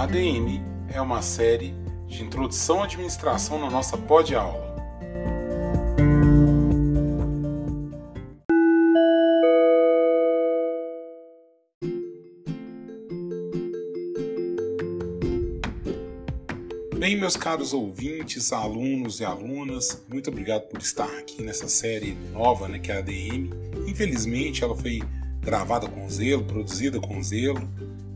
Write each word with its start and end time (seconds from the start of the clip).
ADM 0.00 0.62
é 0.94 0.98
uma 0.98 1.20
série 1.20 1.74
de 2.06 2.22
introdução 2.22 2.80
à 2.80 2.84
administração 2.84 3.58
na 3.58 3.68
nossa 3.68 3.98
pod-aula. 3.98 4.74
Bem, 16.98 17.18
meus 17.18 17.36
caros 17.36 17.74
ouvintes, 17.74 18.54
alunos 18.54 19.20
e 19.20 19.24
alunas, 19.26 20.02
muito 20.08 20.30
obrigado 20.30 20.62
por 20.68 20.80
estar 20.80 21.10
aqui 21.18 21.42
nessa 21.42 21.68
série 21.68 22.16
nova, 22.32 22.68
né, 22.68 22.78
que 22.78 22.90
é 22.90 22.96
a 22.96 22.98
ADM. 23.00 23.50
Infelizmente, 23.86 24.64
ela 24.64 24.74
foi 24.74 25.02
gravada 25.42 25.86
com 25.86 26.08
zelo, 26.08 26.42
produzida 26.44 26.98
com 26.98 27.22
zelo, 27.22 27.68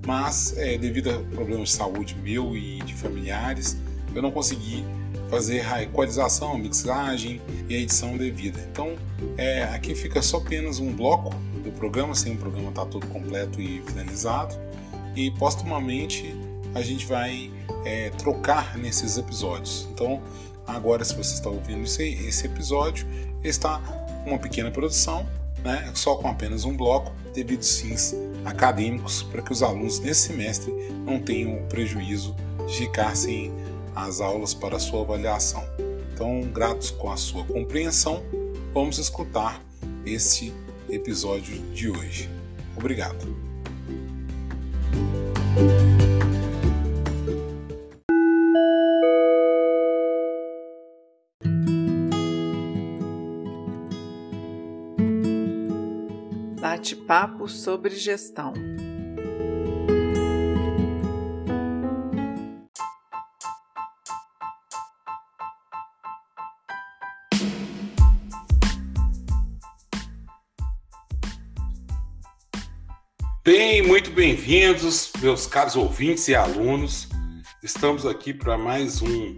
mas 0.06 0.56
é, 0.56 0.76
devido 0.76 1.10
a 1.10 1.18
problemas 1.34 1.70
de 1.70 1.74
saúde 1.74 2.14
meu 2.22 2.56
e 2.56 2.78
de 2.82 2.94
familiares, 2.94 3.76
eu 4.14 4.22
não 4.22 4.30
consegui 4.30 4.84
fazer 5.28 5.66
a 5.66 5.82
equalização, 5.82 6.52
a 6.52 6.58
mixagem 6.58 7.40
e 7.68 7.74
a 7.74 7.78
edição 7.78 8.16
devida. 8.16 8.60
Então, 8.70 8.94
é, 9.36 9.64
aqui 9.64 9.94
fica 9.94 10.22
só 10.22 10.36
apenas 10.36 10.78
um 10.78 10.92
bloco 10.92 11.34
do 11.62 11.72
programa, 11.72 12.14
sem 12.14 12.34
o 12.34 12.36
programa 12.36 12.68
estar 12.68 12.84
tá 12.84 12.90
todo 12.90 13.06
completo 13.06 13.60
e 13.60 13.82
finalizado, 13.86 14.54
e 15.16 15.30
postumamente 15.32 16.34
a 16.74 16.82
gente 16.82 17.06
vai 17.06 17.50
é, 17.84 18.10
trocar 18.10 18.76
nesses 18.76 19.16
episódios. 19.16 19.88
Então, 19.92 20.22
agora, 20.66 21.04
se 21.04 21.14
você 21.14 21.34
está 21.34 21.48
ouvindo 21.48 21.82
esse, 21.82 22.02
esse 22.02 22.46
episódio, 22.46 23.06
está 23.42 23.80
uma 24.26 24.38
pequena 24.38 24.70
produção, 24.70 25.26
né, 25.64 25.90
só 25.94 26.16
com 26.16 26.28
apenas 26.28 26.64
um 26.64 26.76
bloco, 26.76 27.12
devido 27.32 27.64
fins 27.64 28.14
acadêmicos, 28.44 29.22
para 29.22 29.42
que 29.42 29.52
os 29.52 29.62
alunos 29.62 30.00
nesse 30.00 30.28
semestre 30.28 30.72
não 31.04 31.20
tenham 31.20 31.56
o 31.56 31.66
prejuízo 31.66 32.34
de 32.66 32.76
ficar 32.78 33.16
sem 33.16 33.52
as 33.94 34.20
aulas 34.20 34.54
para 34.54 34.78
sua 34.78 35.02
avaliação. 35.02 35.64
Então, 36.12 36.42
gratos 36.52 36.90
com 36.90 37.10
a 37.10 37.16
sua 37.16 37.44
compreensão, 37.44 38.22
vamos 38.72 38.98
escutar 38.98 39.60
esse 40.06 40.52
episódio 40.88 41.58
de 41.72 41.88
hoje. 41.90 42.30
Obrigado. 42.76 43.34
Bate-papo 57.04 57.46
sobre 57.48 57.94
gestão. 57.96 58.54
Bem, 73.44 73.82
muito 73.86 74.10
bem-vindos, 74.10 75.12
meus 75.20 75.46
caros 75.46 75.76
ouvintes 75.76 76.28
e 76.28 76.34
alunos. 76.34 77.08
Estamos 77.62 78.06
aqui 78.06 78.32
para 78.32 78.56
mais 78.56 79.02
um 79.02 79.36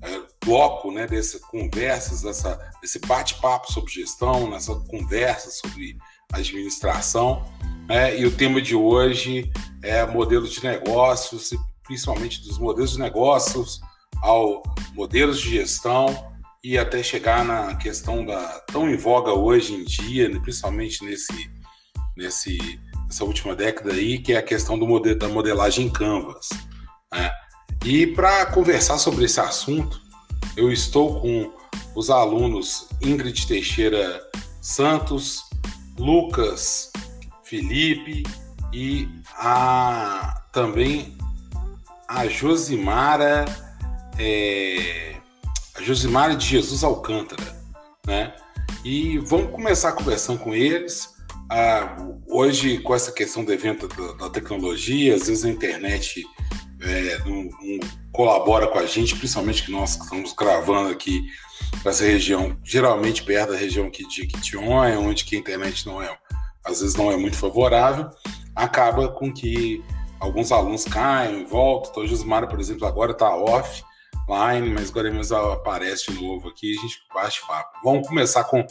é, 0.00 0.22
bloco 0.44 0.92
né, 0.92 1.08
dessas 1.08 1.40
conversas, 1.40 2.22
dessa, 2.22 2.56
desse 2.80 3.00
bate-papo 3.00 3.72
sobre 3.72 3.92
gestão, 3.92 4.48
nessa 4.48 4.76
conversa 4.76 5.50
sobre 5.50 5.98
administração. 6.32 7.44
Né? 7.88 8.18
E 8.18 8.26
o 8.26 8.30
tema 8.30 8.60
de 8.60 8.74
hoje 8.74 9.50
é 9.82 10.04
modelos 10.06 10.52
de 10.52 10.62
negócios, 10.62 11.50
principalmente 11.84 12.42
dos 12.42 12.58
modelos 12.58 12.92
de 12.92 12.98
negócios 12.98 13.80
ao 14.22 14.62
modelos 14.94 15.40
de 15.40 15.50
gestão 15.50 16.30
e 16.62 16.76
até 16.76 17.02
chegar 17.02 17.44
na 17.44 17.74
questão 17.76 18.24
da 18.24 18.60
tão 18.66 18.88
em 18.88 18.96
voga 18.96 19.32
hoje 19.32 19.74
em 19.74 19.84
dia, 19.84 20.28
né? 20.28 20.38
principalmente 20.38 21.04
nesse, 21.04 21.50
nesse 22.16 22.58
nessa 23.10 23.24
última 23.24 23.56
década 23.56 23.92
aí, 23.92 24.18
que 24.18 24.32
é 24.32 24.36
a 24.36 24.42
questão 24.42 24.78
do 24.78 24.86
modelo, 24.86 25.18
da 25.18 25.28
modelagem 25.28 25.90
Canvas. 25.90 26.48
Né? 27.12 27.30
E 27.84 28.06
para 28.06 28.46
conversar 28.46 28.98
sobre 28.98 29.24
esse 29.24 29.40
assunto, 29.40 30.00
eu 30.56 30.70
estou 30.72 31.20
com 31.20 31.52
os 31.94 32.08
alunos 32.08 32.88
Ingrid 33.02 33.48
Teixeira 33.48 34.22
Santos, 34.60 35.42
Lucas 36.00 36.90
Felipe 37.44 38.22
e 38.72 39.08
a 39.36 40.42
também 40.52 41.16
a 42.08 42.26
Josimara 42.26 43.44
é, 44.18 45.16
a 45.76 45.82
Josimara 45.82 46.34
de 46.34 46.46
Jesus 46.46 46.82
Alcântara, 46.82 47.56
né? 48.06 48.34
E 48.84 49.18
vamos 49.18 49.52
começar 49.52 49.92
conversando 49.92 50.38
com 50.38 50.54
eles. 50.54 51.14
Ah, 51.50 51.96
hoje, 52.26 52.78
com 52.78 52.94
essa 52.94 53.12
questão 53.12 53.44
do 53.44 53.52
evento 53.52 53.88
da, 53.88 54.12
da 54.24 54.30
tecnologia, 54.30 55.14
às 55.14 55.26
vezes 55.26 55.44
a 55.44 55.50
internet 55.50 56.24
é, 56.82 57.18
não, 57.26 57.44
não, 57.44 57.80
colabora 58.12 58.66
com 58.66 58.78
a 58.78 58.86
gente, 58.86 59.16
principalmente 59.16 59.64
que 59.64 59.70
nós 59.70 59.96
estamos 59.96 60.32
gravando 60.32 60.90
aqui 60.90 61.22
essa 61.84 62.04
região, 62.04 62.56
geralmente 62.64 63.22
perto 63.22 63.52
da 63.52 63.56
região 63.56 63.86
aqui 63.86 64.06
de 64.06 64.26
Quitionha, 64.26 64.98
onde 64.98 65.24
que 65.24 65.36
a 65.36 65.38
internet 65.38 65.86
não 65.86 66.02
é, 66.02 66.16
às 66.64 66.80
vezes 66.80 66.96
não 66.96 67.10
é 67.10 67.16
muito 67.16 67.36
favorável, 67.36 68.10
acaba 68.54 69.08
com 69.08 69.32
que 69.32 69.82
alguns 70.18 70.52
alunos 70.52 70.84
caem, 70.84 71.44
voltam. 71.44 71.90
Então, 71.90 72.06
Gismara, 72.06 72.46
por 72.46 72.60
exemplo, 72.60 72.86
agora 72.86 73.12
está 73.12 73.34
offline, 73.34 74.70
mas 74.72 74.90
agora 74.90 75.10
mesmo 75.10 75.36
aparece 75.36 76.12
de 76.12 76.22
novo 76.22 76.48
aqui 76.48 76.76
a 76.76 76.80
gente 76.80 76.98
bate 77.14 77.40
papo. 77.46 77.78
Vamos 77.82 78.06
começar 78.06 78.44
com, 78.44 78.64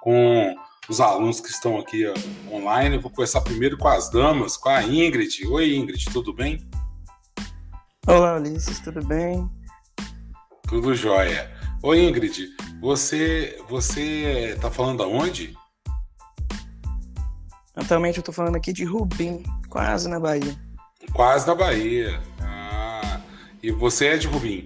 com 0.00 0.54
os 0.88 1.00
alunos 1.00 1.40
que 1.40 1.48
estão 1.48 1.78
aqui 1.78 2.12
online. 2.50 2.96
Eu 2.96 3.02
vou 3.02 3.10
começar 3.10 3.40
primeiro 3.40 3.76
com 3.76 3.88
as 3.88 4.10
damas, 4.10 4.56
com 4.56 4.68
a 4.68 4.82
Ingrid. 4.82 5.46
Oi, 5.46 5.76
Ingrid, 5.76 6.04
tudo 6.12 6.32
bem? 6.32 6.68
Olá, 8.08 8.36
Ulisses, 8.36 8.78
tudo 8.78 9.04
bem? 9.04 9.50
Tudo 10.68 10.94
jóia. 10.94 11.50
Oi, 11.82 12.04
Ingrid, 12.04 12.54
você 12.80 13.60
você 13.68 14.52
está 14.54 14.70
falando 14.70 15.02
aonde? 15.02 15.58
Atualmente 17.74 18.18
eu 18.18 18.20
estou 18.20 18.32
falando 18.32 18.54
aqui 18.54 18.72
de 18.72 18.84
Rubim, 18.84 19.42
quase 19.68 20.08
na 20.08 20.20
Bahia. 20.20 20.56
Quase 21.12 21.48
na 21.48 21.56
Bahia. 21.56 22.22
Ah, 22.40 23.20
e 23.60 23.72
você 23.72 24.06
é 24.06 24.16
de 24.16 24.28
Rubim? 24.28 24.64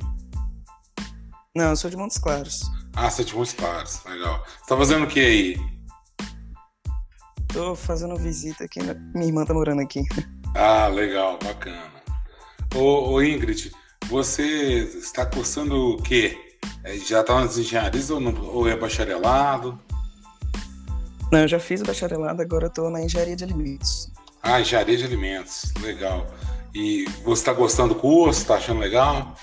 Não, 1.57 1.71
eu 1.71 1.77
sou 1.77 1.89
de 1.89 1.97
Montes 1.97 2.19
Claros. 2.19 2.61
Ah, 2.95 3.09
você 3.11 3.22
é 3.22 3.25
de 3.25 3.34
Montes 3.34 3.55
Claros, 3.55 4.05
legal. 4.05 4.45
Você 4.45 4.67
tá 4.69 4.77
fazendo 4.77 5.05
o 5.05 5.09
que 5.09 5.21
aí? 5.21 5.57
Tô 7.49 7.75
fazendo 7.75 8.17
visita 8.17 8.65
aqui, 8.65 8.81
minha 9.15 9.27
irmã 9.27 9.47
tá 9.47 9.55
morando 9.55 9.81
aqui. 9.81 10.03
Ah, 10.55 10.89
legal, 10.89 11.39
bacana. 11.43 12.00
Ô, 12.75 13.12
ô 13.12 13.22
Ingrid, 13.22 13.72
você 14.08 14.84
está 14.98 15.26
cursando 15.26 15.94
o 15.94 16.03
quê? 16.03 16.38
É, 16.84 16.97
já 16.97 17.20
está 17.20 17.41
nas 17.41 17.58
engenharias 17.58 18.10
ou, 18.10 18.20
não, 18.20 18.32
ou 18.47 18.69
é 18.69 18.76
bacharelado? 18.76 19.78
Não, 21.32 21.41
eu 21.41 21.48
já 21.48 21.60
fiz 21.60 21.80
o 21.80 21.84
bacharelado, 21.84 22.41
agora 22.41 22.66
estou 22.66 22.91
na 22.91 23.03
engenharia 23.03 23.36
de 23.36 23.44
alimentos. 23.44 24.10
Ah, 24.42 24.60
engenharia 24.60 24.97
de 24.97 25.04
alimentos, 25.04 25.72
legal. 25.80 26.26
E 26.75 27.04
você 27.25 27.42
está 27.42 27.53
gostando 27.53 27.94
do 27.94 28.00
curso? 28.00 28.41
Está 28.41 28.54
achando 28.54 28.80
legal? 28.80 29.34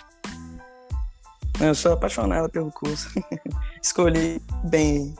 Eu 1.59 1.75
sou 1.75 1.93
apaixonada 1.93 2.47
pelo 2.49 2.71
curso. 2.71 3.09
Escolhi 3.81 4.41
bem 4.63 5.13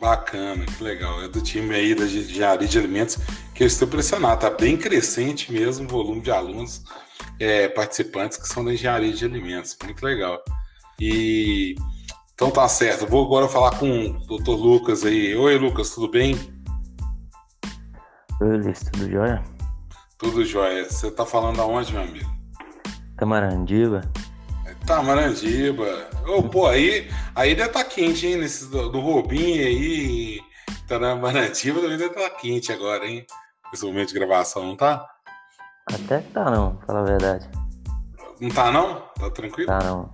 Bacana, 0.00 0.64
que 0.64 0.82
legal. 0.82 1.22
É 1.22 1.28
do 1.28 1.40
time 1.40 1.74
aí 1.74 1.94
da 1.94 2.04
engenharia 2.04 2.68
de 2.68 2.78
alimentos 2.78 3.18
que 3.54 3.64
eu 3.64 3.66
estou 3.66 3.88
impressionado. 3.88 4.46
Está 4.46 4.50
bem 4.50 4.76
crescente 4.76 5.52
mesmo 5.52 5.86
o 5.86 5.88
volume 5.88 6.20
de 6.20 6.30
alunos 6.30 6.84
é, 7.40 7.68
participantes 7.68 8.38
que 8.38 8.46
são 8.46 8.64
da 8.64 8.72
engenharia 8.72 9.12
de 9.12 9.24
alimentos. 9.24 9.76
Muito 9.82 10.04
legal. 10.04 10.40
E 11.00 11.74
então 12.32 12.52
tá 12.52 12.68
certo. 12.68 13.04
vou 13.06 13.26
agora 13.26 13.48
falar 13.48 13.76
com 13.78 14.10
o 14.10 14.38
Dr. 14.38 14.50
Lucas 14.50 15.04
aí. 15.04 15.34
Oi, 15.34 15.58
Lucas, 15.58 15.90
tudo 15.90 16.08
bem? 16.08 16.36
Oi, 18.40 18.48
Ulisses, 18.48 18.88
tudo 18.92 19.10
jóia? 19.10 19.42
Tudo 20.16 20.44
jóia. 20.44 20.88
Você 20.88 21.10
tá 21.10 21.26
falando 21.26 21.60
aonde, 21.60 21.92
meu 21.92 22.02
amigo? 22.02 22.30
Tamarandiba. 23.16 24.02
Tamarandiba. 24.88 26.08
Oh, 26.26 26.42
pô, 26.42 26.66
aí, 26.66 27.10
aí 27.34 27.54
deve 27.54 27.68
estar 27.68 27.84
tá 27.84 27.90
quente, 27.90 28.26
hein? 28.26 28.38
Nesse, 28.38 28.70
do, 28.70 28.88
do 28.88 29.00
Robinho 29.00 29.66
aí, 29.66 30.40
Tamarandiba 30.88 31.82
também 31.82 31.98
deve 31.98 32.14
estar 32.14 32.30
tá 32.30 32.36
quente 32.36 32.72
agora, 32.72 33.06
hein? 33.06 33.26
Esse 33.70 33.84
momento 33.84 34.08
de 34.08 34.14
gravação, 34.14 34.64
não 34.64 34.74
tá? 34.74 35.06
Até 35.92 36.22
que 36.22 36.30
tá 36.32 36.50
não, 36.50 36.80
fala 36.86 37.00
a 37.00 37.04
verdade. 37.04 37.46
Não 38.40 38.48
tá 38.48 38.72
não? 38.72 39.02
Tá 39.20 39.30
tranquilo? 39.30 39.66
Tá 39.66 39.78
não. 39.80 40.10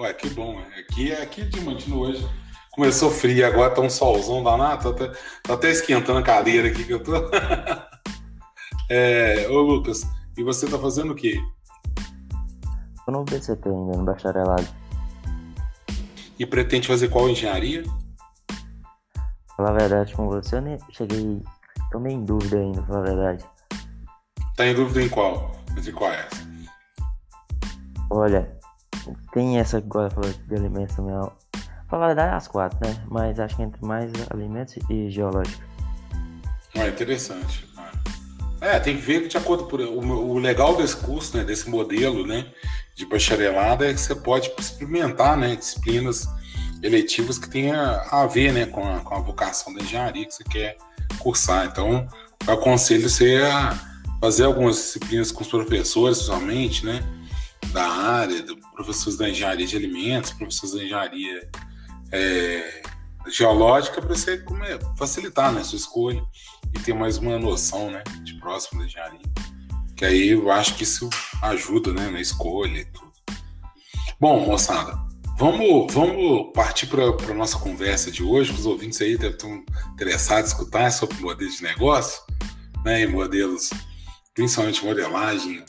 Ué, 0.00 0.14
que 0.14 0.30
bom. 0.30 0.58
Aqui, 0.78 1.12
aqui 1.12 1.44
de 1.44 1.60
Mantino 1.60 2.00
hoje 2.00 2.26
começou 2.70 3.10
frio, 3.10 3.46
agora 3.46 3.74
tá 3.74 3.82
um 3.82 3.90
solzão 3.90 4.42
danado, 4.42 4.94
tá 4.94 5.04
até, 5.04 5.18
tá 5.42 5.54
até 5.54 5.70
esquentando 5.70 6.20
a 6.20 6.22
cadeira 6.22 6.68
aqui 6.68 6.84
que 6.84 6.94
eu 6.94 7.02
tô. 7.02 7.12
é, 8.88 9.46
ô 9.50 9.60
Lucas, 9.60 10.06
e 10.38 10.42
você 10.42 10.66
tá 10.66 10.78
fazendo 10.78 11.12
o 11.12 11.14
quê? 11.14 11.38
Tô 13.10 13.18
no 13.18 13.24
BCT 13.24 13.68
ainda, 13.68 13.96
no 13.96 14.04
bacharelado. 14.04 14.68
E 16.38 16.46
pretende 16.46 16.86
fazer 16.86 17.08
qual 17.08 17.28
engenharia? 17.28 17.82
Falar 19.56 19.70
a 19.70 19.72
verdade 19.72 20.14
com 20.14 20.28
você, 20.28 20.54
eu 20.54 20.60
nem 20.60 20.78
cheguei. 20.92 21.42
Tô 21.90 21.98
meio 21.98 22.18
em 22.18 22.24
dúvida 22.24 22.58
ainda, 22.58 22.80
falar 22.84 23.00
a 23.00 23.02
verdade. 23.02 23.44
Tá 24.56 24.64
em 24.64 24.74
dúvida 24.76 25.02
em 25.02 25.08
qual? 25.08 25.50
Entre 25.76 25.90
qual 25.90 26.12
é 26.12 26.20
essa? 26.20 26.48
Olha, 28.08 28.56
tem 29.32 29.58
essa 29.58 29.78
agora 29.78 30.08
falou 30.08 30.30
de 30.30 30.54
alimentos 30.54 30.94
também. 30.94 31.16
Falar 31.88 32.04
a 32.04 32.06
verdade, 32.06 32.36
as 32.36 32.46
quatro, 32.46 32.78
né? 32.88 33.04
Mas 33.10 33.40
acho 33.40 33.56
que 33.56 33.62
entre 33.62 33.84
mais 33.84 34.12
alimentos 34.30 34.76
e 34.88 35.10
geológica. 35.10 35.66
Ah, 36.76 36.86
interessante. 36.86 37.68
É, 38.60 38.78
tem 38.78 38.94
que 38.94 39.02
ver 39.02 39.22
que 39.22 39.28
de 39.28 39.36
acordo 39.36 39.64
por 39.64 39.80
o, 39.80 39.98
o 39.98 40.38
legal 40.38 40.76
desse 40.76 40.94
curso, 40.96 41.36
né, 41.36 41.42
desse 41.42 41.68
modelo, 41.68 42.26
né, 42.26 42.52
de 43.00 43.06
bacharelado 43.06 43.82
é 43.82 43.94
que 43.94 44.00
você 44.00 44.14
pode 44.14 44.52
experimentar, 44.58 45.34
né, 45.34 45.56
disciplinas 45.56 46.28
eletivas 46.82 47.38
que 47.38 47.48
tenha 47.48 48.02
a 48.10 48.26
ver, 48.26 48.52
né, 48.52 48.66
com 48.66 48.86
a, 48.86 49.00
com 49.00 49.14
a 49.14 49.20
vocação 49.20 49.72
da 49.72 49.82
engenharia 49.82 50.26
que 50.26 50.34
você 50.34 50.44
quer 50.44 50.76
cursar. 51.18 51.66
Então, 51.66 52.06
eu 52.46 52.54
aconselho 52.54 53.08
você 53.08 53.38
a 53.38 53.74
fazer 54.20 54.44
algumas 54.44 54.76
disciplinas 54.76 55.32
com 55.32 55.42
os 55.42 55.48
professores, 55.48 56.18
principalmente, 56.18 56.84
né, 56.84 57.02
da 57.72 57.86
área, 57.86 58.42
do, 58.42 58.54
professores 58.74 59.18
da 59.18 59.30
engenharia 59.30 59.66
de 59.66 59.76
alimentos, 59.76 60.32
professores 60.32 60.74
da 60.74 60.84
engenharia 60.84 61.48
é, 62.12 62.82
geológica, 63.28 64.02
para 64.02 64.14
você 64.14 64.44
é, 64.64 64.96
facilitar, 64.96 65.52
né, 65.52 65.64
sua 65.64 65.78
escolha 65.78 66.22
e 66.74 66.78
ter 66.80 66.92
mais 66.92 67.16
uma 67.16 67.38
noção, 67.38 67.90
né, 67.90 68.02
de 68.22 68.34
próximo 68.34 68.80
da 68.80 68.86
engenharia. 68.86 69.49
Que 70.00 70.06
aí 70.06 70.28
eu 70.30 70.50
acho 70.50 70.76
que 70.76 70.82
isso 70.82 71.10
ajuda, 71.42 71.92
né, 71.92 72.08
na 72.08 72.22
escolha 72.22 72.78
e 72.78 72.86
tudo. 72.86 73.12
Bom, 74.18 74.46
moçada, 74.46 74.98
vamos, 75.38 75.92
vamos 75.92 76.54
partir 76.54 76.86
para 76.86 77.04
a 77.04 77.34
nossa 77.34 77.58
conversa 77.58 78.10
de 78.10 78.22
hoje, 78.22 78.50
que 78.50 78.60
os 78.60 78.64
ouvintes 78.64 78.98
aí 79.02 79.18
devem 79.18 79.36
estar 79.36 79.92
interessados 79.92 80.52
em 80.52 80.54
escutar 80.54 80.90
sobre 80.90 81.20
modelos 81.20 81.58
de 81.58 81.64
negócio, 81.64 82.22
né, 82.82 83.02
e 83.02 83.06
modelos, 83.06 83.68
principalmente 84.32 84.82
modelagem 84.82 85.62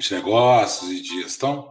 de 0.00 0.14
negócios 0.14 0.90
e 0.90 1.02
de 1.02 1.20
gestão. 1.20 1.70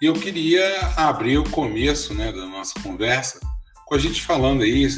E 0.00 0.06
eu 0.06 0.14
queria 0.14 0.80
abrir 0.96 1.38
o 1.38 1.48
começo, 1.50 2.14
né, 2.14 2.32
da 2.32 2.46
nossa 2.46 2.74
conversa 2.82 3.38
com 3.86 3.94
a 3.94 3.98
gente 3.98 4.20
falando 4.20 4.64
aí 4.64 4.88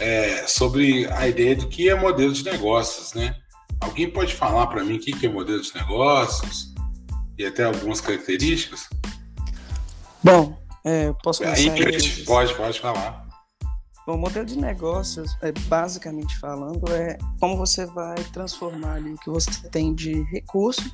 é, 0.00 0.46
sobre 0.46 1.06
a 1.12 1.28
ideia 1.28 1.54
do 1.54 1.68
que 1.68 1.90
é 1.90 1.94
modelo 1.94 2.32
de 2.32 2.44
negócios, 2.44 3.12
né? 3.12 3.36
Alguém 3.80 4.10
pode 4.10 4.34
falar 4.34 4.66
para 4.66 4.84
mim 4.84 4.96
o 4.96 5.00
que 5.00 5.26
é 5.26 5.28
modelo 5.28 5.60
de 5.60 5.74
negócios 5.74 6.74
e 7.38 7.44
até 7.44 7.64
algumas 7.64 8.00
características? 8.00 8.88
Bom, 10.22 10.58
é, 10.84 11.12
posso 11.22 11.42
começar? 11.42 11.72
Aí, 11.72 12.24
pode, 12.24 12.54
pode 12.54 12.80
falar. 12.80 13.26
Bom, 14.06 14.14
o 14.14 14.18
modelo 14.18 14.46
de 14.46 14.56
negócios, 14.56 15.36
é, 15.42 15.50
basicamente 15.68 16.38
falando, 16.38 16.88
é 16.92 17.18
como 17.40 17.56
você 17.56 17.84
vai 17.86 18.14
transformar 18.32 19.00
o 19.00 19.18
que 19.18 19.28
você 19.28 19.50
tem 19.68 19.94
de 19.94 20.22
recurso, 20.30 20.90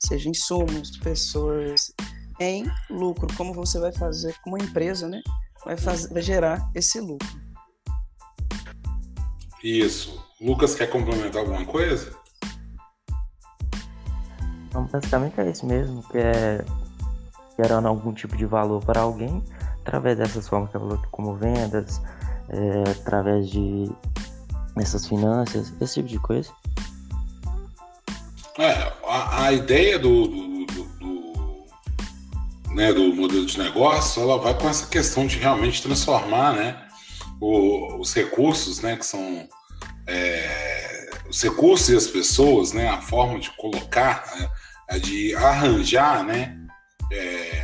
seja 0.00 0.28
insumos, 0.28 0.96
pessoas, 0.98 1.92
em 2.40 2.64
lucro. 2.90 3.28
Como 3.36 3.52
você 3.52 3.78
vai 3.78 3.92
fazer 3.92 4.34
como 4.42 4.58
empresa, 4.58 5.08
né? 5.08 5.22
Vai, 5.64 5.76
fazer, 5.76 6.12
vai 6.12 6.22
gerar 6.22 6.70
esse 6.74 7.00
lucro. 7.00 7.28
Isso. 9.62 10.24
Lucas 10.40 10.74
quer 10.74 10.90
complementar 10.90 11.42
alguma 11.42 11.64
coisa? 11.64 12.15
Então, 14.76 14.84
basicamente 14.92 15.40
é 15.40 15.50
isso 15.50 15.64
mesmo, 15.64 16.02
que 16.02 16.18
é 16.18 16.62
gerando 17.58 17.88
algum 17.88 18.12
tipo 18.12 18.36
de 18.36 18.44
valor 18.44 18.84
para 18.84 19.00
alguém 19.00 19.42
através 19.80 20.18
dessas 20.18 20.46
formas 20.46 20.70
que 20.70 20.76
eu 20.76 21.00
como 21.10 21.34
vendas, 21.34 22.02
é, 22.50 22.90
através 22.90 23.48
de 23.48 23.90
essas 24.76 25.06
finanças, 25.06 25.72
esse 25.80 25.94
tipo 25.94 26.08
de 26.08 26.18
coisa. 26.18 26.52
É, 28.58 28.92
a, 29.08 29.44
a 29.44 29.52
ideia 29.52 29.98
do, 29.98 30.26
do, 30.26 30.66
do, 30.66 30.84
do, 30.98 32.74
né, 32.74 32.92
do 32.92 33.14
modelo 33.14 33.46
de 33.46 33.58
negócio, 33.58 34.20
ela 34.20 34.38
vai 34.38 34.52
com 34.58 34.68
essa 34.68 34.86
questão 34.88 35.26
de 35.26 35.38
realmente 35.38 35.82
transformar, 35.82 36.52
né, 36.52 36.86
o, 37.40 37.98
os 37.98 38.12
recursos, 38.12 38.80
né, 38.80 38.94
que 38.96 39.06
são 39.06 39.48
é, 40.06 41.08
os 41.30 41.42
recursos 41.42 41.88
e 41.88 41.96
as 41.96 42.06
pessoas, 42.06 42.72
né, 42.72 42.88
a 42.88 43.00
forma 43.00 43.38
de 43.38 43.50
colocar, 43.56 44.22
né, 44.36 44.50
de 45.00 45.34
arranjar, 45.34 46.24
né, 46.24 46.56
é, 47.12 47.62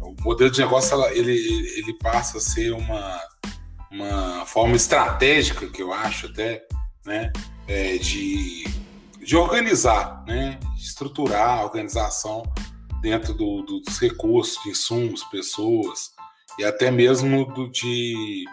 o 0.00 0.14
modelo 0.22 0.50
de 0.50 0.60
negócio 0.60 1.02
ele, 1.08 1.32
ele 1.76 1.94
passa 1.94 2.38
a 2.38 2.40
ser 2.40 2.72
uma, 2.72 3.20
uma 3.90 4.46
forma 4.46 4.76
estratégica 4.76 5.68
que 5.68 5.82
eu 5.82 5.92
acho 5.92 6.26
até, 6.26 6.62
né, 7.06 7.32
é, 7.66 7.96
de, 7.98 8.64
de 9.24 9.36
organizar, 9.36 10.24
né, 10.26 10.58
estruturar 10.76 11.58
a 11.58 11.64
organização 11.64 12.42
dentro 13.00 13.34
do, 13.34 13.62
do, 13.62 13.80
dos 13.80 13.98
recursos, 13.98 14.62
de 14.62 14.70
insumos, 14.70 15.22
pessoas 15.24 16.12
e 16.58 16.64
até 16.64 16.90
mesmo 16.90 17.44
do, 17.52 17.70
de 17.70 18.44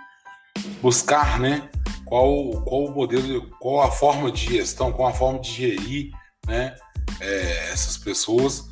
buscar, 0.81 1.39
né, 1.39 1.69
qual, 2.05 2.61
qual 2.63 2.85
o 2.85 2.91
modelo, 2.91 3.49
qual 3.59 3.81
a 3.81 3.91
forma 3.91 4.31
de 4.31 4.57
gestão, 4.57 4.91
qual 4.91 5.09
a 5.09 5.13
forma 5.13 5.39
de 5.39 5.51
gerir, 5.51 6.11
né, 6.45 6.75
é, 7.19 7.71
essas 7.71 7.97
pessoas, 7.97 8.69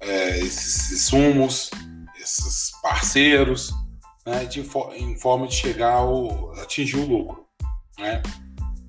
é, 0.00 0.38
esses 0.40 0.92
insumos, 0.92 1.70
esses 2.20 2.72
parceiros, 2.82 3.72
né, 4.26 4.44
de, 4.46 4.60
em 4.96 5.18
forma 5.18 5.46
de 5.46 5.54
chegar 5.54 5.94
ao 5.94 6.52
atingir 6.60 6.96
o 6.96 7.06
lucro, 7.06 7.44
né? 7.98 8.22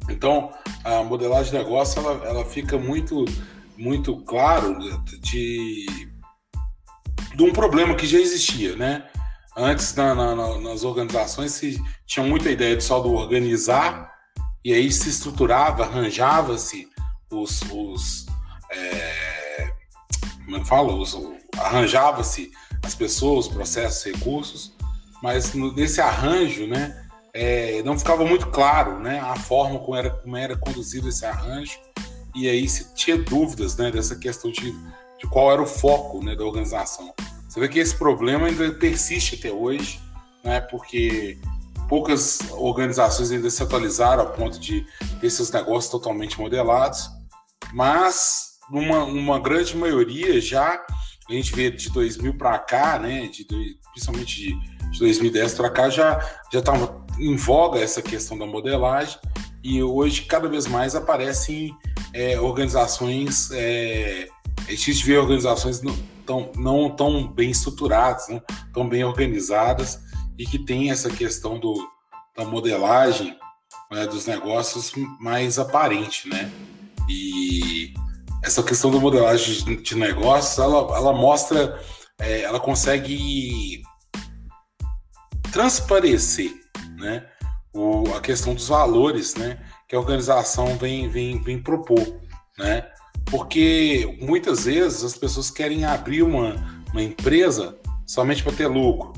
Então, 0.09 0.51
a 0.83 1.03
modelagem 1.03 1.51
de 1.51 1.57
negócio 1.57 1.99
ela, 1.99 2.25
ela 2.25 2.45
fica 2.45 2.77
muito 2.77 3.25
muito 3.77 4.17
claro 4.23 4.77
de, 5.21 5.85
de 7.35 7.43
um 7.43 7.51
problema 7.51 7.95
que 7.95 8.07
já 8.07 8.19
existia, 8.19 8.75
né? 8.75 9.05
Antes, 9.57 9.95
na, 9.95 10.13
na, 10.13 10.59
nas 10.59 10.83
organizações, 10.83 11.51
se 11.53 11.81
tinha 12.05 12.25
muita 12.25 12.49
ideia 12.49 12.75
de 12.75 12.83
só 12.83 12.99
do 12.99 13.13
organizar, 13.13 14.11
e 14.63 14.73
aí 14.73 14.91
se 14.91 15.09
estruturava, 15.09 15.83
arranjava-se 15.83 16.87
os. 17.31 17.61
os 17.71 18.24
é, 18.71 19.71
como 20.43 20.57
é 20.57 20.59
que 20.59 20.65
fala? 20.67 20.93
Arranjava-se 21.57 22.51
as 22.83 22.95
pessoas, 22.95 23.47
processos, 23.47 24.03
recursos, 24.03 24.73
mas 25.21 25.53
nesse 25.53 26.01
arranjo, 26.01 26.67
né? 26.67 27.01
É, 27.33 27.83
não 27.83 27.99
ficava 27.99 28.23
muito 28.23 28.47
claro 28.47 28.97
né, 28.99 29.19
a 29.19 29.35
forma 29.35 29.77
como 29.79 29.93
era, 29.97 30.09
como 30.09 30.37
era 30.37 30.55
conduzido 30.55 31.09
esse 31.09 31.25
arranjo, 31.25 31.77
e 32.33 32.47
aí 32.47 32.65
se 32.69 32.93
tinha 32.95 33.17
dúvidas 33.17 33.75
né, 33.75 33.91
dessa 33.91 34.15
questão 34.15 34.49
de, 34.49 34.71
de 34.71 35.27
qual 35.29 35.51
era 35.51 35.61
o 35.61 35.65
foco 35.65 36.23
né, 36.23 36.33
da 36.33 36.45
organização. 36.45 37.13
Você 37.47 37.59
vê 37.59 37.67
que 37.67 37.79
esse 37.79 37.95
problema 37.95 38.47
ainda 38.47 38.71
persiste 38.71 39.35
até 39.35 39.51
hoje, 39.51 39.99
né? 40.43 40.59
Porque 40.61 41.37
poucas 41.87 42.39
organizações 42.51 43.31
ainda 43.31 43.49
se 43.49 43.63
atualizaram 43.63 44.23
a 44.23 44.25
ponto 44.25 44.59
de 44.59 44.85
ter 45.21 45.29
seus 45.29 45.51
negócios 45.51 45.89
totalmente 45.89 46.39
modelados, 46.39 47.09
mas 47.73 48.54
uma, 48.69 49.03
uma 49.03 49.39
grande 49.39 49.75
maioria 49.75 50.39
já 50.41 50.85
a 51.27 51.33
gente 51.33 51.55
vê 51.55 51.71
de 51.71 51.89
2000 51.89 52.37
para 52.37 52.59
cá, 52.59 52.99
né? 52.99 53.27
De, 53.27 53.45
principalmente 53.91 54.35
de, 54.35 54.89
de 54.91 54.99
2010 54.99 55.55
para 55.55 55.69
cá 55.71 55.89
já 55.89 56.19
estava 56.53 57.03
em 57.19 57.35
voga 57.35 57.79
essa 57.79 58.01
questão 58.01 58.37
da 58.37 58.45
modelagem 58.45 59.17
e 59.63 59.81
hoje 59.81 60.23
cada 60.23 60.47
vez 60.47 60.67
mais 60.67 60.95
aparecem 60.95 61.75
é, 62.13 62.39
organizações 62.39 63.49
é, 63.51 64.27
a 64.67 64.71
gente 64.71 65.05
vê 65.05 65.17
organizações 65.17 65.81
tão, 66.25 66.51
não 66.55 66.89
tão 66.89 67.27
bem 67.27 67.51
estruturadas, 67.51 68.27
não 68.29 68.41
tão 68.73 68.87
bem 68.87 69.03
organizadas 69.03 69.99
e 70.37 70.45
que 70.45 70.59
tem 70.59 70.91
essa 70.91 71.09
questão 71.09 71.59
do, 71.59 71.75
da 72.35 72.43
modelagem 72.43 73.37
né, 73.91 74.07
dos 74.07 74.25
negócios 74.25 74.91
mais 75.19 75.59
aparente, 75.59 76.27
né? 76.27 76.51
E 77.07 77.93
essa 78.45 78.61
questão 78.61 78.91
da 78.91 78.99
modelagem 78.99 79.81
de, 79.81 79.95
negócios, 79.95 80.59
ela, 80.59 80.95
ela 80.95 81.11
mostra, 81.13 81.81
é, 82.19 82.41
ela 82.41 82.59
consegue 82.59 83.81
transparecer, 85.51 86.53
né? 86.97 87.25
O, 87.73 88.03
a 88.15 88.21
questão 88.21 88.53
dos 88.53 88.67
valores, 88.67 89.35
né? 89.35 89.57
Que 89.87 89.95
a 89.95 89.99
organização 89.99 90.77
vem, 90.77 91.09
vem, 91.09 91.41
vem 91.41 91.61
propor, 91.61 92.21
né? 92.57 92.87
Porque 93.25 94.17
muitas 94.21 94.65
vezes 94.65 95.03
as 95.03 95.17
pessoas 95.17 95.49
querem 95.49 95.83
abrir 95.83 96.21
uma, 96.21 96.83
uma 96.91 97.01
empresa 97.01 97.75
somente 98.05 98.43
para 98.43 98.53
ter 98.53 98.67
lucro, 98.67 99.11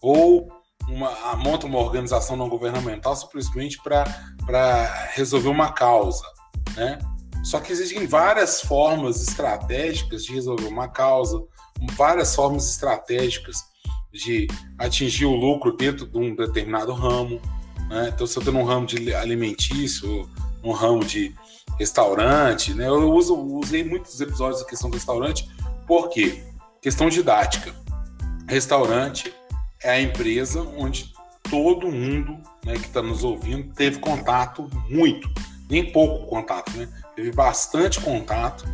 ou 0.00 0.48
uma, 0.88 1.36
monta 1.36 1.66
uma 1.66 1.78
organização 1.78 2.34
não 2.34 2.48
governamental 2.48 3.14
simplesmente 3.14 3.78
para 3.82 5.08
resolver 5.12 5.50
uma 5.50 5.70
causa. 5.70 6.24
Né? 6.74 6.98
Só 7.42 7.58
que 7.60 7.72
existem 7.72 8.06
várias 8.06 8.60
formas 8.60 9.22
estratégicas 9.22 10.24
de 10.24 10.32
resolver 10.32 10.66
uma 10.66 10.88
causa, 10.88 11.42
várias 11.96 12.34
formas 12.34 12.68
estratégicas 12.70 13.56
de 14.12 14.48
atingir 14.78 15.24
o 15.24 15.34
lucro 15.34 15.76
dentro 15.76 16.06
de 16.06 16.18
um 16.18 16.34
determinado 16.34 16.92
ramo. 16.92 17.40
Né? 17.88 18.10
Então, 18.14 18.26
se 18.26 18.36
eu 18.36 18.40
estou 18.40 18.52
num 18.52 18.64
ramo 18.64 18.86
de 18.86 19.14
alimentício, 19.14 20.28
num 20.62 20.72
ramo 20.72 21.04
de 21.04 21.34
restaurante, 21.78 22.74
né? 22.74 22.88
eu 22.88 23.10
uso, 23.12 23.34
usei 23.34 23.82
muitos 23.82 24.20
episódios 24.20 24.60
da 24.60 24.66
questão 24.66 24.90
do 24.90 24.94
restaurante, 24.94 25.48
por 25.86 26.08
quê? 26.08 26.44
Questão 26.80 27.08
didática. 27.08 27.74
Restaurante 28.48 29.32
é 29.82 29.90
a 29.90 30.00
empresa 30.00 30.62
onde 30.76 31.12
todo 31.50 31.90
mundo 31.90 32.38
né, 32.64 32.74
que 32.74 32.86
está 32.86 33.02
nos 33.02 33.24
ouvindo 33.24 33.72
teve 33.74 33.98
contato 33.98 34.68
muito, 34.88 35.28
nem 35.70 35.92
pouco 35.92 36.26
contato, 36.26 36.76
né? 36.76 36.88
Teve 37.14 37.30
bastante 37.30 38.00
contato 38.00 38.64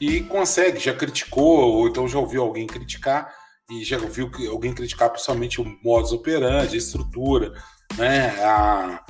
e 0.00 0.20
consegue, 0.22 0.78
já 0.78 0.94
criticou, 0.94 1.74
ou 1.74 1.88
então 1.88 2.08
já 2.08 2.18
ouviu 2.18 2.42
alguém 2.42 2.66
criticar, 2.66 3.32
e 3.70 3.84
já 3.84 3.98
ouviu 3.98 4.30
alguém 4.50 4.74
criticar 4.74 5.10
principalmente 5.10 5.60
o 5.60 5.78
modus 5.84 6.12
operandi, 6.12 6.74
a 6.74 6.78
estrutura, 6.78 7.52
né? 7.96 8.28
A, 8.42 9.04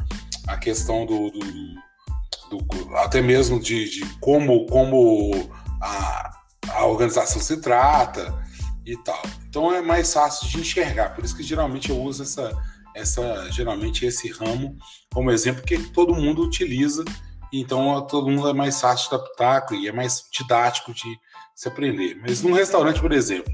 a 0.48 0.58
questão 0.58 1.06
do, 1.06 1.30
do, 1.30 2.58
do 2.58 2.96
até 2.96 3.22
mesmo 3.22 3.58
de, 3.58 3.88
de, 3.88 4.18
como, 4.20 4.66
como 4.66 5.50
a, 5.80 6.30
a 6.68 6.86
organização 6.86 7.40
se 7.40 7.60
trata 7.60 8.38
e 8.84 8.96
tal. 8.98 9.22
Então 9.48 9.72
é 9.72 9.80
mais 9.80 10.12
fácil 10.12 10.48
de 10.48 10.60
enxergar. 10.60 11.14
Por 11.14 11.24
isso 11.24 11.36
que 11.36 11.42
geralmente 11.42 11.90
eu 11.90 12.00
uso 12.00 12.22
essa, 12.22 12.52
essa 12.94 13.50
geralmente 13.50 14.04
esse 14.04 14.28
ramo 14.30 14.76
como 15.12 15.30
exemplo 15.30 15.62
que 15.62 15.78
todo 15.90 16.14
mundo 16.14 16.42
utiliza. 16.42 17.04
Então 17.52 18.06
todo 18.06 18.30
mundo 18.30 18.48
é 18.48 18.52
mais 18.52 18.80
fácil 18.80 19.08
de 19.08 19.14
adaptar 19.16 19.66
e 19.72 19.88
é 19.88 19.92
mais 19.92 20.24
didático 20.32 20.92
de 20.92 21.18
se 21.54 21.68
aprender. 21.68 22.18
Mas 22.20 22.42
num 22.42 22.52
restaurante, 22.52 23.00
por 23.00 23.12
exemplo, 23.12 23.52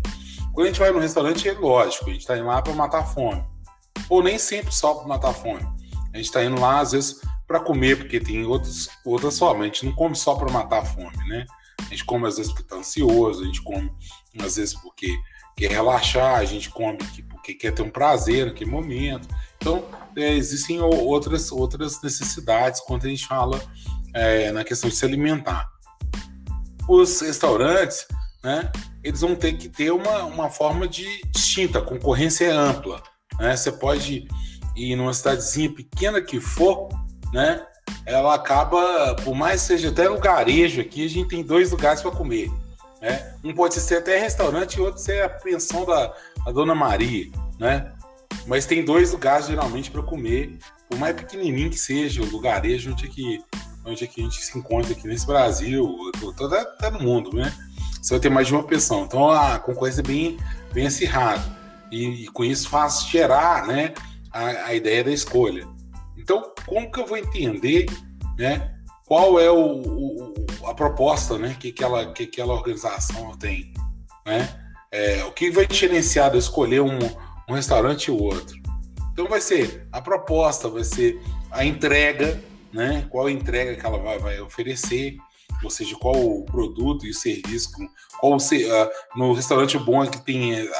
quando 0.52 0.66
a 0.66 0.70
gente 0.70 0.80
vai 0.80 0.90
no 0.90 0.98
restaurante 0.98 1.48
é 1.48 1.52
lógico, 1.52 2.08
a 2.08 2.12
gente 2.12 2.20
está 2.20 2.36
indo 2.36 2.46
lá 2.46 2.62
para 2.62 2.72
matar 2.72 3.04
fome. 3.04 3.44
Ou 4.08 4.22
nem 4.22 4.38
sempre 4.38 4.72
só 4.72 4.94
para 4.94 5.06
matar 5.06 5.32
fome. 5.32 5.62
A 6.12 6.16
gente 6.16 6.26
está 6.26 6.44
indo 6.44 6.60
lá 6.60 6.80
às 6.80 6.92
vezes 6.92 7.20
para 7.46 7.60
comer, 7.60 7.98
porque 7.98 8.18
tem 8.18 8.44
outros, 8.44 8.88
outras 9.04 9.38
formas. 9.38 9.62
A 9.62 9.66
gente 9.66 9.84
não 9.84 9.92
come 9.92 10.16
só 10.16 10.34
para 10.34 10.50
matar 10.50 10.84
fome, 10.84 11.16
né? 11.28 11.44
A 11.78 11.90
gente 11.90 12.04
come 12.04 12.26
às 12.26 12.36
vezes 12.36 12.52
porque 12.52 12.64
está 12.64 12.76
ansioso, 12.76 13.42
a 13.42 13.46
gente 13.46 13.62
come 13.62 13.92
às 14.40 14.56
vezes 14.56 14.74
porque 14.74 15.16
quer 15.56 15.70
relaxar, 15.70 16.36
a 16.36 16.44
gente 16.44 16.70
come 16.70 16.98
porque 17.28 17.54
quer 17.54 17.72
ter 17.72 17.82
um 17.82 17.90
prazer 17.90 18.46
naquele 18.46 18.70
momento. 18.70 19.28
Então, 19.66 19.84
é, 20.16 20.32
existem 20.34 20.80
outras, 20.80 21.50
outras 21.50 22.00
necessidades 22.00 22.80
quando 22.82 23.04
a 23.04 23.08
gente 23.08 23.26
fala 23.26 23.60
é, 24.14 24.52
na 24.52 24.62
questão 24.62 24.88
de 24.88 24.94
se 24.94 25.04
alimentar. 25.04 25.68
Os 26.88 27.20
restaurantes, 27.20 28.06
né, 28.44 28.70
eles 29.02 29.22
vão 29.22 29.34
ter 29.34 29.54
que 29.54 29.68
ter 29.68 29.90
uma, 29.90 30.22
uma 30.22 30.48
forma 30.48 30.86
de 30.86 31.20
distinta, 31.32 31.80
a 31.80 31.82
concorrência 31.82 32.44
é 32.44 32.50
ampla. 32.50 33.02
Né? 33.40 33.56
Você 33.56 33.72
pode 33.72 34.28
ir 34.76 34.94
numa 34.94 35.12
cidadezinha 35.12 35.74
pequena 35.74 36.22
que 36.22 36.38
for, 36.38 36.88
né, 37.32 37.66
ela 38.04 38.36
acaba, 38.36 39.16
por 39.24 39.34
mais 39.34 39.62
que 39.62 39.66
seja 39.66 39.88
até 39.88 40.08
lugarejo 40.08 40.80
aqui, 40.80 41.04
a 41.04 41.08
gente 41.08 41.28
tem 41.28 41.42
dois 41.42 41.72
lugares 41.72 42.00
para 42.02 42.12
comer. 42.12 42.52
Né? 43.02 43.34
Um 43.42 43.52
pode 43.52 43.74
ser 43.74 43.96
até 43.96 44.16
restaurante 44.20 44.76
e 44.76 44.80
outro 44.80 45.00
ser 45.00 45.24
a 45.24 45.28
pensão 45.28 45.84
da, 45.84 46.14
da 46.44 46.52
Dona 46.52 46.74
Maria, 46.74 47.28
né? 47.58 47.95
Mas 48.46 48.66
tem 48.66 48.84
dois 48.84 49.12
lugares 49.12 49.46
geralmente 49.46 49.90
para 49.90 50.02
comer, 50.02 50.58
por 50.88 50.98
mais 50.98 51.16
pequenininho 51.16 51.70
que 51.70 51.78
seja 51.78 52.22
o 52.22 52.26
lugarejo 52.26 52.92
onde 52.92 53.06
é 53.06 53.08
que, 53.08 53.44
onde 53.84 54.04
é 54.04 54.06
que 54.06 54.20
a 54.20 54.24
gente 54.24 54.44
se 54.44 54.56
encontra 54.58 54.92
aqui 54.92 55.06
nesse 55.06 55.26
Brasil, 55.26 55.96
todo, 56.36 56.56
no 56.92 57.00
mundo, 57.00 57.36
né? 57.36 57.52
Você 58.00 58.14
vai 58.14 58.20
ter 58.20 58.28
mais 58.28 58.46
de 58.46 58.54
uma 58.54 58.62
pensão. 58.62 59.04
Então 59.04 59.28
a 59.28 59.58
concorrência 59.58 60.00
é 60.00 60.04
bem, 60.04 60.36
bem 60.72 60.86
acirrada. 60.86 61.42
E, 61.90 62.24
e 62.24 62.28
com 62.28 62.44
isso 62.44 62.68
faz 62.68 63.04
gerar 63.08 63.66
né, 63.66 63.94
a, 64.32 64.66
a 64.66 64.74
ideia 64.74 65.02
da 65.02 65.10
escolha. 65.10 65.66
Então, 66.16 66.52
como 66.66 66.90
que 66.90 67.00
eu 67.00 67.06
vou 67.06 67.16
entender 67.16 67.86
né, 68.38 68.74
qual 69.06 69.40
é 69.40 69.50
o, 69.50 69.82
o, 69.82 70.34
a 70.66 70.74
proposta 70.74 71.38
né, 71.38 71.56
que, 71.58 71.68
aquela, 71.68 72.12
que 72.12 72.24
aquela 72.24 72.54
organização 72.54 73.36
tem? 73.36 73.72
Né? 74.24 74.48
É, 74.90 75.24
o 75.24 75.32
que 75.32 75.50
vai 75.50 75.66
diferenciar 75.66 76.30
de 76.30 76.38
escolher 76.38 76.80
um, 76.80 76.98
um 77.48 77.54
restaurante 77.54 78.06
e 78.06 78.10
o 78.10 78.22
outro? 78.22 78.56
Então 79.12 79.26
vai 79.28 79.40
ser 79.40 79.86
a 79.90 80.00
proposta, 80.00 80.68
vai 80.68 80.84
ser 80.84 81.20
a 81.50 81.64
entrega, 81.64 82.42
né? 82.72 83.06
Qual 83.10 83.30
entrega 83.30 83.74
que 83.74 83.86
ela 83.86 83.98
vai, 83.98 84.18
vai 84.18 84.40
oferecer, 84.40 85.16
ou 85.64 85.70
seja, 85.70 85.96
qual 85.96 86.16
o 86.16 86.44
produto 86.44 87.06
e 87.06 87.10
o 87.10 87.14
serviço, 87.14 87.70
qual 88.20 88.32
o, 88.32 88.36
uh, 88.36 88.90
no 89.16 89.32
restaurante 89.32 89.78
bom 89.78 90.04
é 90.04 90.08
que 90.08 90.24
tem 90.24 90.62
uh, 90.62 90.70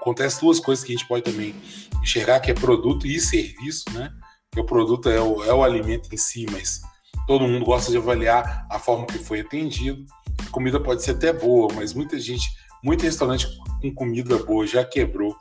acontece 0.00 0.40
duas 0.40 0.60
coisas 0.60 0.84
que 0.84 0.92
a 0.92 0.96
gente 0.96 1.08
pode 1.08 1.24
também 1.24 1.54
enxergar 2.00 2.40
que 2.40 2.50
é 2.50 2.54
produto 2.54 3.06
e 3.06 3.20
serviço, 3.20 3.84
né? 3.92 4.10
Que 4.52 4.60
o 4.60 4.64
produto 4.64 5.10
é 5.10 5.20
o, 5.20 5.44
é 5.44 5.52
o 5.52 5.64
alimento 5.64 6.08
em 6.12 6.16
si, 6.16 6.46
mas 6.50 6.80
todo 7.26 7.46
mundo 7.46 7.64
gosta 7.64 7.90
de 7.90 7.96
avaliar 7.96 8.66
a 8.70 8.78
forma 8.78 9.04
que 9.04 9.18
foi 9.18 9.40
atendido. 9.40 10.06
A 10.46 10.50
comida 10.50 10.78
pode 10.80 11.02
ser 11.02 11.10
até 11.10 11.32
boa, 11.32 11.68
mas 11.74 11.92
muita 11.92 12.18
gente, 12.20 12.48
muito 12.82 13.02
restaurante 13.02 13.48
com 13.82 13.92
comida 13.92 14.38
boa 14.38 14.66
já 14.66 14.84
quebrou, 14.84 15.36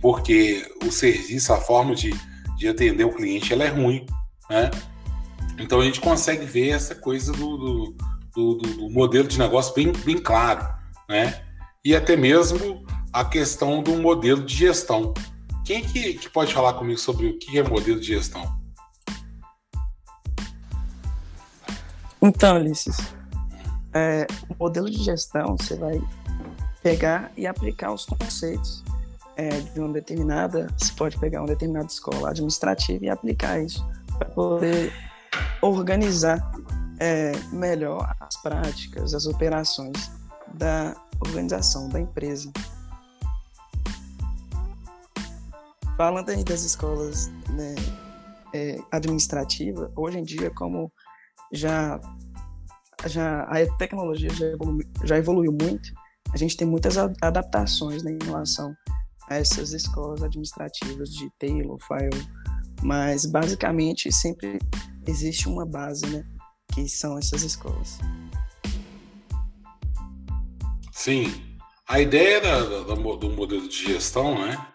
porque 0.00 0.66
o 0.84 0.90
serviço, 0.90 1.52
a 1.52 1.60
forma 1.60 1.94
de, 1.94 2.14
de 2.56 2.68
atender 2.68 3.04
o 3.04 3.12
cliente, 3.12 3.52
ela 3.52 3.64
é 3.64 3.68
ruim, 3.68 4.06
né? 4.48 4.70
Então 5.58 5.80
a 5.80 5.84
gente 5.84 6.00
consegue 6.00 6.44
ver 6.44 6.70
essa 6.70 6.94
coisa 6.94 7.32
do, 7.32 7.56
do, 7.56 7.96
do, 8.34 8.54
do 8.56 8.90
modelo 8.90 9.26
de 9.26 9.38
negócio 9.38 9.74
bem, 9.74 9.92
bem 10.04 10.18
claro, 10.18 10.66
né? 11.08 11.42
E 11.84 11.94
até 11.94 12.16
mesmo 12.16 12.84
a 13.12 13.24
questão 13.24 13.82
do 13.82 13.96
modelo 13.96 14.44
de 14.44 14.54
gestão. 14.54 15.14
Quem 15.64 15.82
que, 15.82 16.14
que 16.14 16.28
pode 16.28 16.52
falar 16.52 16.74
comigo 16.74 16.98
sobre 16.98 17.26
o 17.26 17.38
que 17.38 17.58
é 17.58 17.62
modelo 17.62 17.98
de 17.98 18.06
gestão? 18.06 18.44
Então, 22.20 22.56
Ulisses, 22.56 22.96
é, 23.94 24.26
o 24.48 24.56
modelo 24.58 24.90
de 24.90 25.02
gestão 25.02 25.56
você 25.56 25.76
vai 25.76 26.00
pegar 26.82 27.32
e 27.36 27.46
aplicar 27.46 27.92
os 27.92 28.04
conceitos 28.04 28.82
é, 29.36 29.48
de 29.60 29.80
uma 29.80 29.92
determinada, 29.92 30.66
você 30.78 30.92
pode 30.92 31.18
pegar 31.18 31.40
uma 31.40 31.48
determinada 31.48 31.86
escola 31.86 32.30
administrativa 32.30 33.04
e 33.04 33.08
aplicar 33.08 33.60
isso 33.60 33.86
para 34.18 34.28
poder 34.30 34.92
organizar 35.60 36.40
é, 36.98 37.32
melhor 37.52 38.14
as 38.20 38.36
práticas, 38.42 39.14
as 39.14 39.26
operações 39.26 40.10
da 40.54 40.96
organização, 41.20 41.88
da 41.88 42.00
empresa. 42.00 42.50
Falando 45.96 46.30
aí 46.30 46.44
das 46.44 46.62
escolas 46.62 47.30
né, 47.50 47.74
é, 48.54 48.78
administrativas, 48.90 49.90
hoje 49.94 50.18
em 50.18 50.24
dia, 50.24 50.50
como 50.50 50.92
já, 51.52 52.00
já 53.06 53.42
a 53.42 53.76
tecnologia 53.76 54.30
já 54.30 54.46
evoluiu, 54.46 54.88
já 55.04 55.18
evoluiu 55.18 55.52
muito, 55.52 55.92
a 56.32 56.36
gente 56.36 56.56
tem 56.56 56.66
muitas 56.66 56.96
adaptações 56.98 58.02
né, 58.02 58.12
em 58.12 58.24
relação 58.24 58.76
essas 59.30 59.72
escolas 59.72 60.22
administrativas 60.22 61.10
de 61.10 61.30
Taylor, 61.38 61.78
File, 61.86 62.28
mas 62.82 63.26
basicamente 63.26 64.12
sempre 64.12 64.58
existe 65.06 65.48
uma 65.48 65.64
base, 65.64 66.06
né, 66.06 66.24
que 66.72 66.88
são 66.88 67.18
essas 67.18 67.42
escolas. 67.42 67.98
Sim, 70.92 71.32
a 71.88 72.00
ideia 72.00 72.40
da, 72.40 72.60
da, 72.60 72.94
do 72.94 73.30
modelo 73.30 73.68
de 73.68 73.92
gestão, 73.92 74.46
né, 74.46 74.66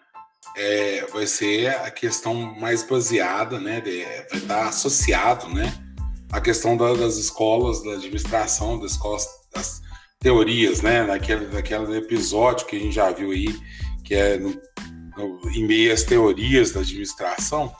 é, 0.56 1.06
vai 1.06 1.26
ser 1.26 1.68
a 1.68 1.90
questão 1.90 2.34
mais 2.58 2.82
baseada, 2.82 3.58
né, 3.58 3.80
de, 3.80 4.04
vai 4.30 4.38
estar 4.38 4.68
associado, 4.68 5.48
né, 5.48 5.72
a 6.32 6.40
questão 6.40 6.76
da, 6.76 6.94
das 6.94 7.16
escolas, 7.16 7.82
da 7.82 7.92
administração, 7.92 8.78
das 8.78 8.92
escolas, 8.92 9.26
das 9.54 9.82
teorias, 10.22 10.80
né? 10.80 11.04
Daquele, 11.04 11.46
daquele 11.46 11.98
episódio 11.98 12.66
que 12.66 12.76
a 12.76 12.78
gente 12.78 12.94
já 12.94 13.10
viu 13.10 13.30
aí, 13.32 13.54
que 14.12 14.16
é 14.16 14.36
no, 14.36 14.50
no, 15.16 15.50
em 15.52 15.66
meio 15.66 15.90
às 15.90 16.02
teorias 16.02 16.70
da 16.70 16.80
administração, 16.80 17.74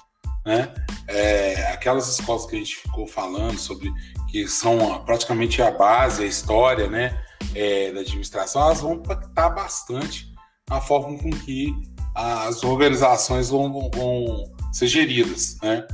né? 0.47 0.73
É, 1.07 1.71
aquelas 1.73 2.09
escolas 2.09 2.47
que 2.47 2.57
a 2.57 2.59
gente 2.59 2.77
ficou 2.77 3.07
falando 3.07 3.59
sobre 3.59 3.93
que 4.31 4.49
são 4.49 5.05
praticamente 5.05 5.61
a 5.61 5.71
base, 5.71 6.23
a 6.23 6.27
história, 6.27 6.89
né? 6.89 7.23
É, 7.55 7.93
da 7.93 8.01
administração, 8.01 8.63
elas 8.63 8.81
vão 8.81 8.95
impactar 8.95 9.51
bastante 9.51 10.33
a 10.71 10.81
forma 10.81 11.19
com 11.19 11.29
que 11.29 11.71
as 12.15 12.65
organizações 12.65 13.51
vão, 13.51 13.71
vão, 13.71 13.91
vão 13.95 14.55
ser 14.73 14.87
geridas, 14.87 15.59
né? 15.63 15.87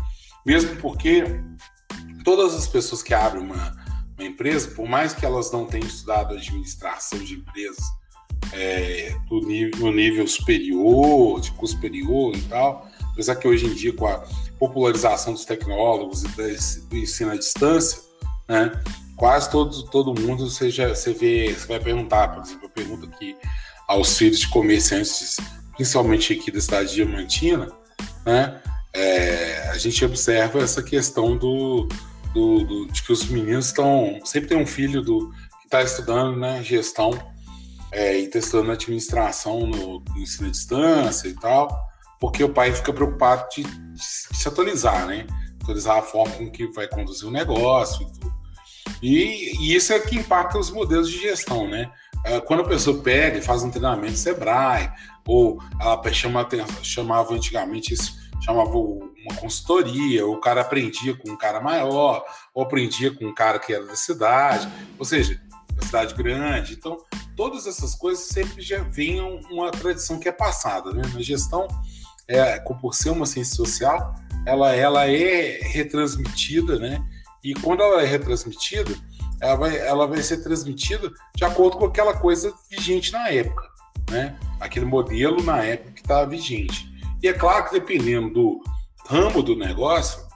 Mesmo 0.47 0.77
porque 0.77 1.25
todas 2.23 2.55
as 2.55 2.69
pessoas 2.69 3.03
que 3.03 3.13
abrem 3.13 3.43
uma, 3.43 3.77
uma 4.17 4.25
empresa, 4.25 4.71
por 4.71 4.89
mais 4.89 5.13
que 5.13 5.27
elas 5.27 5.51
não 5.51 5.67
tenham 5.67 5.89
estudado 5.89 6.37
administração 6.37 7.19
de 7.19 7.35
empresas 7.35 7.98
é, 8.53 9.15
do 9.29 9.41
nível, 9.41 9.79
no 9.81 9.93
nível 9.93 10.27
superior, 10.27 11.41
de 11.41 11.51
curso 11.53 11.75
superior 11.75 12.35
e 12.35 12.43
tal, 12.43 12.89
apesar 13.13 13.37
que 13.37 13.47
hoje 13.47 13.67
em 13.67 13.75
dia, 13.75 13.93
com 13.93 14.07
a 14.07 14.25
popularização 14.59 15.33
dos 15.33 15.45
tecnólogos 15.45 16.25
e 16.25 16.81
do 16.89 16.97
ensino 16.97 17.33
à 17.33 17.37
distância, 17.37 18.01
né, 18.49 18.73
quase 19.17 19.51
todo, 19.51 19.83
todo 19.85 20.21
mundo 20.21 20.49
você, 20.49 20.71
já, 20.71 20.89
você 20.89 21.13
vê, 21.13 21.53
você 21.53 21.67
vai 21.67 21.81
perguntar, 21.81 22.29
por 22.29 22.43
exemplo, 22.43 22.65
eu 22.65 22.71
pergunto 22.71 23.07
aqui 23.07 23.37
aos 23.87 24.17
filhos 24.17 24.41
de 24.41 24.49
comerciantes, 24.49 25.37
principalmente 25.75 26.33
aqui 26.33 26.51
da 26.51 26.61
cidade 26.61 26.91
de 26.91 26.97
Diamantina, 26.97 27.73
né? 28.25 28.61
É, 28.93 29.69
a 29.71 29.79
gente 29.79 30.05
observa 30.05 30.61
essa 30.61 30.83
questão 30.83 31.37
do, 31.37 31.89
do, 32.33 32.65
do, 32.65 32.87
de 32.87 33.03
que 33.03 33.13
os 33.13 33.27
meninos 33.27 33.67
estão. 33.67 34.21
Sempre 34.25 34.49
tem 34.49 34.59
um 34.59 34.67
filho 34.67 35.03
do, 35.03 35.31
que 35.61 35.67
está 35.67 35.83
estudando 35.83 36.37
né, 36.37 36.63
gestão 36.63 37.11
é, 37.93 38.19
e 38.19 38.29
testando 38.29 38.71
administração 38.71 39.61
no, 39.67 40.01
no, 40.01 40.19
ensino 40.19 40.49
à 40.49 40.51
distância 40.51 41.29
e 41.29 41.35
tal, 41.35 41.69
porque 42.21 42.43
o 42.43 42.53
pai 42.53 42.73
fica 42.73 42.93
preocupado 42.93 43.47
de, 43.55 43.63
de, 43.63 44.05
se 44.05 44.49
atualizar, 44.49 45.07
né? 45.07 45.27
Atualizar 45.63 45.99
a 45.99 46.03
forma 46.03 46.35
com 46.35 46.51
que 46.51 46.67
vai 46.69 46.89
conduzir 46.89 47.29
o 47.29 47.31
negócio 47.31 48.03
e 48.03 48.13
tudo. 48.13 48.39
E, 49.03 49.57
e 49.61 49.75
isso 49.75 49.93
é 49.93 49.99
que 49.99 50.17
impacta 50.17 50.59
os 50.59 50.71
modelos 50.71 51.11
de 51.11 51.19
gestão, 51.21 51.69
né? 51.69 51.91
É, 52.25 52.41
quando 52.41 52.61
a 52.61 52.69
pessoa 52.69 53.01
pega 53.01 53.39
e 53.39 53.43
faz 53.43 53.63
um 53.63 53.71
treinamento 53.71 54.17
Sebrae, 54.17 54.91
ou 55.27 55.63
ela 55.81 56.13
chama, 56.13 56.47
chamava 56.83 57.35
antigamente 57.35 57.95
isso, 57.95 58.19
chamava 58.41 58.77
uma 58.77 59.35
consultoria, 59.37 60.27
o 60.27 60.41
cara 60.41 60.63
aprendia 60.63 61.15
com 61.17 61.31
um 61.31 61.37
cara 61.37 61.61
maior, 61.61 62.25
ou 62.55 62.63
aprendia 62.63 63.13
com 63.15 63.27
um 63.27 63.35
cara 63.35 63.59
que 63.59 63.73
era 63.73 63.85
da 63.85 63.95
cidade, 63.95 64.69
ou 64.99 65.05
seja, 65.05 65.41
da 65.75 65.83
cidade 65.87 66.15
grande. 66.15 66.75
Então, 66.75 66.97
todas 67.39 67.69
essas 67.69 67.95
coisas 67.95 68.25
sempre 68.25 68.61
já 68.61 68.83
vinham 68.83 69.39
uma 69.49 69.71
tradição 69.71 70.19
que 70.19 70.29
é 70.29 70.33
passada, 70.33 70.93
né? 70.93 71.03
Na 71.15 71.23
gestão, 71.23 71.69
é, 72.27 72.59
por 72.59 72.93
ser 72.93 73.11
uma 73.11 73.27
ciência 73.27 73.55
social, 73.55 74.13
ela, 74.45 74.75
ela 74.75 75.09
é 75.09 75.61
retransmitida, 75.63 76.81
né? 76.81 77.01
E 77.45 77.55
quando 77.55 77.81
ela 77.81 78.03
é 78.03 78.05
retransmitida, 78.05 78.93
ela 79.41 79.55
vai, 79.55 79.79
ela 79.79 80.05
vai 80.09 80.21
ser 80.21 80.43
transmitida 80.43 81.13
de 81.37 81.45
acordo 81.45 81.77
com 81.77 81.85
aquela 81.85 82.13
coisa 82.13 82.53
vigente 82.69 83.13
na 83.13 83.29
época, 83.29 83.63
né? 84.11 84.37
Aquele 84.59 84.85
modelo 84.85 85.41
na 85.41 85.63
época 85.63 85.93
que 85.93 86.01
estava 86.01 86.29
vigente. 86.29 86.93
E 87.23 87.29
é 87.29 87.33
claro 87.33 87.67
que 87.67 87.79
dependendo 87.79 88.31
do 88.31 88.61
ramo 89.07 89.45
do 89.45 89.55
negócio, 89.55 90.27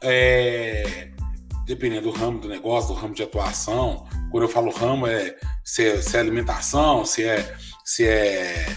é, 0.00 1.11
dependendo 1.72 2.12
do 2.12 2.18
ramo 2.18 2.38
do 2.38 2.48
negócio, 2.48 2.94
do 2.94 3.00
ramo 3.00 3.14
de 3.14 3.22
atuação, 3.22 4.06
quando 4.30 4.44
eu 4.44 4.48
falo 4.48 4.70
ramo 4.70 5.06
é 5.06 5.34
se 5.64 5.88
é, 5.88 6.02
se 6.02 6.18
é 6.18 6.20
alimentação, 6.20 7.02
se 7.06 7.24
é, 7.24 7.56
se 7.82 8.06
é, 8.06 8.76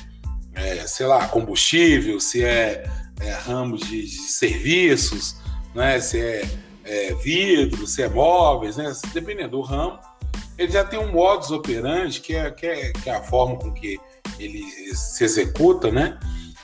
é, 0.53 0.87
sei 0.87 1.05
lá, 1.05 1.27
combustível, 1.27 2.21
se 2.21 2.41
é, 2.41 2.89
é 3.19 3.31
ramo 3.31 3.77
de, 3.77 4.03
de, 4.03 4.17
serviços, 4.17 5.35
né? 5.73 5.99
se 5.99 6.21
é, 6.21 6.49
é 6.85 7.13
vidro, 7.15 7.85
se 7.85 8.01
é 8.01 8.07
móveis, 8.07 8.77
né? 8.77 8.93
dependendo 9.13 9.51
do 9.51 9.61
ramo, 9.61 9.99
ele 10.57 10.71
já 10.71 10.85
tem 10.85 10.97
um 10.97 11.11
modus 11.11 11.51
operandi, 11.51 12.21
que 12.21 12.33
é, 12.33 12.49
que 12.49 12.65
é, 12.65 12.93
que 12.93 13.09
é 13.09 13.15
a 13.15 13.23
forma 13.23 13.57
com 13.57 13.73
que 13.73 13.99
ele 14.39 14.63
se 14.95 15.25
executa, 15.25 15.91
né? 15.91 16.17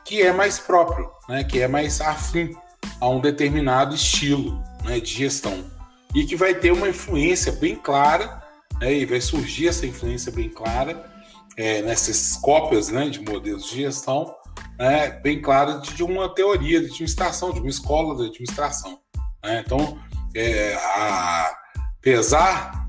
que 0.05 0.21
é 0.21 0.31
mais 0.31 0.59
próprio, 0.59 1.11
né? 1.27 1.43
que 1.43 1.59
é 1.59 1.67
mais 1.67 1.99
afim 1.99 2.55
a 3.01 3.09
um 3.09 3.19
determinado 3.19 3.93
estilo 3.93 4.63
né? 4.85 4.97
de 4.97 5.11
gestão 5.11 5.80
e 6.13 6.25
que 6.25 6.35
vai 6.35 6.53
ter 6.53 6.71
uma 6.71 6.89
influência 6.89 7.51
bem 7.51 7.75
clara 7.75 8.41
né? 8.79 8.93
e 8.93 9.05
vai 9.05 9.21
surgir 9.21 9.67
essa 9.67 9.85
influência 9.85 10.31
bem 10.31 10.49
clara 10.49 11.09
é, 11.57 11.81
nessas 11.81 12.35
cópias 12.37 12.89
né? 12.89 13.09
de 13.09 13.19
modelos 13.19 13.69
de 13.69 13.77
gestão 13.77 14.35
né? 14.77 15.11
bem 15.21 15.41
clara 15.41 15.79
de, 15.79 16.03
uma 16.03 16.27
teoria 16.33 16.79
de 16.79 16.87
administração, 16.87 17.53
de 17.53 17.59
uma 17.59 17.69
escola 17.69 18.15
de 18.15 18.29
administração. 18.29 18.99
Né? 19.43 19.63
Então, 19.65 19.99
é, 20.35 20.75
a, 20.75 21.53
apesar 21.99 22.87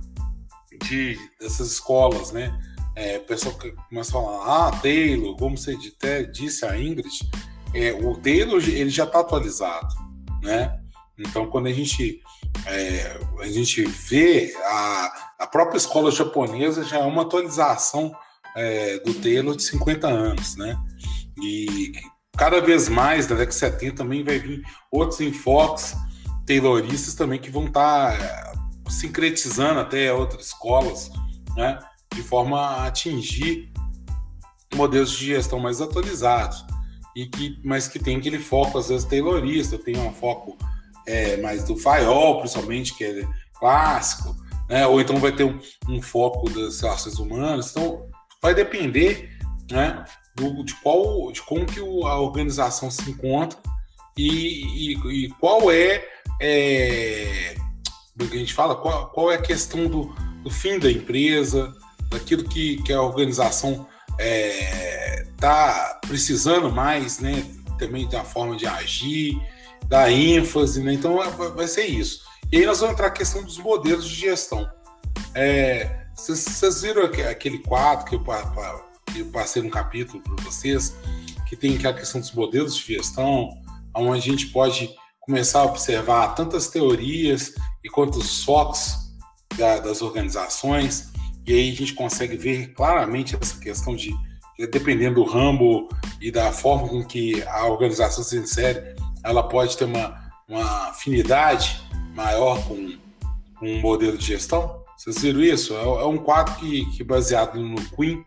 de 0.89 1.19
dessas 1.39 1.73
escolas, 1.73 2.33
né? 2.33 2.59
é, 2.97 3.19
o 3.19 3.25
pessoal 3.25 3.55
começa 3.89 4.11
a 4.11 4.13
falar, 4.13 4.69
ah, 4.69 4.71
Taylor, 4.81 5.37
como 5.37 5.57
você 5.57 5.77
disse 6.33 6.65
a 6.65 6.79
Ingrid, 6.79 7.31
é, 7.75 7.93
o 7.93 8.17
Taylor 8.17 8.63
ele 8.63 8.91
já 8.91 9.05
está 9.05 9.21
atualizado, 9.21 9.95
né? 10.43 10.79
Então, 11.19 11.47
quando 11.47 11.67
a 11.67 11.73
gente, 11.73 12.21
é, 12.67 13.19
a 13.41 13.49
gente 13.49 13.83
vê 13.85 14.55
a, 14.65 15.33
a 15.41 15.47
própria 15.47 15.77
escola 15.77 16.11
japonesa 16.11 16.85
já 16.85 16.99
é 16.99 17.05
uma 17.05 17.23
atualização 17.23 18.15
é, 18.57 18.99
do 18.99 19.15
Taylor 19.15 19.57
de 19.57 19.63
50 19.63 20.09
anos, 20.09 20.57
né? 20.57 20.77
E 21.43 21.93
cada 22.37 22.61
vez 22.61 22.89
mais, 22.89 23.29
na 23.29 23.37
década 23.37 23.51
de 23.51 23.55
70, 23.57 23.97
também 23.97 24.25
vai 24.25 24.39
vir 24.39 24.63
outros 24.91 25.21
enfoques 25.21 25.95
tayloristas 26.47 27.15
também 27.15 27.39
que 27.39 27.51
vão 27.51 27.67
estar 27.67 28.19
tá, 28.19 28.25
é, 28.25 28.53
sincretizando 28.91 29.81
até 29.81 30.13
outras 30.13 30.47
escolas, 30.47 31.11
né? 31.57 31.79
de 32.13 32.23
forma 32.23 32.59
a 32.59 32.87
atingir 32.87 33.73
modelos 34.75 35.13
de 35.13 35.27
gestão 35.27 35.59
mais 35.59 35.81
atualizados 35.81 36.65
e 37.15 37.27
que 37.27 37.61
mas 37.65 37.89
que 37.89 37.99
tem 37.99 38.17
aquele 38.17 38.39
foco 38.39 38.79
às 38.79 38.89
vezes 38.89 39.07
taylorista, 39.07 39.79
tem 39.79 39.97
um 39.99 40.13
foco 40.13 40.57
é, 41.07 41.37
mais 41.39 41.65
do 41.65 41.77
FAIOL, 41.77 42.39
principalmente 42.41 42.95
que 42.95 43.05
é 43.05 43.29
clássico, 43.59 44.37
né? 44.69 44.87
Ou 44.87 45.01
então 45.01 45.17
vai 45.17 45.33
ter 45.33 45.45
um, 45.45 45.59
um 45.89 46.01
foco 46.01 46.49
das 46.51 46.81
relações 46.81 47.19
humanas. 47.19 47.71
Então 47.71 48.07
vai 48.41 48.55
depender, 48.55 49.31
né? 49.71 50.05
Do, 50.35 50.65
de 50.65 50.75
qual, 50.77 51.31
de 51.31 51.43
como 51.43 51.67
que 51.67 51.81
a 51.81 52.19
organização 52.19 52.91
se 52.91 53.11
encontra 53.11 53.59
e, 54.17 54.95
e, 54.95 55.25
e 55.25 55.29
qual 55.39 55.71
é, 55.71 56.05
é 56.41 57.55
que 58.19 58.37
a 58.37 58.39
gente 58.39 58.55
fala, 58.55 58.77
qual, 58.77 59.11
qual 59.11 59.31
é 59.31 59.37
a 59.37 59.43
questão 59.43 59.87
do, 59.89 60.15
do 60.43 60.51
fim 60.51 60.79
da 60.79 60.91
empresa, 60.91 61.73
daquilo 62.11 62.45
que, 62.45 62.83
que 62.83 62.93
a 62.93 63.03
organização 63.03 63.87
está 64.11 64.25
é, 64.25 65.27
tá 65.39 66.01
precisando 66.07 66.71
mais, 66.71 67.19
né? 67.19 67.45
Também 67.79 68.09
da 68.09 68.23
forma 68.23 68.57
de 68.57 68.67
agir, 68.67 69.41
da 69.93 70.11
ênfase, 70.11 70.83
né? 70.83 70.95
Então 70.95 71.19
vai 71.55 71.69
ser 71.69 71.85
isso. 71.85 72.23
E 72.51 72.57
aí 72.57 72.65
nós 72.65 72.81
vamos 72.81 72.95
entrar 72.95 73.09
na 73.09 73.13
questão 73.13 73.45
dos 73.45 73.59
modelos 73.59 74.09
de 74.09 74.15
gestão. 74.15 74.67
É, 75.35 76.07
vocês 76.17 76.81
viram 76.81 77.05
aquele 77.05 77.59
quadro 77.59 78.07
que 78.07 78.15
eu, 78.15 78.25
eu 79.15 79.27
passei 79.27 79.61
no 79.61 79.69
capítulo 79.69 80.23
para 80.23 80.45
vocês, 80.45 80.97
que 81.47 81.55
tem 81.55 81.77
aquela 81.77 81.93
questão 81.93 82.23
dos 82.23 82.33
modelos 82.33 82.75
de 82.75 82.95
gestão, 82.95 83.51
onde 83.95 84.19
a 84.19 84.33
gente 84.33 84.47
pode 84.47 84.89
começar 85.21 85.61
a 85.61 85.65
observar 85.65 86.29
tantas 86.29 86.69
teorias 86.69 87.53
e 87.85 87.91
quantos 87.91 88.43
focos 88.45 88.95
da, 89.59 89.79
das 89.79 90.01
organizações, 90.01 91.13
e 91.47 91.53
aí 91.53 91.71
a 91.71 91.77
gente 91.77 91.93
consegue 91.93 92.39
ver 92.39 92.73
claramente 92.73 93.37
essa 93.39 93.59
questão 93.59 93.95
de, 93.95 94.11
dependendo 94.71 95.17
do 95.17 95.25
ramo 95.25 95.87
e 96.19 96.31
da 96.31 96.51
forma 96.51 96.89
com 96.89 97.05
que 97.05 97.43
a 97.43 97.67
organização 97.67 98.25
se 98.25 98.39
insere, 98.39 99.02
ela 99.25 99.49
pode 99.49 99.77
ter 99.77 99.85
uma, 99.85 100.33
uma 100.49 100.89
afinidade 100.89 101.83
maior 102.15 102.63
com, 102.67 102.99
com 103.59 103.67
um 103.67 103.81
modelo 103.81 104.19
de 104.19 104.27
gestão. 104.27 104.83
Vocês 104.97 105.19
viram 105.21 105.41
isso? 105.41 105.75
É, 105.75 105.83
é 105.83 106.07
um 106.07 106.19
quadro 106.19 106.55
que, 106.57 106.85
que 106.97 107.03
baseado 107.03 107.59
no 107.59 107.77
Queen. 107.91 108.25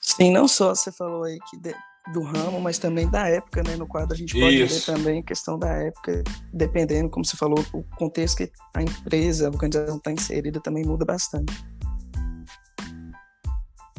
Sim, 0.00 0.32
não 0.32 0.48
só 0.48 0.74
você 0.74 0.90
falou 0.90 1.24
aí 1.24 1.38
que 1.50 1.56
de, 1.58 1.74
do 2.12 2.22
ramo, 2.22 2.60
mas 2.60 2.78
também 2.78 3.08
da 3.08 3.28
época, 3.28 3.62
né? 3.62 3.76
No 3.76 3.86
quadro 3.86 4.14
a 4.14 4.16
gente 4.16 4.38
pode 4.38 4.62
Isso. 4.62 4.90
ver 4.90 4.98
também 4.98 5.20
a 5.20 5.22
questão 5.22 5.58
da 5.58 5.68
época, 5.68 6.22
dependendo, 6.52 7.10
como 7.10 7.24
você 7.24 7.36
falou, 7.36 7.64
o 7.72 7.82
contexto 7.96 8.38
que 8.38 8.52
a 8.74 8.82
empresa, 8.82 9.46
a 9.46 9.50
organização 9.50 9.96
está 9.96 10.12
inserida 10.12 10.60
também 10.60 10.84
muda 10.84 11.04
bastante. 11.04 11.52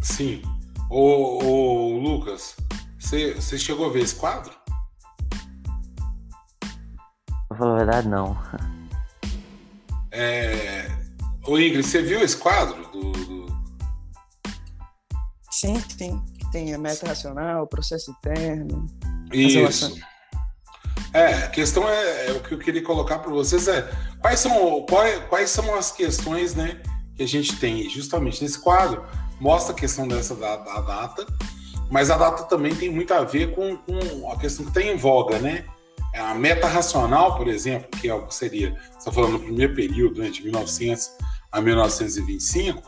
Sim. 0.01 0.41
Ô, 0.89 1.43
ô 1.43 1.99
Lucas, 1.99 2.55
você, 3.09 3.57
chegou 3.57 3.87
a 3.87 3.91
ver 3.91 4.03
esse 4.03 4.15
quadro? 4.15 4.53
Pra 7.47 7.57
falar 7.57 7.73
a 7.73 7.77
verdade, 7.77 8.07
não. 8.07 8.37
É... 10.11 10.87
Ô 11.47 11.57
Ingrid, 11.57 11.83
você 11.83 12.01
viu 12.01 12.21
esse 12.21 12.37
quadro 12.37 12.87
do... 12.91 13.11
do... 13.11 13.59
Sim, 15.51 15.81
sim 15.97 16.21
tem 16.51 16.73
a 16.73 16.77
meta 16.77 17.07
racional, 17.07 17.67
processo 17.67 18.11
interno. 18.11 18.85
Isso. 19.31 19.97
É, 21.13 21.33
a 21.45 21.47
questão 21.47 21.87
é, 21.89 22.27
é, 22.27 22.31
o 22.33 22.41
que 22.41 22.53
eu 22.53 22.59
queria 22.59 22.83
colocar 22.83 23.19
para 23.19 23.31
vocês 23.31 23.67
é 23.67 23.89
quais 24.21 24.39
são, 24.39 24.85
quais, 24.87 25.23
quais 25.27 25.49
são 25.49 25.73
as 25.75 25.91
questões 25.91 26.53
né, 26.53 26.81
que 27.15 27.23
a 27.23 27.27
gente 27.27 27.55
tem 27.57 27.89
justamente 27.89 28.43
nesse 28.43 28.59
quadro. 28.59 29.03
Mostra 29.39 29.73
a 29.73 29.77
questão 29.77 30.07
dessa 30.07 30.35
da, 30.35 30.57
da 30.57 30.81
data, 30.81 31.25
mas 31.89 32.09
a 32.09 32.17
data 32.17 32.43
também 32.43 32.75
tem 32.75 32.89
muito 32.89 33.13
a 33.13 33.23
ver 33.23 33.53
com, 33.53 33.75
com 33.77 34.31
a 34.31 34.37
questão 34.37 34.65
que 34.65 34.73
tem 34.73 34.93
em 34.93 34.97
voga, 34.97 35.39
né? 35.39 35.65
A 36.15 36.33
meta 36.33 36.67
racional, 36.67 37.37
por 37.37 37.47
exemplo, 37.47 37.89
que 37.99 38.09
é 38.09 38.13
o 38.13 38.25
que 38.25 38.33
seria, 38.33 38.75
está 38.97 39.11
falando 39.11 39.33
no 39.33 39.39
primeiro 39.39 39.75
período, 39.75 40.21
né, 40.21 40.29
de 40.29 40.43
1900 40.43 41.11
a 41.51 41.61
1925, 41.61 42.81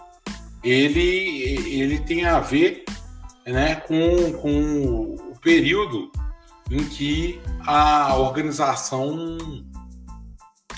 ele, 0.63 1.79
ele 1.79 1.99
tem 1.99 2.25
a 2.25 2.39
ver 2.39 2.83
né, 3.45 3.75
com, 3.75 4.33
com 4.33 5.15
o 5.31 5.39
período 5.41 6.11
em 6.69 6.83
que 6.85 7.41
a 7.65 8.15
organização 8.15 9.37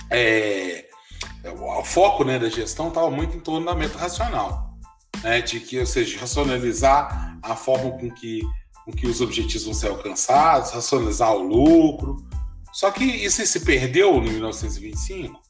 é, 0.10 0.86
o 1.52 1.84
foco 1.84 2.24
né, 2.24 2.40
da 2.40 2.50
gestão 2.50 2.88
estava 2.90 3.10
muito 3.10 3.36
em 3.36 3.40
torno 3.40 3.66
da 3.66 3.76
meta 3.76 3.98
racional, 3.98 4.73
né, 5.24 5.42
de 5.42 5.60
que, 5.60 5.80
ou 5.80 5.86
seja, 5.86 6.20
racionalizar 6.20 7.40
a 7.42 7.56
forma 7.56 7.92
com 7.92 8.12
que, 8.12 8.42
com 8.86 8.92
que 8.92 9.08
os 9.08 9.22
objetivos 9.22 9.64
vão 9.64 9.74
ser 9.74 9.88
alcançados, 9.88 10.72
racionalizar 10.72 11.32
o 11.34 11.42
lucro. 11.42 12.18
Só 12.74 12.92
que 12.92 13.04
isso 13.04 13.46
se 13.46 13.62
perdeu 13.62 14.16
em 14.18 14.32
1925? 14.32 15.42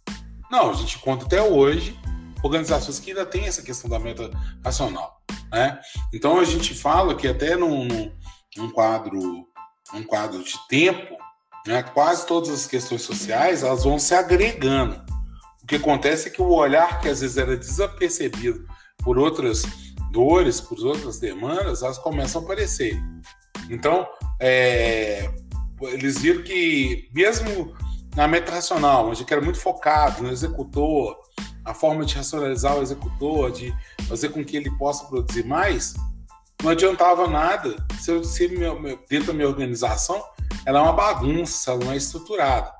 Não, 0.51 0.69
a 0.69 0.73
gente 0.73 0.99
conta 0.99 1.25
até 1.25 1.41
hoje 1.41 1.97
organizações 2.43 2.99
que 2.99 3.12
ainda 3.12 3.25
têm 3.25 3.45
essa 3.45 3.62
questão 3.62 3.89
da 3.89 3.97
meta 3.97 4.29
racional. 4.63 5.21
Né? 5.51 5.79
Então 6.13 6.39
a 6.39 6.43
gente 6.43 6.73
fala 6.75 7.15
que 7.15 7.27
até 7.27 7.55
num, 7.55 7.88
num 8.57 8.69
quadro, 8.69 9.47
um 9.93 10.03
quadro 10.03 10.43
de 10.43 10.53
tempo, 10.67 11.17
né, 11.65 11.81
quase 11.81 12.27
todas 12.27 12.49
as 12.49 12.67
questões 12.67 13.01
sociais 13.01 13.63
elas 13.63 13.86
vão 13.86 13.97
se 13.97 14.13
agregando. 14.13 15.01
O 15.63 15.65
que 15.65 15.77
acontece 15.77 16.27
é 16.27 16.31
que 16.31 16.41
o 16.41 16.49
olhar 16.49 16.99
que 16.99 17.07
às 17.07 17.21
vezes 17.21 17.38
era 17.38 17.55
desapercebido 17.55 18.67
por 19.04 19.18
outras 19.18 19.63
dores, 20.12 20.62
por 20.62 20.80
outras 20.86 21.20
demandas, 21.20 21.82
elas 21.82 21.98
começam 21.98 22.42
a 22.42 22.46
aparecer. 22.46 23.02
Então, 23.70 24.08
é, 24.39 25.30
eles 25.82 26.20
viram 26.20 26.44
que 26.44 27.10
mesmo 27.13 27.74
na 28.16 28.28
meta 28.28 28.52
racional, 28.52 29.10
onde 29.10 29.26
era 29.28 29.42
muito 29.42 29.60
focado 29.60 30.24
no 30.24 30.30
executor, 30.30 31.18
a 31.66 31.74
forma 31.74 32.06
de 32.06 32.16
racionalizar 32.16 32.78
o 32.78 32.82
executor, 32.82 33.52
de 33.52 33.74
fazer 34.08 34.30
com 34.30 34.44
que 34.44 34.58
ele 34.58 34.70
possa 34.78 35.06
produzir 35.06 35.46
mais, 35.46 35.94
não 36.62 36.72
adiantava 36.72 37.28
nada 37.28 37.76
se, 38.00 38.12
eu, 38.12 38.24
se 38.24 38.48
meu, 38.48 38.80
dentro 39.10 39.28
da 39.28 39.34
minha 39.34 39.48
organização 39.48 40.24
ela 40.66 40.80
é 40.80 40.82
uma 40.82 40.94
bagunça, 40.94 41.72
ela 41.72 41.84
não 41.84 41.92
é 41.92 41.98
estruturada. 41.98 42.72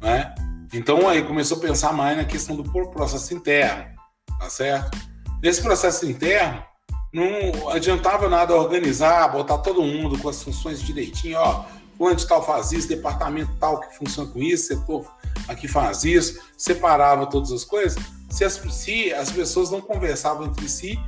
Né? 0.00 0.34
Então 0.72 1.08
aí 1.08 1.22
começou 1.22 1.58
a 1.58 1.60
pensar 1.60 1.92
mais 1.92 2.16
na 2.16 2.24
questão 2.24 2.56
do 2.56 2.64
processo 2.90 3.34
interno, 3.34 3.84
tá 4.38 4.48
certo? 4.48 5.11
Nesse 5.42 5.60
processo 5.60 6.08
interno, 6.08 6.62
não 7.12 7.68
adiantava 7.68 8.28
nada 8.28 8.54
organizar, 8.54 9.28
botar 9.32 9.58
todo 9.58 9.82
mundo 9.82 10.16
com 10.18 10.28
as 10.28 10.42
funções 10.42 10.80
direitinho, 10.80 11.36
ó, 11.38 11.64
onde 11.98 12.26
tal 12.26 12.44
faz 12.44 12.70
isso, 12.70 12.88
departamento 12.88 13.50
tal 13.58 13.80
que 13.80 13.96
funciona 13.98 14.30
com 14.30 14.38
isso, 14.38 14.68
setor 14.68 15.04
aqui 15.48 15.66
faz 15.66 16.04
isso, 16.04 16.40
separava 16.56 17.26
todas 17.26 17.50
as 17.50 17.64
coisas, 17.64 18.02
se 18.30 18.44
as, 18.44 18.54
se 18.54 19.12
as 19.12 19.30
pessoas 19.32 19.70
não 19.70 19.80
conversavam 19.80 20.46
entre 20.46 20.68
si 20.68 20.98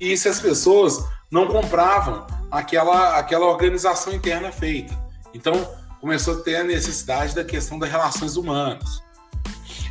e 0.00 0.16
se 0.16 0.28
as 0.28 0.40
pessoas 0.40 1.02
não 1.30 1.46
compravam 1.46 2.26
aquela, 2.50 3.16
aquela 3.16 3.46
organização 3.46 4.12
interna 4.12 4.52
feita. 4.52 4.96
Então, 5.32 5.54
começou 6.00 6.38
a 6.38 6.42
ter 6.42 6.56
a 6.56 6.64
necessidade 6.64 7.34
da 7.34 7.44
questão 7.44 7.78
das 7.78 7.90
relações 7.90 8.36
humanas. 8.36 9.02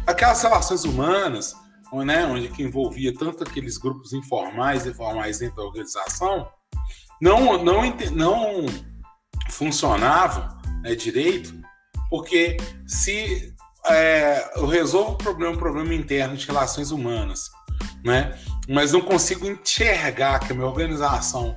Aquelas 0.05 0.41
relações 0.41 0.83
humanas, 0.83 1.55
né, 1.93 2.25
onde 2.25 2.49
que 2.49 2.63
envolvia 2.63 3.13
tanto 3.13 3.43
aqueles 3.43 3.77
grupos 3.77 4.13
informais 4.13 4.85
e 4.85 4.93
formais 4.93 5.39
dentro 5.39 5.57
da 5.57 5.63
organização, 5.63 6.49
não, 7.21 7.63
não, 7.63 7.81
não 8.11 8.65
funcionavam 9.49 10.57
né, 10.81 10.95
direito, 10.95 11.53
porque 12.09 12.57
se 12.87 13.53
é, 13.85 14.51
eu 14.55 14.65
resolvo 14.65 15.11
o 15.13 15.17
problema, 15.17 15.53
um 15.53 15.57
problema 15.57 15.93
interno 15.93 16.35
de 16.35 16.45
relações 16.45 16.91
humanas, 16.91 17.49
né, 18.03 18.37
mas 18.67 18.91
não 18.91 19.01
consigo 19.01 19.47
enxergar 19.47 20.39
que 20.39 20.51
a 20.51 20.55
minha 20.55 20.67
organização 20.67 21.55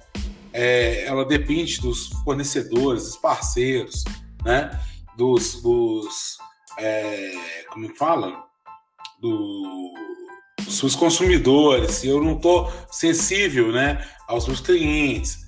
é, 0.53 1.05
ela 1.05 1.25
depende 1.25 1.81
dos 1.81 2.09
fornecedores, 2.25 3.05
dos 3.05 3.17
parceiros, 3.17 4.05
né, 4.45 4.71
dos, 5.17 5.61
dos 5.63 6.39
é, 6.79 7.65
como 7.71 7.95
fala? 7.97 8.47
Do, 9.21 9.95
seus 10.69 10.95
consumidores, 10.95 11.93
se 11.93 12.09
eu 12.09 12.23
não 12.23 12.37
estou 12.37 12.73
sensível 12.91 13.73
né, 13.73 14.07
aos 14.27 14.47
meus 14.47 14.61
clientes, 14.61 15.47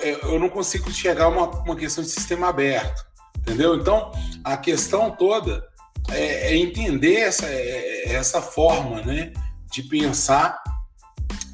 é, 0.00 0.24
eu 0.24 0.38
não 0.38 0.48
consigo 0.48 0.90
chegar 0.90 1.24
a 1.24 1.28
uma, 1.28 1.48
uma 1.62 1.76
questão 1.76 2.02
de 2.02 2.10
sistema 2.10 2.48
aberto, 2.48 3.04
entendeu? 3.38 3.76
Então, 3.76 4.12
a 4.42 4.56
questão 4.56 5.10
toda 5.10 5.64
é, 6.10 6.52
é 6.52 6.56
entender 6.56 7.16
essa, 7.16 7.46
é, 7.46 8.12
essa 8.12 8.42
forma 8.42 9.02
né, 9.02 9.32
de 9.70 9.82
pensar 9.82 10.62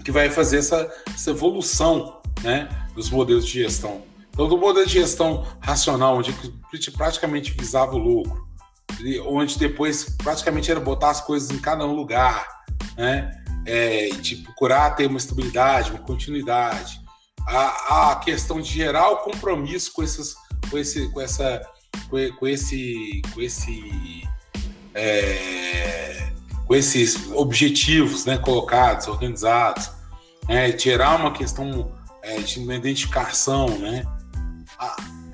que 0.05 0.11
vai 0.11 0.31
fazer 0.31 0.59
essa, 0.59 0.91
essa 1.15 1.31
evolução 1.31 2.21
né, 2.43 2.69
dos 2.95 3.11
modelos 3.11 3.47
de 3.47 3.63
gestão. 3.63 4.03
Então, 4.31 4.49
do 4.49 4.57
modelo 4.57 4.87
de 4.87 4.93
gestão 4.93 5.47
racional, 5.61 6.17
onde 6.17 6.35
praticamente 6.97 7.53
visava 7.53 7.95
o 7.95 7.99
lucro, 7.99 8.49
onde 9.27 9.59
depois 9.59 10.05
praticamente 10.17 10.71
era 10.71 10.81
botar 10.81 11.11
as 11.11 11.21
coisas 11.21 11.51
em 11.51 11.59
cada 11.59 11.85
um 11.87 11.93
lugar, 11.93 12.47
né? 12.97 13.37
É, 13.67 14.09
de 14.09 14.37
procurar 14.37 14.91
ter 14.91 15.07
uma 15.07 15.19
estabilidade, 15.19 15.91
uma 15.91 16.01
continuidade. 16.01 17.01
A, 17.47 18.13
a 18.13 18.17
questão 18.17 18.61
de 18.61 18.71
gerar 18.71 19.11
o 19.11 19.17
compromisso 19.19 19.93
com, 19.93 20.03
esses, 20.03 20.35
com, 20.71 20.79
esse, 20.79 21.11
com, 21.11 21.21
essa, 21.21 21.61
com, 22.09 22.17
com 22.39 22.47
esse, 22.47 23.23
com 23.35 23.41
esse 23.41 24.29
é, 24.95 26.31
com 26.67 26.75
esses 26.75 27.31
objetivos 27.33 28.25
né, 28.25 28.39
colocados, 28.39 29.09
organizados, 29.09 29.91
né, 30.49 30.77
gerar 30.79 31.17
uma 31.17 31.33
questão 31.33 31.93
é, 32.23 32.39
de 32.39 32.61
uma 32.61 32.75
identificação, 32.75 33.69
né, 33.79 34.05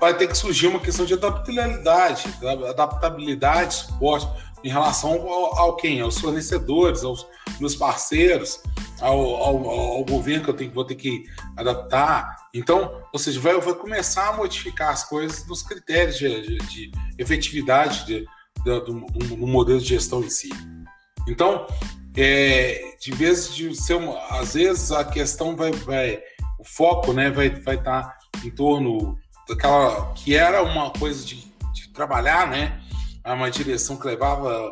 vai 0.07 0.17
ter 0.17 0.29
que 0.29 0.39
surgir 0.39 0.69
uma 0.69 0.79
questão 0.79 1.05
de 1.05 1.15
adaptabilidade, 1.15 2.25
adaptabilidade, 2.69 3.75
suporte 3.75 4.29
em 4.63 4.69
relação 4.69 5.11
ao, 5.11 5.59
ao 5.59 5.77
quem? 5.77 6.01
Aos 6.01 6.19
fornecedores, 6.21 7.03
aos 7.03 7.27
meus 7.59 7.75
parceiros, 7.75 8.63
ao, 9.01 9.19
ao, 9.19 9.69
ao, 9.69 10.05
governo 10.05 10.45
que 10.45 10.51
eu 10.51 10.55
tenho, 10.55 10.71
vou 10.71 10.85
ter 10.85 10.95
que 10.95 11.25
adaptar. 11.57 12.37
Então, 12.55 13.03
ou 13.13 13.19
seja, 13.19 13.41
vai, 13.41 13.61
vai 13.61 13.75
começar 13.75 14.29
a 14.29 14.37
modificar 14.37 14.91
as 14.91 15.03
coisas 15.03 15.45
nos 15.49 15.63
critérios 15.63 16.17
de, 16.17 16.43
de, 16.43 16.59
de 16.59 16.93
efetividade 17.19 18.07
de, 18.07 18.27
do, 18.65 18.81
do, 18.85 19.01
do, 19.01 19.47
modelo 19.47 19.81
de 19.81 19.87
gestão 19.87 20.23
em 20.23 20.31
si. 20.31 20.51
Então, 21.27 21.67
é, 22.17 22.95
de 23.01 23.11
vez 23.11 23.53
de 23.53 23.75
ser 23.75 23.95
uma, 23.95 24.17
às 24.31 24.55
vezes 24.55 24.93
a 24.93 25.05
questão 25.05 25.57
vai, 25.57 25.73
vai 25.73 26.23
o 26.61 26.65
foco, 26.65 27.13
né, 27.13 27.29
vai 27.29 27.51
vai 27.51 27.75
estar 27.75 28.03
tá 28.03 28.19
em 28.45 28.51
torno 28.51 29.19
daquela 29.49 30.13
que 30.15 30.35
era 30.35 30.63
uma 30.63 30.91
coisa 30.91 31.25
de, 31.25 31.37
de 31.73 31.89
trabalhar, 31.89 32.49
né, 32.49 32.81
uma 33.25 33.51
direção 33.51 33.97
que 33.97 34.07
levava 34.07 34.71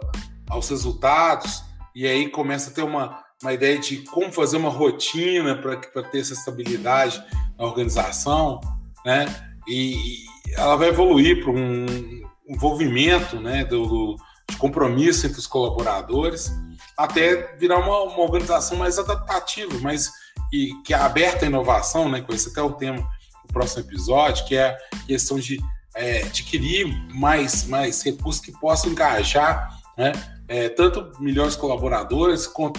aos 0.48 0.68
resultados 0.68 1.62
e 1.94 2.06
aí 2.06 2.28
começa 2.28 2.70
a 2.70 2.72
ter 2.72 2.82
uma 2.82 3.24
uma 3.44 3.52
ideia 3.52 3.78
de 3.78 3.98
como 3.98 4.32
fazer 4.32 4.56
uma 4.56 4.70
rotina 4.70 5.54
para 5.56 6.02
ter 6.02 6.20
essa 6.20 6.32
estabilidade 6.32 7.22
na 7.58 7.66
organização, 7.66 8.60
né? 9.04 9.26
E 9.68 10.24
ela 10.56 10.76
vai 10.76 10.88
evoluir 10.88 11.42
para 11.42 11.52
um 11.52 12.22
envolvimento, 12.48 13.40
né, 13.40 13.64
do, 13.64 13.86
do, 13.86 14.16
de 14.50 14.56
compromisso 14.56 15.26
entre 15.26 15.38
os 15.38 15.46
colaboradores, 15.46 16.52
até 16.96 17.56
virar 17.56 17.78
uma, 17.78 18.02
uma 18.02 18.22
organização 18.22 18.78
mais 18.78 18.98
adaptativa, 18.98 19.78
mais 19.80 20.10
e, 20.52 20.72
que 20.84 20.94
é 20.94 20.96
aberta 20.96 21.44
à 21.44 21.48
inovação, 21.48 22.08
né? 22.08 22.20
Com 22.22 22.32
esse 22.32 22.48
até 22.48 22.62
o 22.62 22.72
tema 22.72 23.06
do 23.46 23.52
próximo 23.52 23.82
episódio, 23.82 24.44
que 24.46 24.56
é 24.56 24.76
a 24.92 25.06
questão 25.06 25.38
de 25.38 25.60
é, 25.94 26.22
adquirir 26.22 26.86
mais, 27.14 27.64
mais 27.64 28.02
recursos 28.02 28.42
que 28.42 28.52
possam 28.52 28.90
engajar, 28.90 29.78
né? 29.96 30.12
É, 30.46 30.68
tanto 30.68 31.10
melhores 31.20 31.56
colaboradores, 31.56 32.46
quanto 32.46 32.78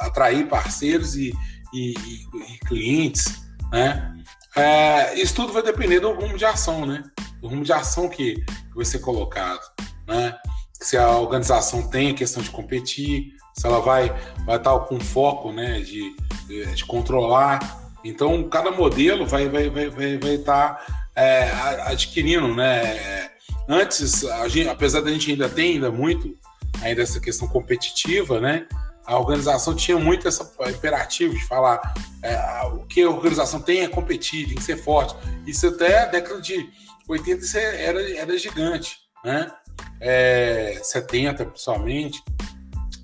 atrair 0.00 0.48
parceiros 0.48 1.16
e, 1.16 1.34
e, 1.72 1.92
e 1.92 2.58
clientes, 2.66 3.44
né? 3.70 4.14
É, 4.56 5.14
isso 5.20 5.34
tudo 5.34 5.52
vai 5.52 5.62
depender 5.62 6.00
do 6.00 6.12
rumo 6.12 6.38
de 6.38 6.44
ação, 6.44 6.86
né? 6.86 7.02
Do 7.40 7.48
rumo 7.48 7.64
de 7.64 7.72
ação 7.72 8.08
que, 8.08 8.36
que 8.36 8.74
vai 8.74 8.84
ser 8.84 9.00
colocado, 9.00 9.60
né? 10.06 10.36
Se 10.80 10.96
a 10.96 11.10
organização 11.18 11.88
tem 11.88 12.10
a 12.10 12.14
questão 12.14 12.42
de 12.42 12.50
competir, 12.50 13.32
se 13.54 13.66
ela 13.66 13.80
vai 13.80 14.08
vai 14.44 14.56
estar 14.56 14.78
com 14.80 15.00
foco, 15.00 15.52
né? 15.52 15.80
De, 15.80 16.14
de, 16.46 16.74
de 16.74 16.84
controlar. 16.84 17.83
Então, 18.04 18.48
cada 18.48 18.70
modelo 18.70 19.26
vai 19.26 19.48
vai 19.48 19.70
vai 19.70 19.88
vai, 19.88 20.18
vai 20.18 20.34
estar 20.34 21.08
é, 21.16 21.50
adquirindo, 21.86 22.54
né? 22.54 23.30
Antes, 23.68 24.24
gente, 24.48 24.68
apesar 24.68 25.00
da 25.00 25.10
gente 25.10 25.30
ainda 25.30 25.48
ter 25.48 25.62
ainda 25.62 25.90
muito 25.90 26.36
ainda 26.82 27.02
essa 27.02 27.18
questão 27.18 27.48
competitiva, 27.48 28.40
né? 28.40 28.66
a 29.06 29.18
organização 29.18 29.74
tinha 29.74 29.98
muito 29.98 30.26
esse 30.26 30.42
imperativo 30.68 31.34
de 31.34 31.44
falar 31.46 31.94
é, 32.22 32.36
o 32.72 32.86
que 32.86 33.02
a 33.02 33.10
organização 33.10 33.60
tem 33.60 33.80
é 33.80 33.88
competir, 33.88 34.46
tem 34.46 34.56
que 34.56 34.62
ser 34.62 34.76
forte. 34.76 35.14
Isso 35.46 35.66
até 35.66 36.00
a 36.00 36.06
década 36.06 36.40
de 36.40 36.70
80 37.08 37.58
era, 37.58 38.16
era 38.16 38.38
gigante, 38.38 38.98
né? 39.22 39.52
É, 40.00 40.80
70 40.82 41.44
principalmente. 41.46 42.22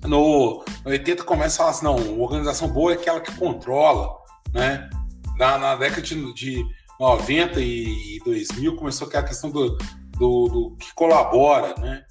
No, 0.03 0.65
no 0.83 0.91
80 0.91 1.23
começa 1.23 1.55
a 1.55 1.57
falar 1.57 1.69
assim, 1.69 1.85
não, 1.85 2.19
organização 2.19 2.67
boa 2.67 2.91
é 2.91 2.95
aquela 2.95 3.21
que 3.21 3.31
controla, 3.35 4.09
né? 4.53 4.89
Na, 5.37 5.57
na 5.57 5.75
década 5.75 6.01
de, 6.01 6.33
de 6.33 6.65
90 6.99 7.59
e 7.59 8.19
2000 8.23 8.75
começou 8.75 9.07
aquela 9.07 9.23
questão 9.23 9.49
do, 9.49 9.77
do, 10.17 10.47
do 10.47 10.75
que 10.77 10.93
colabora, 10.93 11.73
né? 11.79 12.03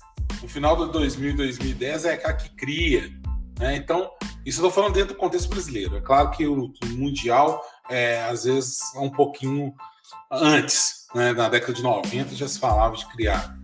no 0.43 0.49
final 0.49 0.77
de 0.77 0.93
2000 0.93 1.31
e 1.31 1.37
2010 1.37 2.05
é 2.05 2.13
aquela 2.15 2.35
que 2.35 2.49
cria. 2.51 3.11
Né? 3.59 3.77
Então, 3.77 4.11
isso 4.45 4.61
eu 4.61 4.67
estou 4.67 4.71
falando 4.71 4.95
dentro 4.95 5.15
do 5.15 5.19
contexto 5.19 5.49
brasileiro. 5.49 5.97
É 5.97 6.01
claro 6.01 6.31
que 6.31 6.47
o, 6.47 6.65
o 6.65 6.87
Mundial, 6.97 7.63
é, 7.89 8.25
às 8.25 8.45
vezes, 8.45 8.79
é 8.95 9.01
um 9.01 9.11
pouquinho 9.11 9.75
antes. 10.31 11.07
Né? 11.15 11.33
Na 11.33 11.49
década 11.49 11.73
de 11.73 11.83
90 11.83 12.35
já 12.35 12.49
se 12.49 12.59
falava 12.59 12.97
de 12.97 13.07
criar. 13.07 13.57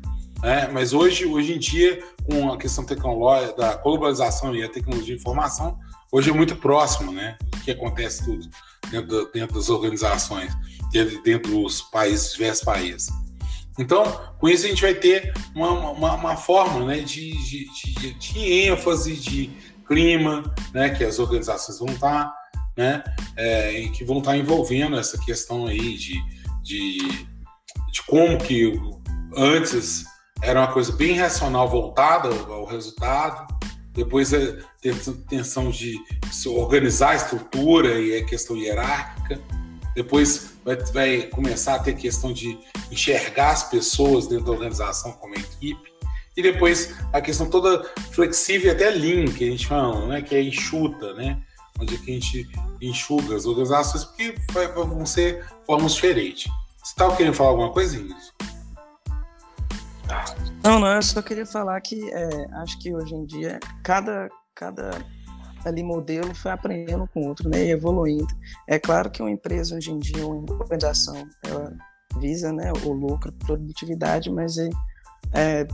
Né? 0.42 0.68
Mas 0.68 0.92
hoje, 0.92 1.24
hoje 1.24 1.54
em 1.54 1.58
dia, 1.58 2.02
com 2.28 2.52
a 2.52 2.58
questão 2.58 2.84
tecnológica, 2.84 3.54
da 3.54 3.76
globalização 3.76 4.54
e 4.54 4.62
a 4.62 4.68
tecnologia 4.68 5.14
de 5.14 5.20
informação, 5.20 5.78
hoje 6.16 6.30
é 6.30 6.32
muito 6.32 6.56
próximo 6.56 7.12
né? 7.12 7.36
do 7.42 7.60
que 7.60 7.70
acontece 7.70 8.24
tudo 8.24 8.48
dentro, 8.90 9.30
dentro 9.34 9.54
das 9.54 9.68
organizações, 9.68 10.50
dentro, 10.90 11.22
dentro 11.22 11.52
dos 11.52 11.82
países, 11.82 12.32
diversos 12.32 12.64
países. 12.64 13.08
Então, 13.78 14.02
com 14.38 14.48
isso 14.48 14.64
a 14.64 14.70
gente 14.70 14.80
vai 14.80 14.94
ter 14.94 15.34
uma, 15.54 15.70
uma, 15.90 16.14
uma 16.14 16.36
forma 16.36 16.86
né, 16.86 17.00
de, 17.00 17.32
de, 17.32 17.66
de, 17.70 18.14
de, 18.14 18.52
ênfase, 18.62 19.14
de 19.14 19.50
clima, 19.86 20.42
né, 20.72 20.88
que 20.88 21.04
as 21.04 21.18
organizações 21.18 21.78
vão 21.78 21.88
estar, 21.88 22.32
né, 22.74 23.04
é, 23.36 23.82
que 23.94 24.02
vão 24.02 24.18
estar 24.18 24.38
envolvendo 24.38 24.98
essa 24.98 25.18
questão 25.18 25.66
aí 25.66 25.98
de, 25.98 26.14
de, 26.62 27.26
de 27.92 28.02
como 28.06 28.38
que 28.38 28.72
antes 29.36 30.06
era 30.40 30.60
uma 30.60 30.72
coisa 30.72 30.92
bem 30.92 31.18
racional 31.18 31.68
voltada 31.68 32.30
ao 32.30 32.64
resultado, 32.64 33.54
depois 33.96 34.32
é 34.32 34.58
ter 34.80 34.94
intenção 35.08 35.70
de 35.70 35.98
se 36.30 36.48
organizar 36.48 37.10
a 37.10 37.16
estrutura 37.16 37.98
e 37.98 38.18
a 38.18 38.24
questão 38.24 38.56
hierárquica, 38.56 39.40
depois 39.94 40.52
vai, 40.62 40.76
vai 40.76 41.22
começar 41.22 41.76
a 41.76 41.78
ter 41.78 41.94
questão 41.94 42.30
de 42.30 42.58
enxergar 42.90 43.52
as 43.52 43.70
pessoas 43.70 44.26
dentro 44.26 44.44
da 44.44 44.52
organização 44.52 45.12
como 45.12 45.34
equipe, 45.34 45.90
e 46.36 46.42
depois 46.42 46.94
a 47.14 47.20
questão 47.22 47.48
toda 47.48 47.90
flexível 48.12 48.70
e 48.70 48.74
até 48.74 48.90
lean, 48.90 49.24
que 49.32 49.44
a 49.44 49.50
gente 49.50 49.66
fala, 49.66 50.06
né, 50.06 50.20
que 50.20 50.34
é 50.34 50.42
enxuta, 50.42 51.14
né, 51.14 51.42
onde 51.80 51.94
é 51.94 51.98
que 51.98 52.10
a 52.10 52.14
gente 52.14 52.46
enxuga 52.82 53.34
as 53.34 53.46
organizações, 53.46 54.04
porque 54.04 54.34
vai, 54.52 54.68
vão 54.68 55.06
ser 55.06 55.42
formas 55.64 55.94
diferentes. 55.94 56.52
Você 56.76 56.92
estava 56.92 57.16
querendo 57.16 57.34
falar 57.34 57.50
alguma 57.50 57.72
coisa, 57.72 57.96
Ingrid? 57.96 58.14
Não, 60.62 60.80
não, 60.80 60.88
eu 60.88 61.02
só 61.02 61.22
queria 61.22 61.46
falar 61.46 61.80
que 61.80 62.10
é, 62.12 62.46
acho 62.54 62.78
que 62.78 62.94
hoje 62.94 63.14
em 63.14 63.24
dia 63.24 63.58
cada, 63.82 64.28
cada 64.54 64.90
ali 65.64 65.82
modelo 65.82 66.34
foi 66.34 66.50
aprendendo 66.50 67.08
com 67.12 67.20
o 67.22 67.28
outro, 67.28 67.48
né, 67.48 67.66
e 67.66 67.70
evoluindo. 67.70 68.26
É 68.68 68.78
claro 68.78 69.10
que 69.10 69.20
uma 69.22 69.30
empresa 69.30 69.76
hoje 69.76 69.90
em 69.90 69.98
dia, 69.98 70.26
uma 70.26 70.52
organização, 70.54 71.28
ela 71.44 71.76
visa, 72.18 72.52
né, 72.52 72.72
o 72.84 72.92
lucro, 72.92 73.32
produtividade, 73.32 74.30
mas 74.30 74.56
é, 74.58 74.68
é, 75.32 75.66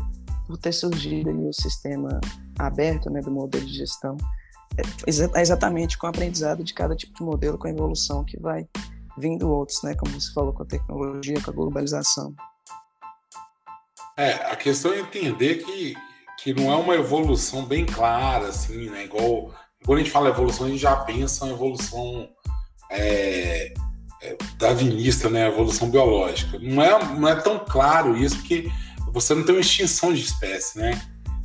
por 0.46 0.56
ter 0.58 0.72
surgido 0.72 1.30
ali 1.30 1.46
o 1.46 1.52
sistema 1.52 2.20
aberto, 2.58 3.10
né, 3.10 3.20
do 3.20 3.30
modelo 3.30 3.64
de 3.64 3.74
gestão, 3.74 4.16
é, 4.76 5.38
é 5.38 5.42
exatamente 5.42 5.98
com 5.98 6.06
o 6.06 6.10
aprendizado 6.10 6.64
de 6.64 6.72
cada 6.72 6.96
tipo 6.96 7.14
de 7.14 7.22
modelo, 7.22 7.58
com 7.58 7.66
a 7.66 7.70
evolução 7.70 8.24
que 8.24 8.38
vai 8.40 8.66
vindo 9.18 9.50
outros, 9.50 9.82
né, 9.82 9.94
como 9.94 10.18
você 10.18 10.32
falou, 10.32 10.52
com 10.52 10.62
a 10.62 10.66
tecnologia, 10.66 11.40
com 11.42 11.50
a 11.50 11.54
globalização. 11.54 12.34
É, 14.16 14.32
a 14.32 14.56
questão 14.56 14.92
é 14.92 15.00
entender 15.00 15.56
que, 15.64 15.94
que 16.38 16.54
não 16.54 16.70
é 16.70 16.76
uma 16.76 16.94
evolução 16.94 17.64
bem 17.64 17.86
clara, 17.86 18.48
assim, 18.48 18.90
né? 18.90 19.04
Igual 19.04 19.52
quando 19.84 19.98
a 19.98 20.02
gente 20.02 20.12
fala 20.12 20.28
evolução, 20.28 20.66
a 20.66 20.70
gente 20.70 20.80
já 20.80 20.96
pensa 20.96 21.46
em 21.46 21.50
evolução 21.50 22.28
é, 22.90 23.72
é, 24.22 24.36
darwinista, 24.56 25.28
né? 25.28 25.48
Evolução 25.48 25.90
biológica. 25.90 26.58
Não 26.60 26.82
é, 26.82 27.04
não 27.14 27.28
é 27.28 27.34
tão 27.34 27.58
claro 27.58 28.16
isso, 28.16 28.36
porque 28.36 28.70
você 29.12 29.34
não 29.34 29.42
tem 29.42 29.54
uma 29.54 29.60
extinção 29.60 30.12
de 30.12 30.22
espécie, 30.22 30.78
né? 30.78 31.00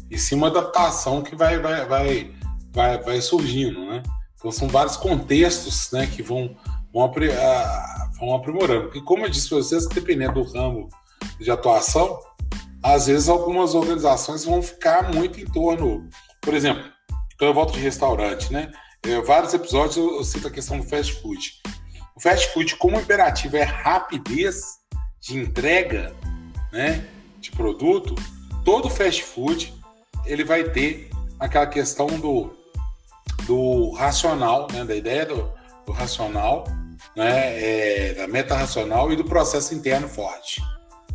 E 0.10 0.18
sim 0.18 0.36
uma 0.36 0.48
adaptação 0.48 1.22
que 1.22 1.36
vai, 1.36 1.60
vai, 1.60 1.86
vai, 1.86 2.32
vai, 2.72 2.98
vai 3.02 3.22
surgindo, 3.22 3.86
né? 3.86 4.04
Então 4.36 4.52
são 4.52 4.68
vários 4.68 4.96
contextos 4.96 5.92
né, 5.92 6.06
que 6.08 6.22
vão, 6.22 6.56
vão, 6.94 7.12
vão 8.20 8.36
aprimorando. 8.36 8.84
Porque, 8.84 9.02
como 9.02 9.26
eu 9.26 9.30
disse 9.30 9.50
para 9.50 9.58
vocês, 9.58 9.88
dependendo 9.88 10.44
do 10.44 10.52
ramo 10.54 10.88
de 11.40 11.50
atuação, 11.50 12.20
às 12.84 13.08
vezes 13.08 13.30
algumas 13.30 13.76
organizações 13.76 14.46
vão 14.46 14.62
ficar 14.62 15.14
muito 15.14 15.40
em 15.40 15.46
torno. 15.46 16.08
Por 16.42 16.54
exemplo, 16.54 16.84
quando 17.38 17.50
eu 17.50 17.54
volto 17.54 17.74
de 17.74 17.80
restaurante, 17.80 18.52
né? 18.52 18.72
É, 19.04 19.22
vários 19.22 19.54
episódios 19.54 19.98
eu, 19.98 20.18
eu 20.18 20.24
cito 20.24 20.48
a 20.48 20.52
questão 20.52 20.78
do 20.80 20.84
fast 20.84 21.14
food. 21.22 21.54
O 22.16 22.20
fast 22.20 22.52
food, 22.54 22.76
como 22.78 23.00
imperativo 23.00 23.58
é 23.58 23.64
rapidez 23.64 24.80
de 25.20 25.38
entrega, 25.38 26.16
né, 26.72 27.06
de 27.40 27.52
produto, 27.52 28.16
todo 28.66 28.90
fast 28.90 29.24
food 29.24 29.74
ele 30.26 30.44
vai 30.44 30.64
ter 30.64 31.10
aquela 31.40 31.68
questão 31.68 32.08
do, 32.08 32.52
do 33.46 33.92
racional, 33.92 34.68
né, 34.72 34.84
da 34.84 34.96
ideia 34.96 35.26
do, 35.26 35.52
do 35.86 35.92
racional, 35.92 36.66
né, 37.16 37.64
é, 37.64 38.14
da 38.16 38.28
meta 38.28 38.56
racional 38.56 39.12
e 39.12 39.16
do 39.16 39.24
processo 39.24 39.74
interno 39.74 40.08
forte, 40.08 40.62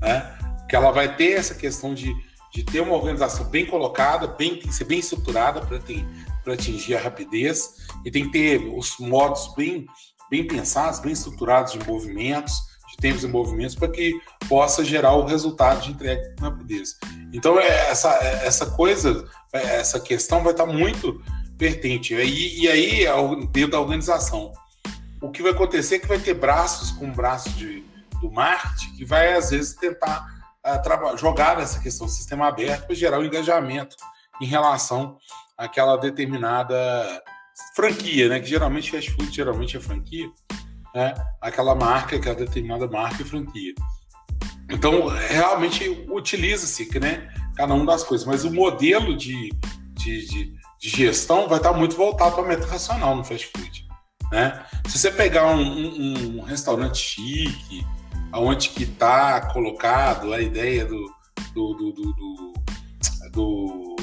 né? 0.00 0.38
Que 0.72 0.76
ela 0.76 0.90
vai 0.90 1.14
ter 1.14 1.32
essa 1.32 1.54
questão 1.54 1.92
de, 1.92 2.16
de 2.50 2.64
ter 2.64 2.80
uma 2.80 2.94
organização 2.94 3.44
bem 3.44 3.66
colocada, 3.66 4.26
bem, 4.26 4.56
tem 4.56 4.68
que 4.68 4.74
ser 4.74 4.84
bem 4.84 5.00
estruturada 5.00 5.60
para 5.60 6.54
atingir 6.54 6.96
a 6.96 6.98
rapidez, 6.98 7.74
e 8.06 8.10
tem 8.10 8.24
que 8.24 8.32
ter 8.32 8.56
os 8.74 8.96
modos 8.98 9.52
bem, 9.54 9.84
bem 10.30 10.46
pensados, 10.46 10.98
bem 10.98 11.12
estruturados 11.12 11.74
de 11.74 11.86
movimentos, 11.86 12.54
de 12.88 12.96
tempos 12.96 13.22
e 13.22 13.28
movimentos, 13.28 13.74
para 13.74 13.88
que 13.88 14.18
possa 14.48 14.82
gerar 14.82 15.12
o 15.12 15.26
resultado 15.26 15.82
de 15.82 15.90
entrega 15.90 16.34
com 16.38 16.44
rapidez. 16.46 16.96
Então, 17.34 17.60
é, 17.60 17.90
essa, 17.90 18.08
é, 18.24 18.46
essa 18.46 18.64
coisa, 18.64 19.28
é, 19.52 19.76
essa 19.76 20.00
questão 20.00 20.42
vai 20.42 20.52
estar 20.52 20.64
muito 20.64 21.22
pertente. 21.58 22.14
E, 22.14 22.62
e 22.62 22.68
aí, 22.70 23.04
dentro 23.50 23.72
da 23.72 23.80
organização, 23.80 24.50
o 25.20 25.30
que 25.30 25.42
vai 25.42 25.52
acontecer 25.52 25.96
é 25.96 25.98
que 25.98 26.08
vai 26.08 26.18
ter 26.18 26.32
braços 26.32 26.92
com 26.92 27.12
braços 27.12 27.54
de, 27.58 27.84
do 28.22 28.30
marketing 28.30 28.96
que 28.96 29.04
vai, 29.04 29.34
às 29.34 29.50
vezes, 29.50 29.74
tentar 29.74 30.31
jogar 31.16 31.56
nessa 31.56 31.80
questão 31.80 32.06
do 32.06 32.12
sistema 32.12 32.48
aberto 32.48 32.86
para 32.86 32.94
gerar 32.94 33.18
o 33.18 33.22
um 33.22 33.24
engajamento 33.24 33.96
em 34.40 34.46
relação 34.46 35.18
àquela 35.56 35.96
determinada 35.96 37.22
franquia, 37.74 38.28
né? 38.28 38.40
Que 38.40 38.46
geralmente 38.46 38.90
fast 38.90 39.10
food 39.10 39.34
geralmente 39.34 39.76
é 39.76 39.80
franquia, 39.80 40.30
né? 40.94 41.14
Aquela 41.40 41.74
marca, 41.74 42.16
aquela 42.16 42.34
determinada 42.34 42.86
marca 42.86 43.22
e 43.22 43.24
franquia. 43.24 43.74
Então, 44.68 45.06
realmente 45.06 45.88
utiliza-se, 46.08 46.98
né? 46.98 47.28
Cada 47.54 47.74
uma 47.74 47.84
das 47.84 48.02
coisas, 48.02 48.26
mas 48.26 48.44
o 48.44 48.50
modelo 48.50 49.16
de, 49.16 49.50
de, 49.92 50.26
de, 50.26 50.54
de 50.80 50.88
gestão 50.88 51.48
vai 51.48 51.58
estar 51.58 51.72
muito 51.72 51.94
voltado 51.94 52.34
para 52.34 52.44
a 52.44 52.48
meta 52.48 52.66
racional 52.66 53.14
no 53.14 53.24
fast 53.24 53.46
food, 53.48 53.86
né? 54.30 54.64
Se 54.88 54.98
você 54.98 55.10
pegar 55.10 55.46
um, 55.46 55.60
um, 55.60 56.38
um 56.38 56.42
restaurante 56.42 56.98
chique, 56.98 57.84
aonde 58.32 58.70
que 58.70 58.84
está 58.84 59.40
colocado 59.52 60.32
a 60.32 60.40
ideia 60.40 60.84
do, 60.86 61.12
do, 61.54 61.74
do, 61.74 61.92
do, 61.92 62.52
do 63.32 63.96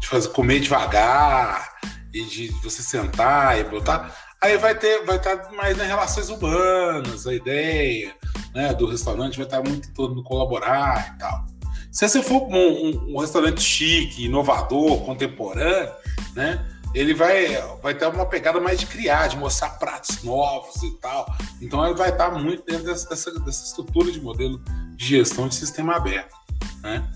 de 0.00 0.06
fazer 0.06 0.28
comer 0.28 0.60
devagar 0.60 1.74
e 2.12 2.22
de 2.22 2.48
você 2.62 2.82
sentar 2.82 3.58
e 3.58 3.64
botar. 3.64 4.14
Aí 4.42 4.56
vai 4.58 4.74
ter 4.74 5.04
vai 5.04 5.16
estar 5.16 5.36
tá 5.36 5.52
mais 5.52 5.76
nas 5.76 5.86
relações 5.86 6.28
urbanas 6.28 7.26
a 7.26 7.34
ideia 7.34 8.14
né, 8.54 8.72
do 8.74 8.86
restaurante 8.86 9.36
vai 9.36 9.46
estar 9.46 9.62
tá 9.62 9.68
muito 9.68 9.88
em 9.88 9.92
torno 9.92 10.14
do 10.14 10.22
colaborar 10.22 11.14
e 11.14 11.18
tal. 11.18 11.46
Se 11.90 12.06
você 12.06 12.22
for 12.22 12.42
um, 12.42 12.54
um, 12.54 13.14
um 13.14 13.20
restaurante 13.20 13.60
chique 13.60 14.26
inovador 14.26 15.02
contemporâneo 15.04 15.92
né 16.34 16.64
ele 16.96 17.12
vai, 17.12 17.62
vai 17.82 17.94
ter 17.94 18.06
uma 18.06 18.24
pegada 18.24 18.58
mais 18.58 18.80
de 18.80 18.86
criar, 18.86 19.26
de 19.26 19.36
mostrar 19.36 19.68
pratos 19.78 20.22
novos 20.22 20.82
e 20.82 20.90
tal. 20.92 21.26
Então 21.60 21.84
ele 21.84 21.94
vai 21.94 22.08
estar 22.08 22.30
muito 22.30 22.64
dentro 22.64 22.84
dessa, 22.84 23.06
dessa, 23.10 23.64
estrutura 23.66 24.10
de 24.10 24.18
modelo 24.18 24.58
de 24.96 25.06
gestão 25.06 25.46
de 25.46 25.54
sistema 25.54 25.96
aberto. 25.96 26.34
Né? 26.82 27.06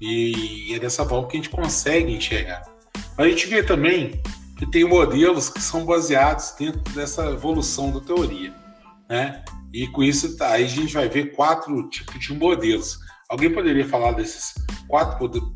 E, 0.00 0.72
e 0.72 0.74
é 0.74 0.78
dessa 0.80 1.04
forma 1.04 1.28
que 1.28 1.36
a 1.36 1.40
gente 1.40 1.50
consegue 1.50 2.12
enxergar. 2.12 2.64
A 3.16 3.28
gente 3.28 3.46
vê 3.46 3.62
também 3.62 4.20
que 4.58 4.66
tem 4.66 4.82
modelos 4.82 5.48
que 5.48 5.60
são 5.60 5.86
baseados 5.86 6.52
dentro 6.58 6.80
dessa 6.92 7.24
evolução 7.26 7.92
da 7.92 8.00
teoria. 8.00 8.52
Né? 9.08 9.44
E 9.72 9.86
com 9.86 10.02
isso, 10.02 10.36
tá, 10.36 10.50
aí 10.50 10.64
a 10.64 10.68
gente 10.68 10.92
vai 10.92 11.08
ver 11.08 11.36
quatro 11.36 11.88
tipos 11.88 12.18
de 12.18 12.34
modelos. 12.34 12.98
Alguém 13.28 13.54
poderia 13.54 13.86
falar 13.88 14.12
desses 14.12 14.54
quatro 14.88 15.54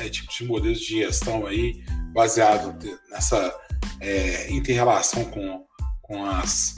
é, 0.00 0.08
tipos 0.08 0.34
de 0.34 0.44
modelos 0.44 0.80
de 0.80 0.98
gestão 0.98 1.46
aí 1.46 1.80
baseado 2.12 2.76
nessa 3.10 3.54
é, 4.00 4.50
inter-relação 4.52 5.24
com, 5.26 5.64
com, 6.02 6.24
as, 6.24 6.74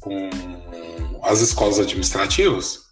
com 0.00 0.30
as 1.22 1.40
escolas 1.40 1.78
administrativas? 1.78 2.88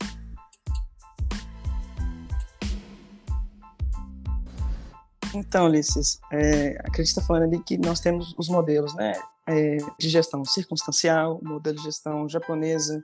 Então, 5.34 5.66
Ulisses, 5.66 6.18
é, 6.32 6.78
a 6.82 6.90
Cris 6.90 7.10
está 7.10 7.20
falando 7.20 7.42
ali 7.42 7.62
que 7.62 7.76
nós 7.76 8.00
temos 8.00 8.34
os 8.38 8.48
modelos 8.48 8.94
né, 8.94 9.12
é, 9.46 9.76
de 9.98 10.08
gestão 10.08 10.42
circunstancial, 10.44 11.38
modelo 11.42 11.76
de 11.76 11.82
gestão 11.82 12.26
japonesa, 12.26 13.02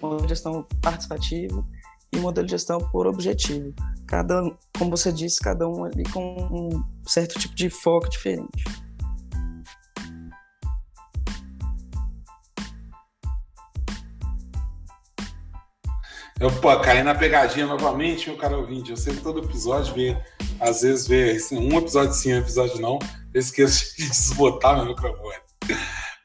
modelo 0.00 0.22
de 0.22 0.28
gestão 0.28 0.66
participativa, 0.80 1.62
e 2.16 2.20
modelo 2.20 2.46
de 2.46 2.52
gestão 2.52 2.78
por 2.78 3.06
objetivo. 3.06 3.72
Cada, 4.06 4.42
como 4.78 4.90
você 4.90 5.12
disse, 5.12 5.40
cada 5.40 5.68
um 5.68 5.84
ali 5.84 6.04
com 6.10 6.36
um 6.50 6.84
certo 7.06 7.38
tipo 7.38 7.54
de 7.54 7.68
foco 7.70 8.08
diferente. 8.08 8.64
Eu 16.40 16.50
pô, 16.60 16.78
caí 16.80 17.02
na 17.02 17.14
pegadinha 17.14 17.66
novamente, 17.66 18.28
meu 18.28 18.36
cara 18.36 18.58
ouvinte. 18.58 18.90
Eu 18.90 18.96
sempre 18.96 19.20
todo 19.20 19.44
episódio 19.44 19.94
vê, 19.94 20.16
às 20.60 20.82
vezes 20.82 21.06
vê 21.06 21.30
assim, 21.30 21.56
um 21.56 21.78
episódio 21.78 22.12
sim, 22.12 22.34
um 22.34 22.38
episódio 22.38 22.80
não. 22.80 22.98
Eu 23.32 23.40
esqueço 23.40 23.94
de 23.96 24.08
desbotar 24.08 24.76
meu 24.76 24.86
microfone. 24.86 25.38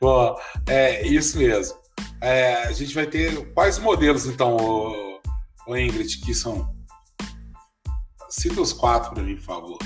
Bom, 0.01 0.35
é 0.67 1.07
isso 1.07 1.37
mesmo. 1.37 1.77
É, 2.21 2.63
a 2.63 2.71
gente 2.71 2.93
vai 2.93 3.05
ter 3.05 3.53
quais 3.53 3.79
modelos 3.79 4.25
então, 4.25 4.57
o, 5.69 5.73
o 5.73 5.77
Ingrid, 5.77 6.19
que 6.19 6.33
são? 6.33 6.73
Cita 8.29 8.61
os 8.61 8.73
quatro 8.73 9.13
para 9.13 9.23
mim, 9.23 9.35
por 9.35 9.43
favor. 9.43 9.77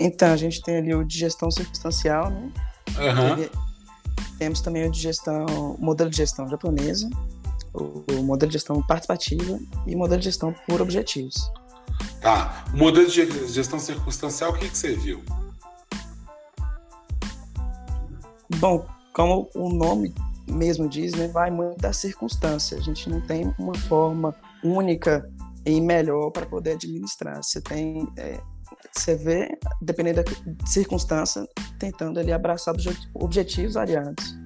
Então, 0.00 0.32
a 0.32 0.36
gente 0.36 0.62
tem 0.62 0.76
ali 0.76 0.94
o 0.94 1.04
de 1.04 1.18
gestão 1.18 1.50
circunstancial, 1.50 2.30
né? 2.30 2.52
Uhum. 2.98 3.48
Temos 4.38 4.60
também 4.60 4.86
o 4.86 4.90
de 4.90 5.00
gestão, 5.00 5.76
modelo 5.78 6.10
de 6.10 6.16
gestão 6.16 6.48
japonesa, 6.48 7.08
o 7.72 8.22
modelo 8.22 8.50
de 8.50 8.58
gestão 8.58 8.82
participativa 8.82 9.58
e 9.86 9.94
o 9.94 9.98
modelo 9.98 10.20
de 10.20 10.26
gestão 10.26 10.54
por 10.68 10.80
objetivos. 10.80 11.34
Tá. 12.20 12.64
O 12.72 12.76
modelo 12.76 13.08
de 13.08 13.48
gestão 13.48 13.78
circunstancial, 13.78 14.50
o 14.50 14.58
que, 14.58 14.68
que 14.68 14.76
você 14.76 14.94
viu? 14.94 15.22
Bom, 18.56 18.86
como 19.12 19.48
o 19.54 19.68
nome 19.68 20.14
mesmo 20.48 20.88
diz, 20.88 21.12
né, 21.14 21.28
vai 21.28 21.50
muito 21.50 21.78
da 21.78 21.92
circunstância. 21.92 22.76
A 22.76 22.80
gente 22.80 23.08
não 23.08 23.20
tem 23.20 23.54
uma 23.58 23.74
forma 23.74 24.34
única 24.62 25.28
e 25.66 25.80
melhor 25.80 26.30
para 26.30 26.46
poder 26.46 26.72
administrar. 26.72 27.42
Você 27.42 27.60
tem, 27.60 28.06
é, 28.16 28.40
você 28.92 29.14
vê, 29.16 29.58
dependendo 29.80 30.22
da 30.22 30.66
circunstância, 30.66 31.46
tentando 31.78 32.20
ali 32.20 32.32
abraçar 32.32 32.74
objetivos 33.14 33.74
variados. 33.74 34.36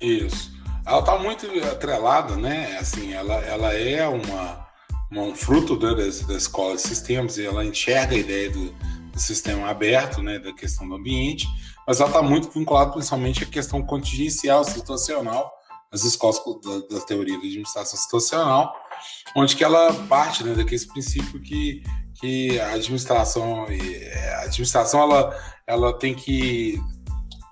Isso 0.00 0.58
ela 0.88 1.00
está 1.00 1.18
muito 1.18 1.46
atrelada, 1.64 2.34
né? 2.36 2.78
Assim, 2.78 3.12
ela, 3.12 3.34
ela 3.44 3.74
é 3.74 4.08
uma, 4.08 4.66
uma 5.10 5.22
um 5.22 5.34
fruto 5.34 5.78
né, 5.78 5.90
da, 5.90 6.26
da 6.26 6.34
escola 6.34 6.76
de 6.76 6.80
sistemas 6.80 7.36
e 7.36 7.44
ela 7.44 7.62
enxerga 7.62 8.14
a 8.14 8.18
ideia 8.18 8.50
do, 8.50 8.72
do 9.12 9.20
sistema 9.20 9.68
aberto, 9.68 10.22
né? 10.22 10.38
Da 10.38 10.50
questão 10.54 10.88
do 10.88 10.94
ambiente, 10.94 11.46
mas 11.88 12.00
ela 12.00 12.10
está 12.10 12.20
muito 12.20 12.50
vinculada 12.50 12.92
principalmente 12.92 13.42
à 13.42 13.46
questão 13.46 13.82
contingencial, 13.82 14.62
situacional, 14.62 15.50
as 15.90 16.04
escolas 16.04 16.38
da, 16.62 16.98
da, 16.98 17.00
teoria 17.06 17.38
da 17.38 17.46
administração 17.46 17.98
situacional, 17.98 18.74
onde 19.34 19.56
que 19.56 19.64
ela 19.64 19.94
parte 20.06 20.44
né, 20.44 20.54
daquele 20.54 20.84
princípio 20.84 21.40
que, 21.40 21.82
que 22.20 22.60
a 22.60 22.74
administração, 22.74 23.64
a 23.64 24.42
administração 24.42 25.00
ela, 25.00 25.34
ela 25.66 25.98
tem 25.98 26.14
que 26.14 26.78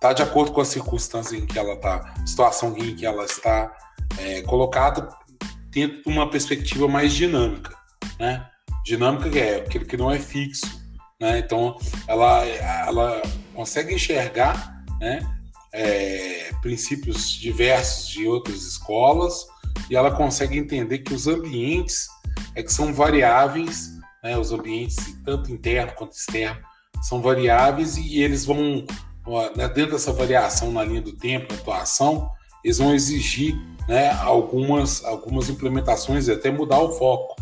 tá 0.03 0.13
de 0.13 0.23
acordo 0.23 0.53
com 0.53 0.61
a 0.61 0.67
circunstância 0.67 1.35
em 1.35 1.47
que 1.47 1.59
ela 1.59 1.73
está, 1.73 2.15
situação 2.27 2.77
em 2.77 2.95
que 2.95 3.07
ela 3.07 3.25
está 3.25 3.75
é, 4.19 4.43
colocada, 4.43 5.09
dentro 5.71 6.03
de 6.03 6.09
uma 6.11 6.29
perspectiva 6.29 6.87
mais 6.87 7.15
dinâmica, 7.15 7.75
né? 8.21 8.47
Dinâmica 8.85 9.31
é 9.39 9.61
aquilo 9.61 9.87
que 9.87 9.97
não 9.97 10.11
é 10.11 10.19
fixo, 10.19 10.67
né? 11.19 11.39
Então, 11.39 11.79
ela, 12.07 12.45
ela 12.45 13.23
consegue 13.57 13.95
enxergar, 13.95 14.85
né? 15.01 15.27
É, 15.73 16.53
princípios 16.63 17.31
diversos 17.31 18.09
de 18.09 18.27
outras 18.27 18.63
escolas 18.63 19.47
e 19.91 19.97
ela 19.97 20.11
consegue 20.11 20.57
entender 20.57 20.99
que 20.99 21.13
os 21.13 21.27
ambientes 21.27 22.07
é 22.55 22.63
que 22.63 22.73
são 22.73 22.95
variáveis, 22.95 23.91
né? 24.23 24.39
Os 24.39 24.53
ambientes 24.53 24.97
tanto 25.25 25.51
interno 25.51 25.93
quanto 25.95 26.13
externo 26.13 26.61
são 27.03 27.21
variáveis 27.21 27.97
e 27.97 28.21
eles 28.21 28.45
vão 28.45 28.85
né, 29.57 29.69
dentro 29.69 29.93
dessa 29.93 30.13
variação 30.13 30.71
na 30.71 30.85
linha 30.85 31.03
do 31.03 31.13
tempo, 31.13 31.53
atuação, 31.53 32.31
eles 32.63 32.79
vão 32.79 32.95
exigir 32.95 33.57
né, 33.89 34.11
algumas, 34.23 35.05
algumas 35.05 35.49
implementações 35.49 36.29
e 36.29 36.33
até 36.33 36.51
mudar 36.51 36.81
o 36.81 36.93
foco, 36.93 37.35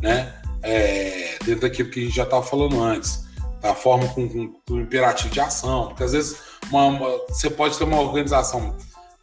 né, 0.00 0.32
é, 0.62 1.36
dentro 1.44 1.62
daquilo 1.62 1.90
que 1.90 2.00
a 2.00 2.02
gente 2.04 2.14
já 2.14 2.22
estava 2.22 2.42
falando 2.42 2.80
antes, 2.82 3.24
da 3.64 3.74
forma 3.74 4.06
com, 4.08 4.28
com, 4.28 4.78
imperativo 4.78 5.30
de 5.30 5.40
ação, 5.40 5.86
porque 5.88 6.04
às 6.04 6.12
vezes 6.12 6.38
uma, 6.70 6.84
uma, 6.84 7.08
você 7.28 7.48
pode 7.48 7.78
ter 7.78 7.84
uma 7.84 7.98
organização 7.98 8.76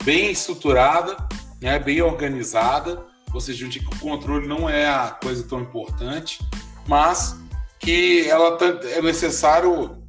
bem 0.04 0.32
estruturada, 0.32 1.16
né, 1.62 1.78
bem 1.78 2.02
organizada, 2.02 3.06
ou 3.32 3.40
seja, 3.40 3.68
onde 3.68 3.78
o 3.78 4.00
controle 4.00 4.48
não 4.48 4.68
é 4.68 4.90
a 4.90 5.12
coisa 5.12 5.44
tão 5.48 5.62
importante, 5.62 6.40
mas 6.88 7.38
que 7.80 8.28
ela 8.28 8.58
tá, 8.58 8.66
é 8.66 9.00
necessário 9.04 10.02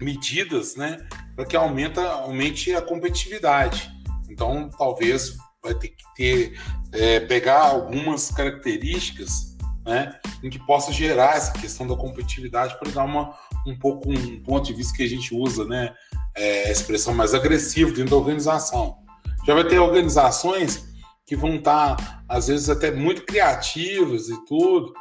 medidas, 0.00 0.74
né, 0.74 1.06
para 1.36 1.46
que 1.46 1.56
aumenta, 1.56 2.02
aumente 2.02 2.74
a 2.74 2.82
competitividade. 2.82 3.88
Então, 4.28 4.70
talvez 4.76 5.36
vai 5.62 5.74
ter 5.74 5.88
que 5.88 6.04
ter, 6.16 6.60
é, 6.90 7.20
pegar 7.20 7.60
algumas 7.60 8.28
características 8.32 9.47
né, 9.88 10.14
em 10.42 10.50
que 10.50 10.58
possa 10.58 10.92
gerar 10.92 11.36
essa 11.36 11.50
questão 11.52 11.86
da 11.86 11.96
competitividade 11.96 12.78
para 12.78 12.90
dar 12.90 13.04
uma, 13.04 13.34
um 13.66 13.76
pouco 13.78 14.12
um 14.12 14.42
ponto 14.42 14.66
de 14.66 14.74
vista 14.74 14.94
que 14.94 15.02
a 15.02 15.08
gente 15.08 15.34
usa, 15.34 15.64
né, 15.64 15.94
é, 16.36 16.70
expressão 16.70 17.14
mais 17.14 17.32
agressiva 17.32 17.90
dentro 17.90 18.10
da 18.10 18.16
organização. 18.16 18.98
Já 19.46 19.54
vai 19.54 19.64
ter 19.64 19.78
organizações 19.78 20.86
que 21.26 21.34
vão 21.34 21.56
estar, 21.56 21.96
tá, 21.96 22.22
às 22.28 22.48
vezes, 22.48 22.68
até 22.68 22.90
muito 22.90 23.24
criativas 23.24 24.28
e 24.28 24.44
tudo, 24.44 24.92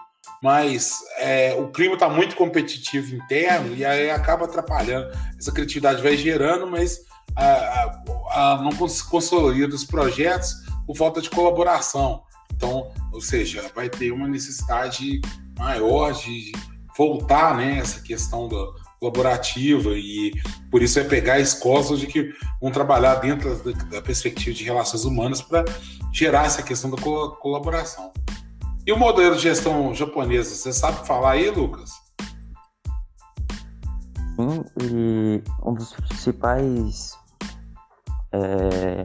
mas 0.42 1.00
é, 1.18 1.54
o 1.56 1.68
clima 1.70 1.96
está 1.96 2.08
muito 2.08 2.38
competitivo 2.38 3.14
interno 3.14 3.76
e 3.76 3.84
aí 3.84 4.10
acaba 4.10 4.46
atrapalhando. 4.46 5.10
Essa 5.38 5.52
criatividade 5.52 6.02
vai 6.02 6.16
gerando, 6.16 6.66
mas 6.66 7.02
a, 7.36 7.44
a, 7.46 8.54
a 8.54 8.62
não 8.62 8.72
consolida 9.10 9.76
os 9.76 9.84
projetos 9.84 10.54
por 10.86 10.96
falta 10.96 11.22
de 11.22 11.30
colaboração. 11.30 12.24
Então, 12.54 12.90
ou 13.12 13.22
seja, 13.22 13.70
vai 13.76 13.90
ter 13.90 14.12
uma 14.12 14.28
necessidade 14.28 15.22
maior 15.58 16.14
de 16.14 16.52
voltar 16.98 17.56
né, 17.56 17.78
essa 17.78 18.02
questão 18.02 18.48
da 18.48 18.68
colaborativa 19.00 19.92
e 19.94 20.32
por 20.72 20.82
isso 20.82 21.00
é 21.00 21.04
pegar 21.04 21.40
escolas 21.40 22.00
de 22.00 22.08
que 22.08 22.34
vão 22.60 22.72
trabalhar 22.72 23.16
dentro 23.16 23.56
da, 23.58 23.72
da 23.84 24.02
perspectiva 24.02 24.56
de 24.56 24.64
relações 24.64 25.06
humanas 25.06 25.42
para 25.42 25.64
gerar 26.12 26.46
essa 26.46 26.64
questão 26.64 26.90
da 26.90 26.98
colaboração. 26.98 28.12
E 28.86 28.92
o 28.92 28.98
modelo 28.98 29.36
de 29.36 29.42
gestão 29.42 29.94
japonesa, 29.94 30.56
você 30.56 30.74
sabe 30.74 31.06
falar 31.06 31.32
aí, 31.32 31.50
Lucas? 31.50 31.92
Sim, 34.38 34.64
e 34.82 35.44
um 35.64 35.74
dos 35.74 35.94
principais. 35.94 37.18
É... 38.32 39.04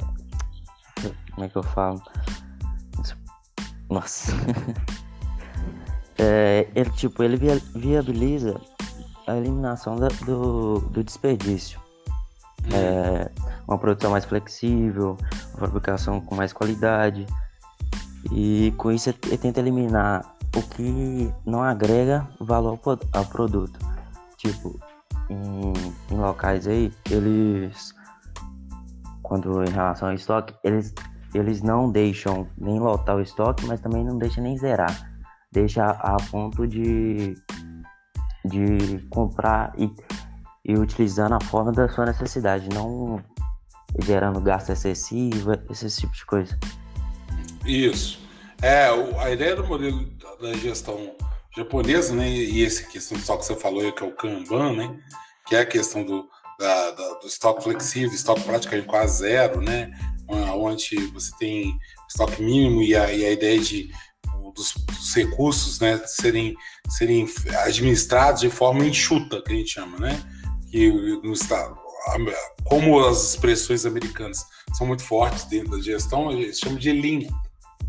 Como 1.32 1.44
é 1.44 1.48
que 1.48 1.56
eu 1.56 1.62
falo? 1.62 2.00
Nossa. 3.92 4.32
é, 6.18 6.66
ele, 6.74 6.90
tipo, 6.90 7.22
ele 7.22 7.36
viabiliza 7.74 8.58
a 9.26 9.36
eliminação 9.36 9.96
da, 9.96 10.08
do, 10.24 10.80
do 10.80 11.04
desperdício. 11.04 11.78
É, 12.72 13.30
uma 13.68 13.76
produção 13.76 14.10
mais 14.10 14.24
flexível, 14.24 15.18
uma 15.50 15.66
fabricação 15.66 16.20
com 16.20 16.34
mais 16.34 16.52
qualidade, 16.52 17.26
e 18.30 18.72
com 18.78 18.90
isso 18.90 19.10
ele 19.10 19.36
tenta 19.36 19.60
eliminar 19.60 20.36
o 20.56 20.62
que 20.62 21.32
não 21.44 21.62
agrega 21.62 22.26
valor 22.40 22.78
ao 23.12 23.24
produto. 23.26 23.78
Tipo, 24.38 24.80
em, 25.28 25.72
em 26.10 26.18
locais 26.18 26.66
aí, 26.66 26.92
eles, 27.10 27.94
quando 29.22 29.62
em 29.64 29.70
relação 29.70 30.08
ao 30.08 30.14
estoque, 30.14 30.54
eles, 30.64 30.94
eles 31.34 31.62
não 31.62 31.90
deixam 31.90 32.48
nem 32.58 32.78
lotar 32.78 33.16
o 33.16 33.20
estoque, 33.20 33.64
mas 33.66 33.80
também 33.80 34.04
não 34.04 34.18
deixam 34.18 34.42
nem 34.42 34.56
zerar. 34.56 35.10
Deixa 35.50 35.84
a 35.84 36.16
ponto 36.30 36.66
de, 36.66 37.34
de 38.44 38.98
comprar 39.10 39.72
e, 39.78 39.90
e 40.64 40.76
utilizando 40.76 41.34
a 41.34 41.40
forma 41.40 41.72
da 41.72 41.88
sua 41.88 42.06
necessidade, 42.06 42.68
não 42.72 43.22
gerando 44.00 44.40
gasto 44.40 44.70
excessivo, 44.70 45.52
esse 45.70 46.00
tipo 46.00 46.14
de 46.14 46.24
coisa. 46.24 46.58
Isso. 47.66 48.20
É, 48.62 48.88
a 49.18 49.30
ideia 49.30 49.56
do 49.56 49.66
modelo 49.66 50.08
da 50.40 50.52
gestão 50.54 51.14
japonesa, 51.56 52.14
né, 52.14 52.28
e 52.28 52.64
essa 52.64 52.84
questão 52.84 53.18
estoque 53.18 53.40
que 53.40 53.46
você 53.46 53.56
falou, 53.56 53.92
que 53.92 54.02
é 54.02 54.06
o 54.06 54.14
Kanban, 54.14 54.72
né, 54.74 54.98
que 55.46 55.54
é 55.54 55.60
a 55.60 55.66
questão 55.66 56.04
do, 56.04 56.26
da, 56.58 56.90
da, 56.92 57.14
do 57.14 57.26
estoque 57.26 57.62
flexível, 57.62 58.14
estoque 58.14 58.42
praticamente 58.42 58.86
quase 58.86 59.18
zero, 59.18 59.60
né, 59.60 59.92
onde 60.32 60.96
você 61.12 61.30
tem 61.38 61.78
estoque 62.08 62.42
mínimo 62.42 62.82
e 62.82 62.96
a, 62.96 63.12
e 63.12 63.24
a 63.24 63.32
ideia 63.32 63.58
de 63.58 63.90
dos, 64.54 64.74
dos, 64.74 65.14
recursos 65.14 65.80
né, 65.80 65.98
serem, 66.06 66.54
serem 66.88 67.26
administrados 67.64 68.42
de 68.42 68.50
forma 68.50 68.84
enxuta, 68.84 69.40
que 69.42 69.50
a 69.50 69.56
gente 69.56 69.70
chama, 69.70 69.98
né, 69.98 70.22
que 70.70 70.90
no 71.22 71.32
estado, 71.32 71.74
como 72.64 73.02
as 73.02 73.30
expressões 73.30 73.86
americanas 73.86 74.44
são 74.74 74.86
muito 74.86 75.02
fortes 75.02 75.44
dentro 75.44 75.70
da 75.70 75.82
gestão, 75.82 76.30
eles 76.30 76.58
chamam 76.58 76.78
de 76.78 76.92
lean, 76.92 77.28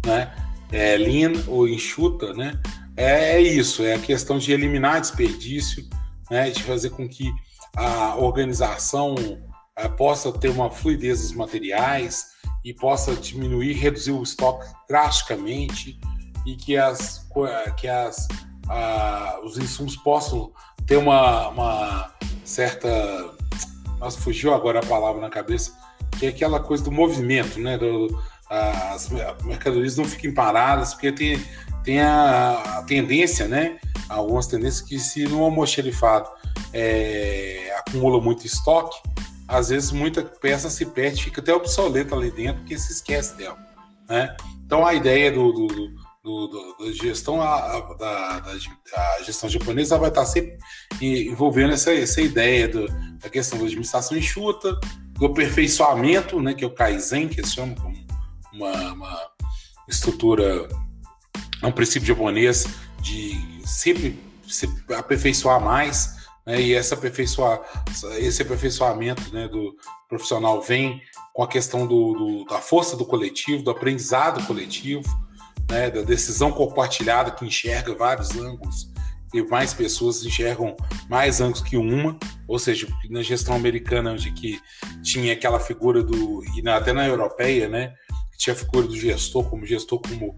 né? 0.06 0.34
é, 0.74 0.98
lean 0.98 1.34
ou 1.48 1.68
enxuta, 1.68 2.34
né? 2.34 2.60
É, 2.98 3.36
é 3.36 3.42
isso, 3.42 3.84
é 3.84 3.94
a 3.94 4.00
questão 4.00 4.38
de 4.38 4.52
eliminar 4.52 5.00
desperdício, 5.00 5.88
né? 6.30 6.50
De 6.50 6.64
fazer 6.64 6.90
com 6.90 7.08
que 7.08 7.32
a 7.76 8.16
organização 8.16 9.16
é, 9.78 9.88
possa 9.88 10.32
ter 10.32 10.50
uma 10.50 10.72
fluidez 10.72 11.22
dos 11.22 11.32
materiais 11.34 12.33
e 12.64 12.74
possa 12.74 13.16
diminuir, 13.16 13.74
reduzir 13.74 14.12
o 14.12 14.24
estoque 14.24 14.66
drasticamente 14.88 16.00
e 16.46 16.56
que 16.56 16.78
as 16.78 17.28
que 17.78 17.88
as 17.88 18.28
os 19.44 19.58
insumos 19.58 19.96
possam 19.98 20.52
ter 20.86 20.98
uma, 20.98 21.50
uma 21.50 22.14
certa 22.46 22.90
nossa 24.00 24.20
fugiu 24.20 24.54
agora 24.54 24.80
a 24.80 24.86
palavra 24.86 25.22
na 25.22 25.30
cabeça 25.30 25.74
que 26.18 26.26
é 26.26 26.30
aquela 26.30 26.60
coisa 26.60 26.84
do 26.84 26.92
movimento, 26.92 27.60
né? 27.60 27.78
Do, 27.78 28.08
as 28.50 29.10
mercadorias 29.44 29.98
não 29.98 30.06
fiquem 30.06 30.34
paradas, 30.34 30.94
porque 30.94 31.12
tem, 31.12 31.44
tem 31.84 32.02
a, 32.02 32.80
a 32.80 32.84
tendência, 32.84 33.48
né? 33.48 33.80
Algumas 34.10 34.48
tendências 34.48 34.82
que 34.82 35.00
se 35.00 35.26
no 35.26 35.44
almoxerifado 35.44 36.30
é, 36.72 37.76
acumula 37.80 38.22
muito 38.22 38.46
estoque, 38.46 38.96
às 39.48 39.70
vezes 39.70 39.92
muita 39.92 40.24
peça 40.24 40.70
se 40.70 40.86
perde, 40.86 41.24
fica 41.24 41.42
até 41.42 41.54
obsoleta 41.54 42.16
ali 42.16 42.32
dentro, 42.32 42.62
porque 42.62 42.78
se 42.78 42.92
esquece 42.92 43.36
dela, 43.36 43.58
né? 44.08 44.36
Então 44.66 44.86
a 44.86 44.94
ideia 44.94 45.32
do, 45.32 45.52
do, 45.52 45.68
do, 46.24 46.48
do 46.48 46.78
da 46.86 46.92
gestão 46.94 47.42
a, 47.42 47.80
da, 48.00 48.40
da, 48.40 48.58
gestão 49.24 49.50
japonesa 49.50 49.98
vai 49.98 50.10
estar 50.10 50.26
sempre 50.26 50.58
envolvendo 51.02 51.74
essa, 51.74 51.94
essa 51.94 52.22
ideia 52.22 52.68
do, 52.68 52.88
da 53.20 53.30
questão 53.30 53.60
da 53.60 53.66
administração 53.66 54.18
enxuta, 54.18 54.80
do 55.14 55.26
aperfeiçoamento, 55.26 56.42
né, 56.42 56.54
que 56.54 56.64
é 56.64 56.68
o 56.68 56.74
Kaizen, 56.74 57.28
que 57.28 57.46
se 57.46 57.56
chama 57.56 57.76
como 57.76 57.96
uma, 58.54 58.94
uma 58.94 59.32
estrutura, 59.88 60.68
é 61.62 61.68
um 61.68 61.72
princípio 61.72 62.08
japonês 62.08 62.66
de 63.02 63.38
sempre 63.66 64.20
se 64.48 64.70
aperfeiçoar 64.96 65.60
mais, 65.60 66.23
né, 66.46 66.62
e 66.62 66.74
essa 66.74 67.00
esse 68.20 68.42
aperfeiçoamento 68.42 69.34
né, 69.34 69.48
do 69.48 69.76
profissional 70.10 70.62
vem 70.62 71.02
com 71.34 71.44
a 71.44 71.48
questão 71.48 71.88
do, 71.88 72.14
do, 72.14 72.46
da 72.46 72.60
força 72.60 72.96
do 72.96 73.06
coletivo, 73.06 73.64
do 73.64 73.72
aprendizado 73.72 74.46
coletivo, 74.46 75.04
né, 75.70 75.90
da 75.90 76.02
decisão 76.02 76.52
compartilhada 76.52 77.32
que 77.32 77.46
enxerga 77.46 77.96
vários 77.96 78.32
ângulos 78.32 78.92
e 79.34 79.42
mais 79.42 79.74
pessoas 79.74 80.24
enxergam 80.24 80.76
mais 81.10 81.42
ângulos 81.42 81.62
que 81.62 81.76
uma, 81.76 82.18
ou 82.48 82.60
seja, 82.60 82.88
na 83.10 83.24
gestão 83.24 83.56
americana 83.56 84.12
onde 84.12 84.32
que 84.32 84.62
tinha 85.02 85.34
aquela 85.34 85.60
figura 85.60 86.04
do 86.04 86.44
e 86.56 86.70
até 86.70 86.94
na 86.94 87.08
europeia, 87.08 87.68
né, 87.68 87.94
tinha 88.38 88.54
a 88.54 88.58
figura 88.58 88.86
do 88.86 88.96
gestor 88.96 89.50
como 89.50 89.66
gestor 89.66 90.00
como 90.00 90.36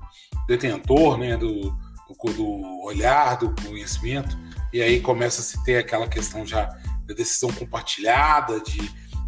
detentor, 0.47 1.17
né, 1.17 1.35
do, 1.35 1.61
do, 1.61 2.33
do 2.33 2.85
olhar, 2.85 3.37
do 3.37 3.53
conhecimento, 3.63 4.37
e 4.76 4.82
aí 4.82 4.99
começa 4.99 5.39
a 5.39 5.43
se 5.43 5.63
ter 5.63 5.78
aquela 5.78 6.05
questão 6.05 6.45
já 6.45 6.65
da 7.05 7.13
decisão 7.13 7.49
compartilhada, 7.53 8.59
de, 8.59 8.78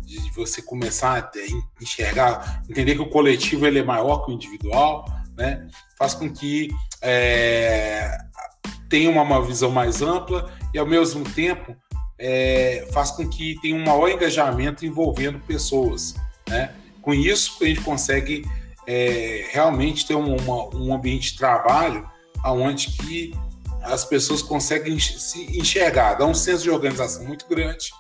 de 0.02 0.30
você 0.32 0.62
começar 0.62 1.24
a 1.24 1.82
enxergar, 1.82 2.62
entender 2.70 2.96
que 2.96 3.02
o 3.02 3.10
coletivo 3.10 3.66
ele 3.66 3.80
é 3.80 3.84
maior 3.84 4.26
que 4.26 4.32
o 4.32 4.34
individual, 4.34 5.06
né, 5.38 5.66
faz 5.98 6.14
com 6.14 6.30
que 6.30 6.68
é, 7.02 8.18
tenha 8.90 9.10
uma, 9.10 9.22
uma 9.22 9.42
visão 9.42 9.72
mais 9.72 10.02
ampla 10.02 10.54
e, 10.74 10.78
ao 10.78 10.86
mesmo 10.86 11.24
tempo, 11.24 11.74
é, 12.20 12.86
faz 12.92 13.12
com 13.12 13.26
que 13.26 13.58
tenha 13.62 13.74
um 13.78 13.86
maior 13.86 14.10
engajamento 14.10 14.86
envolvendo 14.86 15.40
pessoas. 15.40 16.14
Né? 16.50 16.76
Com 17.02 17.14
isso, 17.14 17.58
a 17.62 17.66
gente 17.66 17.80
consegue 17.80 18.46
é, 18.86 19.48
realmente 19.54 20.06
ter 20.06 20.16
um, 20.16 20.36
uma, 20.36 20.76
um 20.76 20.94
ambiente 20.94 21.32
de 21.32 21.38
trabalho 21.38 22.06
onde 22.44 22.90
que 22.92 23.34
as 23.84 24.06
pessoas 24.06 24.42
conseguem 24.42 25.00
se 25.00 25.58
enxergar, 25.58 26.16
dá 26.16 26.26
um 26.26 26.34
senso 26.34 26.64
de 26.64 26.70
organização 26.70 27.24
muito 27.26 27.48
grande, 27.48 27.92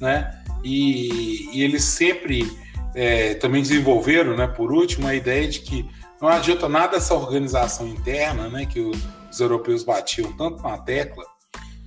né? 0.00 0.42
E, 0.64 1.56
e 1.56 1.62
eles 1.62 1.84
sempre 1.84 2.50
é, 2.94 3.34
também 3.34 3.62
desenvolveram, 3.62 4.36
né, 4.36 4.46
por 4.46 4.72
último, 4.72 5.06
a 5.06 5.14
ideia 5.14 5.46
de 5.46 5.60
que 5.60 5.88
não 6.20 6.28
adianta 6.28 6.68
nada 6.68 6.96
essa 6.96 7.14
organização 7.14 7.86
interna, 7.86 8.48
né, 8.48 8.64
que 8.64 8.80
os 8.80 9.38
europeus 9.38 9.84
batiam 9.84 10.32
tanto 10.32 10.62
na 10.62 10.78
tecla, 10.78 11.24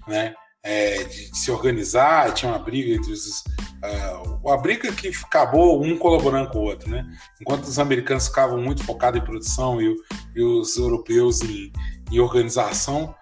né, 0.07 0.33
é, 0.63 1.03
de, 1.03 1.31
de, 1.31 1.37
se 1.37 1.51
organizar, 1.51 2.33
tinha 2.33 2.51
uma 2.51 2.59
briga 2.59 2.93
entre 2.93 3.11
os. 3.11 3.43
Uh, 3.81 4.49
a 4.49 4.57
briga 4.57 4.91
que 4.91 5.07
acabou 5.07 5.81
um 5.81 5.97
colaborando 5.97 6.49
com 6.49 6.59
o 6.59 6.63
outro, 6.63 6.89
né? 6.89 7.09
Enquanto 7.39 7.63
os 7.63 7.79
americanos 7.79 8.27
ficavam 8.27 8.61
muito 8.61 8.83
focados 8.83 9.21
em 9.21 9.23
produção 9.23 9.81
e, 9.81 9.95
e 10.35 10.43
os 10.43 10.75
europeus 10.77 11.41
em, 11.41 11.71
em, 12.11 12.19
organização, 12.19 13.15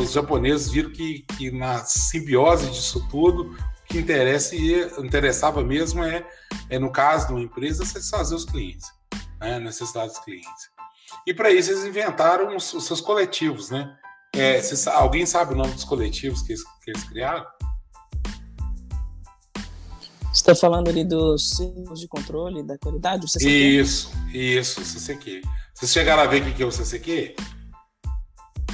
os 0.00 0.12
japoneses 0.12 0.70
viram 0.70 0.90
que, 0.90 1.24
que 1.36 1.50
na 1.50 1.84
simbiose 1.84 2.70
disso 2.70 3.06
tudo, 3.08 3.52
o 3.52 3.84
que 3.86 3.98
interessa 3.98 4.54
e 4.54 4.82
interessava 4.98 5.62
mesmo 5.62 6.02
é, 6.04 6.26
é, 6.68 6.78
no 6.78 6.90
caso 6.90 7.28
de 7.28 7.32
uma 7.32 7.42
empresa, 7.42 7.84
satisfazer 7.84 8.36
os 8.36 8.44
clientes, 8.44 8.88
né? 9.40 9.58
necessidades 9.60 10.14
dos 10.14 10.24
clientes. 10.24 10.70
E 11.26 11.34
para 11.34 11.50
isso 11.50 11.70
eles 11.70 11.84
inventaram 11.84 12.56
os, 12.56 12.72
os 12.72 12.84
seus 12.84 13.00
coletivos, 13.00 13.70
né? 13.70 13.96
É, 14.34 14.60
alguém 14.92 15.24
sabe 15.24 15.54
o 15.54 15.56
nome 15.56 15.72
dos 15.72 15.84
coletivos 15.84 16.42
que 16.42 16.52
eles, 16.52 16.62
que 16.84 16.90
eles 16.90 17.04
criaram? 17.04 17.46
Você 20.24 20.42
está 20.42 20.54
falando 20.54 20.88
ali 20.88 21.02
dos 21.02 21.56
ciclos 21.56 21.98
de 21.98 22.06
controle 22.06 22.62
da 22.62 22.76
qualidade? 22.76 23.24
Isso, 23.40 24.12
isso, 24.32 24.84
CCQ. 24.84 25.40
Vocês 25.72 25.90
chegaram 25.90 26.22
a 26.22 26.26
ver 26.26 26.42
o 26.42 26.54
que 26.54 26.62
é 26.62 26.66
o 26.66 26.70
CCQ? 26.70 27.34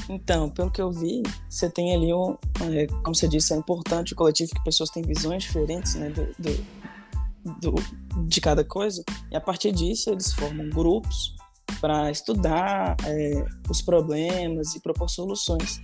Então, 0.09 0.49
pelo 0.51 0.71
que 0.71 0.81
eu 0.81 0.91
vi, 0.91 1.23
você 1.49 1.71
tem 1.71 1.95
ali 1.95 2.13
um, 2.13 2.37
é, 2.73 2.87
como 3.03 3.15
você 3.15 3.29
disse, 3.29 3.55
é 3.55 3.57
importante 3.57 4.13
o 4.13 4.17
coletivo 4.17 4.51
que 4.55 4.65
pessoas 4.65 4.91
têm 4.91 5.03
visões 5.03 5.45
diferentes, 5.45 5.95
né, 5.95 6.11
do, 6.11 6.27
do, 6.39 7.71
do, 7.71 8.25
de 8.27 8.41
cada 8.41 8.65
coisa, 8.65 9.03
e 9.31 9.37
a 9.37 9.41
partir 9.41 9.73
disso 9.73 10.11
eles 10.11 10.33
formam 10.33 10.69
grupos 10.71 11.35
para 11.81 12.11
estudar 12.11 12.97
é, 13.05 13.45
os 13.69 13.81
problemas 13.83 14.75
e 14.75 14.81
propor 14.81 15.09
soluções 15.09 15.81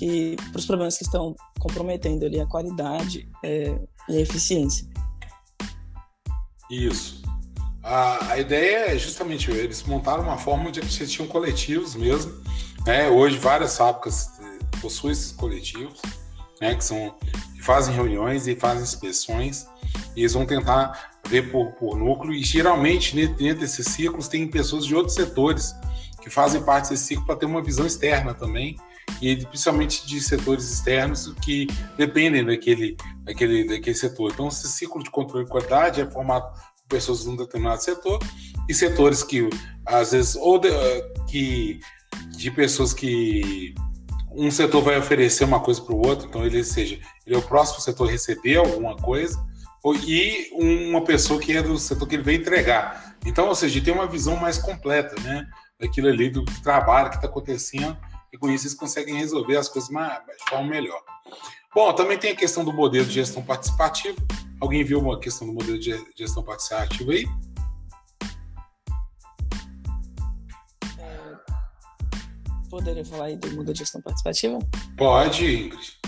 que 0.00 0.36
para 0.50 0.58
os 0.58 0.66
problemas 0.66 0.96
que 0.96 1.04
estão 1.04 1.34
comprometendo 1.58 2.24
ali 2.24 2.40
a 2.40 2.46
qualidade 2.46 3.28
é, 3.44 3.78
e 4.08 4.16
a 4.16 4.20
eficiência. 4.20 4.86
Isso. 6.70 7.20
A, 7.82 8.32
a, 8.32 8.38
ideia 8.38 8.94
é 8.94 8.98
justamente 8.98 9.50
eles 9.50 9.82
montaram 9.82 10.22
uma 10.22 10.38
forma 10.38 10.70
de 10.70 10.80
que 10.80 10.86
eles 10.86 11.12
tinham 11.12 11.28
coletivos 11.28 11.94
mesmo. 11.94 12.32
Né? 12.86 13.08
Hoje 13.08 13.38
várias 13.38 13.76
fábricas 13.76 14.30
é, 14.40 14.80
possuem 14.80 15.12
esses 15.12 15.32
coletivos, 15.32 16.00
né? 16.60 16.74
que 16.74 16.84
são 16.84 17.14
que 17.54 17.62
fazem 17.62 17.94
reuniões 17.94 18.46
e 18.46 18.56
fazem 18.56 18.82
inspeções 18.82 19.66
e 20.16 20.20
eles 20.20 20.32
vão 20.32 20.46
tentar 20.46 21.20
ver 21.28 21.50
por, 21.50 21.72
por 21.72 21.96
núcleo, 21.96 22.32
e 22.32 22.42
geralmente 22.42 23.14
dentro 23.14 23.60
desses 23.60 23.86
ciclos 23.86 24.28
tem 24.28 24.48
pessoas 24.48 24.84
de 24.84 24.94
outros 24.94 25.14
setores 25.14 25.74
que 26.20 26.28
fazem 26.28 26.62
parte 26.62 26.90
desse 26.90 27.04
ciclo 27.04 27.24
para 27.24 27.36
ter 27.36 27.46
uma 27.46 27.62
visão 27.62 27.86
externa 27.86 28.34
também, 28.34 28.76
e 29.20 29.36
principalmente 29.46 30.06
de 30.06 30.20
setores 30.20 30.70
externos 30.70 31.32
que 31.42 31.66
dependem 31.96 32.44
daquele, 32.44 32.96
daquele, 33.24 33.66
daquele 33.66 33.96
setor. 33.96 34.30
Então, 34.32 34.48
esse 34.48 34.68
ciclo 34.68 35.02
de 35.02 35.10
controle 35.10 35.44
de 35.44 35.50
qualidade 35.50 36.00
é 36.00 36.10
formado 36.10 36.52
por 36.52 36.88
pessoas 36.88 37.22
de 37.22 37.28
um 37.28 37.36
determinado 37.36 37.82
setor 37.82 38.18
e 38.68 38.74
setores 38.74 39.22
que, 39.22 39.48
às 39.86 40.12
vezes, 40.12 40.36
ou 40.36 40.58
de, 40.58 40.68
que, 41.28 41.80
de 42.30 42.50
pessoas 42.50 42.92
que 42.92 43.74
um 44.32 44.50
setor 44.50 44.82
vai 44.82 44.98
oferecer 44.98 45.44
uma 45.44 45.60
coisa 45.60 45.80
para 45.82 45.94
o 45.94 46.06
outro, 46.06 46.28
então 46.28 46.44
ele 46.44 46.62
seja, 46.62 46.98
ele 47.26 47.34
é 47.34 47.38
o 47.38 47.42
próximo 47.42 47.80
setor 47.80 48.08
receber 48.08 48.56
alguma 48.56 48.96
coisa, 48.96 49.38
e 50.06 50.50
uma 50.52 51.02
pessoa 51.02 51.40
que 51.40 51.56
é 51.56 51.62
do 51.62 51.78
setor 51.78 52.06
que 52.06 52.14
ele 52.14 52.22
veio 52.22 52.40
entregar. 52.40 53.16
Então, 53.24 53.48
ou 53.48 53.54
seja, 53.54 53.80
tem 53.80 53.92
uma 53.92 54.06
visão 54.06 54.36
mais 54.36 54.58
completa, 54.58 55.14
né? 55.22 55.46
Daquilo 55.78 56.08
ali, 56.08 56.30
do 56.30 56.44
trabalho 56.62 57.10
que 57.10 57.16
está 57.16 57.26
acontecendo, 57.26 57.96
e 58.32 58.38
com 58.38 58.50
isso 58.50 58.66
eles 58.66 58.74
conseguem 58.74 59.16
resolver 59.16 59.56
as 59.56 59.68
coisas 59.68 59.90
mais, 59.90 60.20
de 60.20 60.50
forma 60.50 60.68
melhor. 60.68 61.00
Bom, 61.74 61.92
também 61.92 62.18
tem 62.18 62.32
a 62.32 62.36
questão 62.36 62.64
do 62.64 62.72
modelo 62.72 63.06
de 63.06 63.12
gestão 63.12 63.42
participativa. 63.42 64.16
Alguém 64.60 64.84
viu 64.84 65.00
uma 65.00 65.18
questão 65.18 65.46
do 65.46 65.52
modelo 65.52 65.78
de 65.78 65.96
gestão 66.16 66.42
participativa 66.42 67.12
aí? 67.12 67.26
Poderia 72.70 73.04
falar 73.04 73.26
aí 73.26 73.36
do 73.36 73.48
modelo 73.48 73.72
de 73.72 73.80
gestão 73.80 74.00
participativa? 74.00 74.58
Pode, 74.96 75.44
Ingrid. 75.44 75.98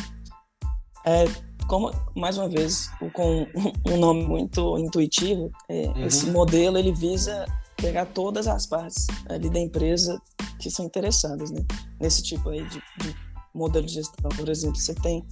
É, 1.05 1.25
como 1.67 1.91
mais 2.15 2.39
uma 2.39 2.49
vez 2.49 2.89
com 3.13 3.47
um 3.91 3.97
nome 3.97 4.25
muito 4.25 4.79
intuitivo, 4.79 5.51
é, 5.69 5.87
uhum. 5.89 6.07
esse 6.07 6.31
modelo 6.31 6.79
ele 6.79 6.93
visa 6.93 7.45
pegar 7.77 8.07
todas 8.07 8.47
as 8.47 8.65
partes 8.65 9.07
ali 9.29 9.51
da 9.51 9.59
empresa 9.59 10.21
que 10.61 10.71
são 10.71 10.87
interessadas, 10.87 11.51
né? 11.51 11.65
Nesse 12.01 12.23
tipo 12.23 12.49
aí 12.49 12.63
de, 12.69 12.81
de 13.01 13.17
modelo 13.53 13.85
de 13.85 13.95
gestão, 13.95 14.31
por 14.31 14.49
exemplo, 14.49 14.77
você 14.77 14.95
tem 14.95 15.27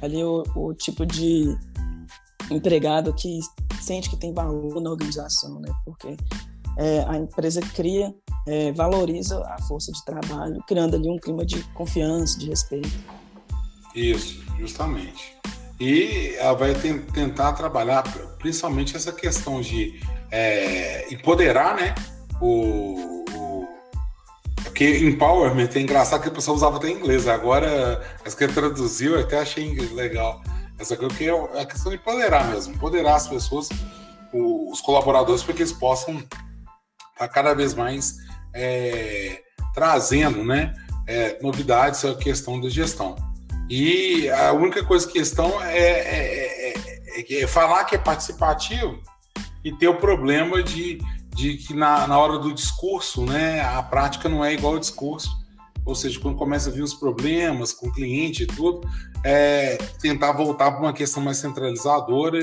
ali 0.00 0.24
o, 0.24 0.42
o, 0.56 0.74
tipo 0.74 1.04
de 1.04 1.56
empregado 2.50 3.12
que 3.12 3.40
sente 3.80 4.08
que 4.08 4.16
tem 4.16 4.32
valor 4.32 4.80
na 4.80 4.90
organização, 4.90 5.60
né? 5.60 5.70
Porque 5.84 6.16
é, 6.78 7.04
a 7.06 7.16
empresa 7.16 7.60
cria, 7.74 8.14
é, 8.46 8.72
valoriza 8.72 9.42
a 9.46 9.60
força 9.62 9.92
de 9.92 10.04
trabalho, 10.04 10.62
criando 10.66 10.96
ali 10.96 11.08
um 11.08 11.18
clima 11.18 11.44
de 11.44 11.62
confiança, 11.74 12.38
de 12.38 12.48
respeito. 12.48 12.90
Isso, 13.94 14.42
justamente. 14.58 15.36
E 15.78 16.34
ela 16.38 16.52
vai 16.52 16.74
tentar 16.74 17.52
trabalhar 17.54 18.02
principalmente 18.38 18.96
essa 18.96 19.12
questão 19.12 19.60
de 19.60 19.98
é, 20.30 21.12
empoderar 21.12 21.74
né, 21.74 21.94
o, 22.40 23.24
o. 23.34 23.68
Porque 24.62 24.98
empowerment 24.98 25.70
é 25.74 25.80
engraçado 25.80 26.22
que 26.22 26.28
a 26.28 26.32
pessoa 26.32 26.54
usava 26.54 26.76
até 26.76 26.88
em 26.88 26.96
inglês, 26.96 27.26
agora 27.26 28.02
as 28.24 28.34
que 28.34 28.46
traduziu 28.46 29.14
eu 29.14 29.20
até 29.20 29.38
achei 29.40 29.74
legal. 29.92 30.42
Essa 30.78 30.96
coisa 30.96 31.14
que 31.14 31.28
é 31.28 31.60
a 31.60 31.66
questão 31.66 31.90
de 31.92 31.98
empoderar 31.98 32.50
mesmo, 32.50 32.74
empoderar 32.74 33.16
as 33.16 33.26
pessoas, 33.26 33.68
os 34.32 34.80
colaboradores, 34.80 35.42
para 35.42 35.54
que 35.54 35.62
eles 35.62 35.72
possam 35.72 36.22
estar 37.24 37.28
tá 37.28 37.28
cada 37.28 37.54
vez 37.54 37.74
mais 37.74 38.16
é, 38.54 39.42
trazendo 39.74 40.44
né, 40.44 40.74
é, 41.06 41.38
novidades 41.42 42.04
à 42.04 42.14
questão 42.14 42.60
da 42.60 42.68
gestão. 42.68 43.16
E 43.68 44.28
a 44.30 44.52
única 44.52 44.84
coisa 44.84 45.06
que 45.06 45.12
questão 45.12 45.62
é, 45.62 45.78
é, 45.78 46.74
é, 47.20 47.42
é, 47.42 47.46
falar 47.46 47.84
que 47.84 47.94
é 47.94 47.98
participativo 47.98 49.00
e 49.64 49.72
ter 49.72 49.88
o 49.88 49.96
problema 49.96 50.62
de, 50.62 50.98
de 51.36 51.56
que 51.56 51.74
na, 51.74 52.06
na 52.08 52.18
hora 52.18 52.38
do 52.38 52.52
discurso, 52.52 53.24
né, 53.24 53.60
a 53.60 53.82
prática 53.82 54.28
não 54.28 54.44
é 54.44 54.54
igual 54.54 54.74
ao 54.74 54.80
discurso. 54.80 55.30
Ou 55.84 55.94
seja, 55.94 56.20
quando 56.20 56.36
começa 56.36 56.68
a 56.68 56.72
vir 56.72 56.82
os 56.82 56.94
problemas 56.94 57.72
com 57.72 57.88
o 57.88 57.92
cliente 57.92 58.42
e 58.42 58.46
tudo, 58.46 58.86
é 59.24 59.76
tentar 60.00 60.32
voltar 60.32 60.72
para 60.72 60.80
uma 60.80 60.92
questão 60.92 61.22
mais 61.22 61.38
centralizadora 61.38 62.38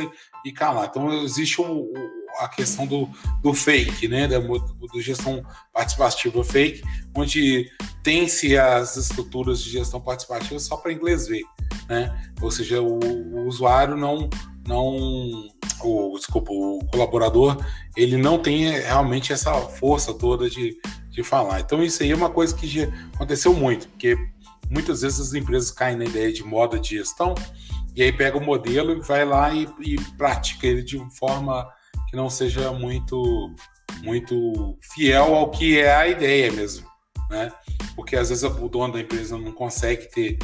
e, 0.45 0.51
calar. 0.51 0.87
Então, 0.89 1.11
existe 1.23 1.61
o, 1.61 1.91
a 2.37 2.47
questão 2.47 2.85
do, 2.85 3.09
do 3.41 3.53
fake, 3.53 4.07
né, 4.07 4.27
da 4.27 4.39
do 4.39 5.01
gestão 5.01 5.43
participativa 5.73 6.43
fake, 6.43 6.81
onde 7.15 7.69
tem-se 8.03 8.57
as 8.57 8.95
estruturas 8.95 9.61
de 9.61 9.69
gestão 9.69 9.99
participativa 9.99 10.59
só 10.59 10.77
para 10.77 10.93
inglês 10.93 11.27
ver, 11.27 11.43
né? 11.89 12.31
Ou 12.41 12.49
seja, 12.51 12.81
o, 12.81 12.99
o 12.99 13.47
usuário 13.47 13.97
não 13.97 14.29
não 14.67 15.49
o 15.81 16.17
desculpa, 16.17 16.51
o 16.51 16.79
colaborador, 16.91 17.57
ele 17.95 18.17
não 18.17 18.37
tem 18.37 18.69
realmente 18.69 19.31
essa 19.31 19.53
força 19.53 20.13
toda 20.13 20.49
de, 20.49 20.77
de 21.09 21.23
falar. 21.23 21.61
Então 21.61 21.83
isso 21.83 22.03
aí 22.03 22.11
é 22.11 22.15
uma 22.15 22.29
coisa 22.29 22.53
que 22.53 22.83
aconteceu 23.13 23.53
muito, 23.53 23.87
porque 23.89 24.17
muitas 24.69 25.01
vezes 25.01 25.19
as 25.19 25.33
empresas 25.33 25.71
caem 25.71 25.97
na 25.97 26.05
ideia 26.05 26.31
de 26.31 26.43
moda 26.43 26.79
de 26.79 26.97
gestão 26.97 27.33
e 27.95 28.03
aí 28.03 28.11
pega 28.11 28.37
o 28.37 28.43
modelo 28.43 28.91
e 28.91 28.99
vai 28.99 29.25
lá 29.25 29.53
e, 29.53 29.67
e 29.81 29.95
pratica 30.17 30.67
ele 30.67 30.83
de 30.83 30.99
forma 31.15 31.67
que 32.09 32.15
não 32.15 32.29
seja 32.29 32.71
muito 32.71 33.53
muito 34.03 34.77
fiel 34.93 35.35
ao 35.35 35.49
que 35.49 35.79
é 35.79 35.93
a 35.93 36.07
ideia 36.07 36.51
mesmo, 36.51 36.87
né? 37.29 37.51
Porque 37.95 38.15
às 38.15 38.29
vezes 38.29 38.43
o 38.43 38.69
dono 38.69 38.93
da 38.93 39.01
empresa 39.01 39.37
não 39.37 39.51
consegue 39.51 40.09
ter 40.11 40.37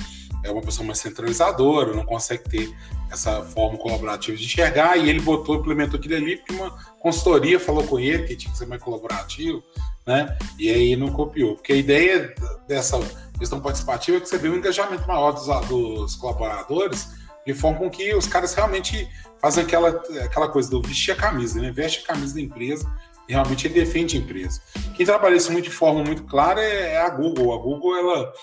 é 0.44 0.52
uma 0.52 0.62
pessoa 0.62 0.86
mais 0.86 1.00
centralizadora, 1.00 1.94
não 1.94 2.06
consegue 2.06 2.44
ter 2.50 2.76
essa 3.10 3.42
forma 3.44 3.78
colaborativa 3.78 4.36
de 4.36 4.44
enxergar, 4.44 4.98
e 4.98 5.10
ele 5.10 5.22
botou, 5.22 5.56
implementou 5.56 5.98
aquilo 5.98 6.16
ali, 6.16 6.38
porque 6.38 6.54
uma 6.54 6.72
consultoria 7.00 7.60
falou 7.60 7.84
com 7.86 8.00
ele 8.00 8.24
que 8.24 8.36
tinha 8.36 8.52
que 8.52 8.58
ser 8.58 8.66
mais 8.66 8.82
colaborativo, 8.82 9.64
né? 10.06 10.38
E 10.60 10.70
aí 10.70 10.96
não 10.96 11.12
copiou. 11.12 11.56
Porque 11.56 11.72
a 11.72 11.78
ideia 11.78 12.36
dessa 12.68 13.00
questão 13.40 13.62
participativa 13.62 14.18
é 14.18 14.20
que 14.20 14.28
você 14.28 14.38
vê 14.38 14.50
um 14.50 14.58
engajamento 14.58 15.08
maior 15.08 15.32
dos, 15.32 15.46
dos 15.68 16.16
colaboradores, 16.18 17.10
de 17.46 17.54
forma 17.54 17.78
com 17.78 17.90
que 17.90 18.14
os 18.16 18.28
caras 18.28 18.54
realmente 18.54 19.08
fazem 19.40 19.64
aquela, 19.64 19.90
aquela 20.24 20.48
coisa 20.48 20.70
do 20.70 20.82
vestir 20.82 21.12
a 21.12 21.16
camisa, 21.16 21.60
né? 21.62 21.72
Veste 21.72 22.04
a 22.04 22.14
camisa 22.14 22.36
da 22.36 22.42
empresa 22.42 22.90
e 23.28 23.34
realmente 23.34 23.68
ele 23.68 23.74
defende 23.74 24.18
a 24.18 24.20
empresa. 24.20 24.62
Quem 24.96 25.06
trabalha 25.06 25.36
isso 25.36 25.52
muito 25.52 25.66
de 25.66 25.72
forma 25.72 26.04
muito 26.04 26.24
clara 26.24 26.62
é, 26.62 26.94
é 26.94 27.02
a 27.02 27.10
Google. 27.10 27.54
A 27.54 27.58
Google 27.58 27.96
ela 27.96 28.34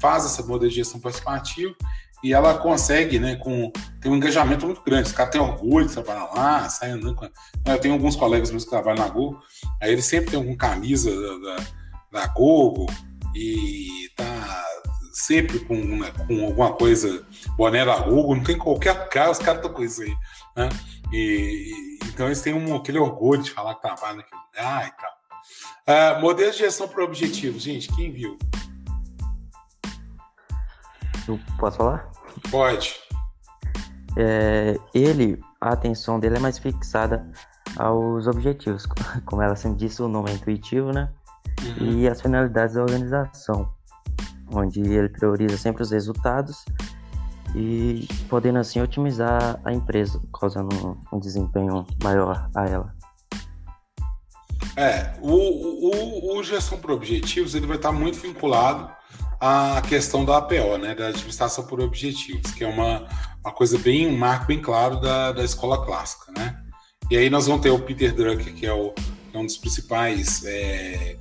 faz 0.00 0.24
essa 0.24 0.42
modelo 0.42 0.70
de 0.70 0.76
gestão 0.76 1.00
participativa 1.00 1.74
e 2.22 2.34
ela 2.34 2.58
consegue, 2.58 3.18
né, 3.18 3.36
com 3.36 3.72
tem 4.00 4.12
um 4.12 4.16
engajamento 4.16 4.66
muito 4.66 4.82
grande. 4.82 5.08
Os 5.08 5.12
caras 5.12 5.32
têm 5.32 5.40
orgulho 5.40 5.86
de 5.86 5.92
trabalhar 5.92 6.30
lá, 6.34 6.68
saem 6.68 6.92
andando 6.92 7.14
com. 7.14 7.28
Eu 7.66 7.78
tenho 7.78 7.94
alguns 7.94 8.16
colegas 8.16 8.50
meus 8.50 8.64
que 8.64 8.70
trabalham 8.70 8.98
na 8.98 9.08
Google, 9.08 9.40
aí 9.80 9.92
eles 9.92 10.04
sempre 10.04 10.30
têm 10.30 10.38
alguma 10.38 10.56
camisa 10.56 11.10
da, 11.10 11.38
da, 11.38 11.64
da 12.12 12.26
Google 12.28 12.86
e 13.34 14.10
tá 14.16 14.69
sempre 15.12 15.58
com, 15.60 15.74
né, 15.74 16.10
com 16.26 16.46
alguma 16.46 16.72
coisa, 16.72 17.24
boné 17.56 17.84
da 17.84 17.98
Google, 17.98 18.36
não 18.36 18.42
tem 18.42 18.56
qualquer 18.56 19.08
cara, 19.08 19.30
os 19.30 19.38
caras 19.38 19.56
estão 19.56 19.72
com 19.72 19.82
isso 19.82 20.02
aí, 20.02 20.14
né? 20.56 20.68
E, 21.12 21.98
então 22.06 22.26
eles 22.26 22.40
têm 22.40 22.54
um, 22.54 22.76
aquele 22.76 22.98
orgulho 22.98 23.42
de 23.42 23.50
falar 23.50 23.74
que 23.74 23.82
trabalham 23.82 24.16
naquele 24.18 24.40
lugar 24.40 24.86
e 24.86 24.92
tal. 25.00 25.20
Uh, 25.88 26.20
modelo 26.20 26.52
de 26.52 26.58
gestão 26.58 26.86
por 26.86 27.02
objetivos, 27.02 27.62
gente, 27.62 27.88
quem 27.94 28.12
viu? 28.12 28.38
Eu 31.26 31.38
posso 31.58 31.78
falar? 31.78 32.10
Pode. 32.50 32.94
É, 34.16 34.76
ele, 34.94 35.40
a 35.60 35.70
atenção 35.70 36.18
dele 36.18 36.36
é 36.36 36.40
mais 36.40 36.58
fixada 36.58 37.30
aos 37.76 38.26
objetivos, 38.26 38.86
como 39.24 39.42
ela 39.42 39.56
sempre 39.56 39.78
disse, 39.78 40.02
o 40.02 40.08
nome 40.08 40.30
é 40.30 40.34
intuitivo, 40.34 40.92
né? 40.92 41.10
Uhum. 41.62 42.00
E 42.00 42.08
as 42.08 42.20
finalidades 42.20 42.74
da 42.74 42.82
organização, 42.82 43.72
onde 44.52 44.80
ele 44.80 45.08
prioriza 45.08 45.56
sempre 45.56 45.82
os 45.82 45.90
resultados 45.90 46.64
e 47.54 48.06
podendo 48.28 48.58
assim 48.58 48.80
otimizar 48.80 49.60
a 49.64 49.72
empresa, 49.72 50.20
causando 50.38 50.74
um, 50.86 51.16
um 51.16 51.20
desempenho 51.20 51.86
maior 52.02 52.48
a 52.54 52.66
ela. 52.66 52.94
É, 54.76 55.14
o, 55.20 55.32
o, 55.32 56.38
o, 56.38 56.42
gestão 56.42 56.78
por 56.78 56.92
objetivos 56.92 57.54
ele 57.54 57.66
vai 57.66 57.76
estar 57.76 57.92
muito 57.92 58.18
vinculado 58.18 58.90
à 59.40 59.82
questão 59.88 60.24
da 60.24 60.38
APO, 60.38 60.78
né, 60.78 60.94
da 60.94 61.08
administração 61.08 61.66
por 61.66 61.80
objetivos, 61.80 62.52
que 62.52 62.62
é 62.62 62.68
uma, 62.68 63.06
uma 63.44 63.52
coisa 63.52 63.78
bem, 63.78 64.06
um 64.06 64.16
marco 64.16 64.46
bem 64.46 64.60
claro 64.60 65.00
da, 65.00 65.32
da 65.32 65.44
escola 65.44 65.84
clássica, 65.84 66.32
né? 66.32 66.56
E 67.10 67.16
aí 67.16 67.28
nós 67.28 67.46
vamos 67.46 67.62
ter 67.62 67.70
o 67.70 67.78
Peter 67.80 68.14
Drucker, 68.14 68.54
que 68.54 68.64
é, 68.64 68.72
o, 68.72 68.94
é 69.34 69.38
um 69.38 69.44
dos 69.44 69.56
principais, 69.56 70.44
é, 70.44 71.16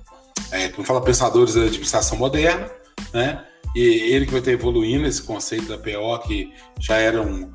é, 0.51 0.69
como 0.69 0.85
fala, 0.85 1.01
pensadores 1.01 1.55
da 1.55 1.63
administração 1.63 2.17
moderna, 2.17 2.69
né? 3.13 3.45
E 3.75 3.81
ele 3.81 4.25
que 4.25 4.31
vai 4.31 4.39
estar 4.39 4.51
evoluindo 4.51 5.05
esse 5.05 5.21
conceito 5.21 5.67
da 5.67 5.77
PO, 5.77 6.27
que 6.27 6.51
já 6.79 6.97
era 6.97 7.21
um. 7.21 7.51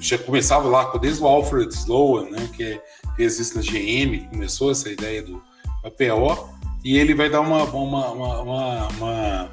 Já 0.00 0.18
começava 0.18 0.68
lá 0.68 0.96
desde 0.98 1.22
o 1.22 1.26
Alfred 1.26 1.72
Sloan, 1.72 2.30
né, 2.30 2.48
que, 2.56 2.64
é, 2.64 2.82
que 3.14 3.22
existe 3.22 3.56
na 3.56 3.62
GM, 3.62 4.28
começou 4.30 4.70
essa 4.70 4.90
ideia 4.90 5.22
do 5.22 5.42
da 5.82 5.90
PO, 5.90 6.48
e 6.84 6.96
ele 6.96 7.14
vai 7.14 7.28
dar 7.30 7.40
uma. 7.40 7.64
uma, 7.64 8.10
uma, 8.10 8.88
uma, 8.88 9.50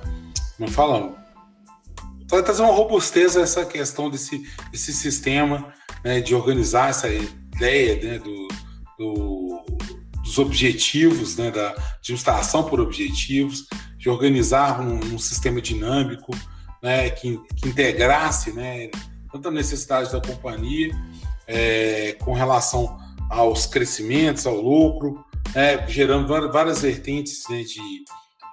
uma 0.60 0.68
fala? 0.68 1.16
Vai 2.30 2.42
trazer 2.42 2.64
uma 2.64 2.74
robustez 2.74 3.38
a 3.38 3.42
essa 3.42 3.66
questão 3.66 4.10
desse, 4.10 4.42
desse 4.72 4.92
sistema 4.92 5.74
né, 6.04 6.20
de 6.20 6.34
organizar 6.34 6.90
essa 6.90 7.08
ideia 7.08 8.02
né, 8.02 8.20
do, 8.20 8.48
do, 8.98 9.66
dos 10.24 10.38
objetivos, 10.40 11.36
né, 11.38 11.52
da 11.52 11.76
administração 12.00 12.64
por 12.64 12.80
objetivos, 12.80 13.68
de 14.04 14.10
organizar 14.10 14.82
um, 14.82 15.00
um 15.16 15.18
sistema 15.18 15.62
dinâmico 15.62 16.36
né, 16.82 17.10
que, 17.10 17.40
que, 17.56 17.70
integrasse 17.70 18.52
né, 18.52 18.90
tanta 19.32 19.50
necessidade 19.50 20.12
da 20.12 20.20
companhia 20.20 20.94
é, 21.48 22.12
com 22.20 22.34
relação 22.34 23.00
aos 23.30 23.66
crescimentos, 23.66 24.46
ao 24.46 24.60
lucro, 24.60 25.24
né, 25.56 25.88
gerando 25.88 26.28
várias 26.52 26.82
vertentes 26.82 27.46
né, 27.50 27.64
de, 27.64 28.04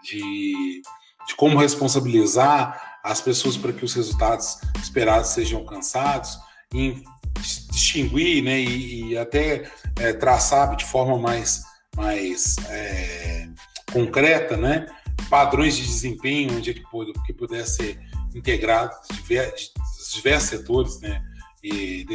de, 0.05 0.83
de, 1.27 1.35
como 1.37 1.59
responsabilizar 1.59 3.01
as 3.03 3.21
pessoas 3.21 3.57
para 3.57 3.73
que 3.73 3.85
os 3.85 3.93
resultados 3.93 4.57
esperados 4.81 5.31
sejam 5.31 5.59
alcançados, 5.59 6.39
em 6.73 7.03
distinguir 7.41 8.45
né, 8.45 8.61
e, 8.61 9.09
e 9.09 9.19
até 9.19 9.69
é, 9.99 10.13
traçar 10.13 10.77
de 10.77 10.85
forma 10.85 11.19
mais, 11.19 11.65
mais 11.97 12.55
é, 12.69 13.49
concreta 13.93 14.57
né, 14.57 14.87
padrões 15.29 15.77
de 15.77 15.83
desempenho, 15.83 16.57
onde 16.57 16.71
é 16.71 16.75
que, 16.75 17.33
pudesse 17.33 17.77
ser 17.77 18.01
integrado 18.35 18.95
de 19.29 19.41
diversos 20.15 20.51
setores, 20.51 21.01
né, 21.01 21.23
e 21.63 22.07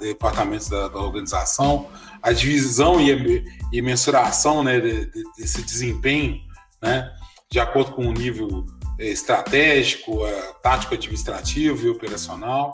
departamentos 0.00 0.68
da, 0.68 0.88
da 0.88 0.98
organização, 0.98 1.88
a 2.22 2.30
divisão 2.30 3.00
e, 3.00 3.44
e 3.72 3.80
mensuração 3.80 4.62
né, 4.62 4.78
de, 4.80 5.06
de, 5.06 5.22
desse 5.36 5.62
desempenho, 5.62 6.40
né, 6.80 7.10
de 7.50 7.58
acordo 7.58 7.92
com 7.92 8.06
o 8.06 8.12
nível 8.12 8.66
é, 8.98 9.06
estratégico, 9.06 10.20
tático, 10.62 10.94
administrativo 10.94 11.86
e 11.86 11.90
operacional, 11.90 12.72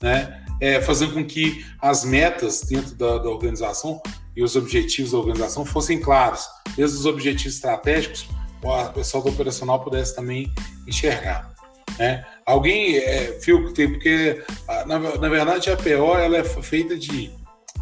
né, 0.00 0.42
é, 0.60 0.80
fazendo 0.80 1.14
com 1.14 1.24
que 1.24 1.64
as 1.80 2.04
metas 2.04 2.62
dentro 2.62 2.94
da, 2.94 3.18
da 3.18 3.28
organização 3.28 4.00
e 4.34 4.42
os 4.42 4.56
objetivos 4.56 5.12
da 5.12 5.18
organização 5.18 5.64
fossem 5.64 6.00
claros, 6.00 6.46
desde 6.76 6.96
os 6.96 7.06
objetivos 7.06 7.56
estratégicos 7.56 8.26
o 8.62 8.92
pessoal 8.92 9.22
do 9.22 9.30
operacional 9.30 9.82
pudesse 9.82 10.14
também 10.14 10.52
enxergar. 10.86 11.52
Né? 11.98 12.24
Alguém 12.46 12.96
é, 12.96 13.38
que 13.42 13.52
porque 13.88 14.42
na, 14.86 14.98
na, 14.98 15.28
verdade 15.28 15.70
a 15.70 15.76
PO 15.76 16.16
ela 16.16 16.38
é 16.38 16.44
feita 16.44 16.96
de 16.96 17.30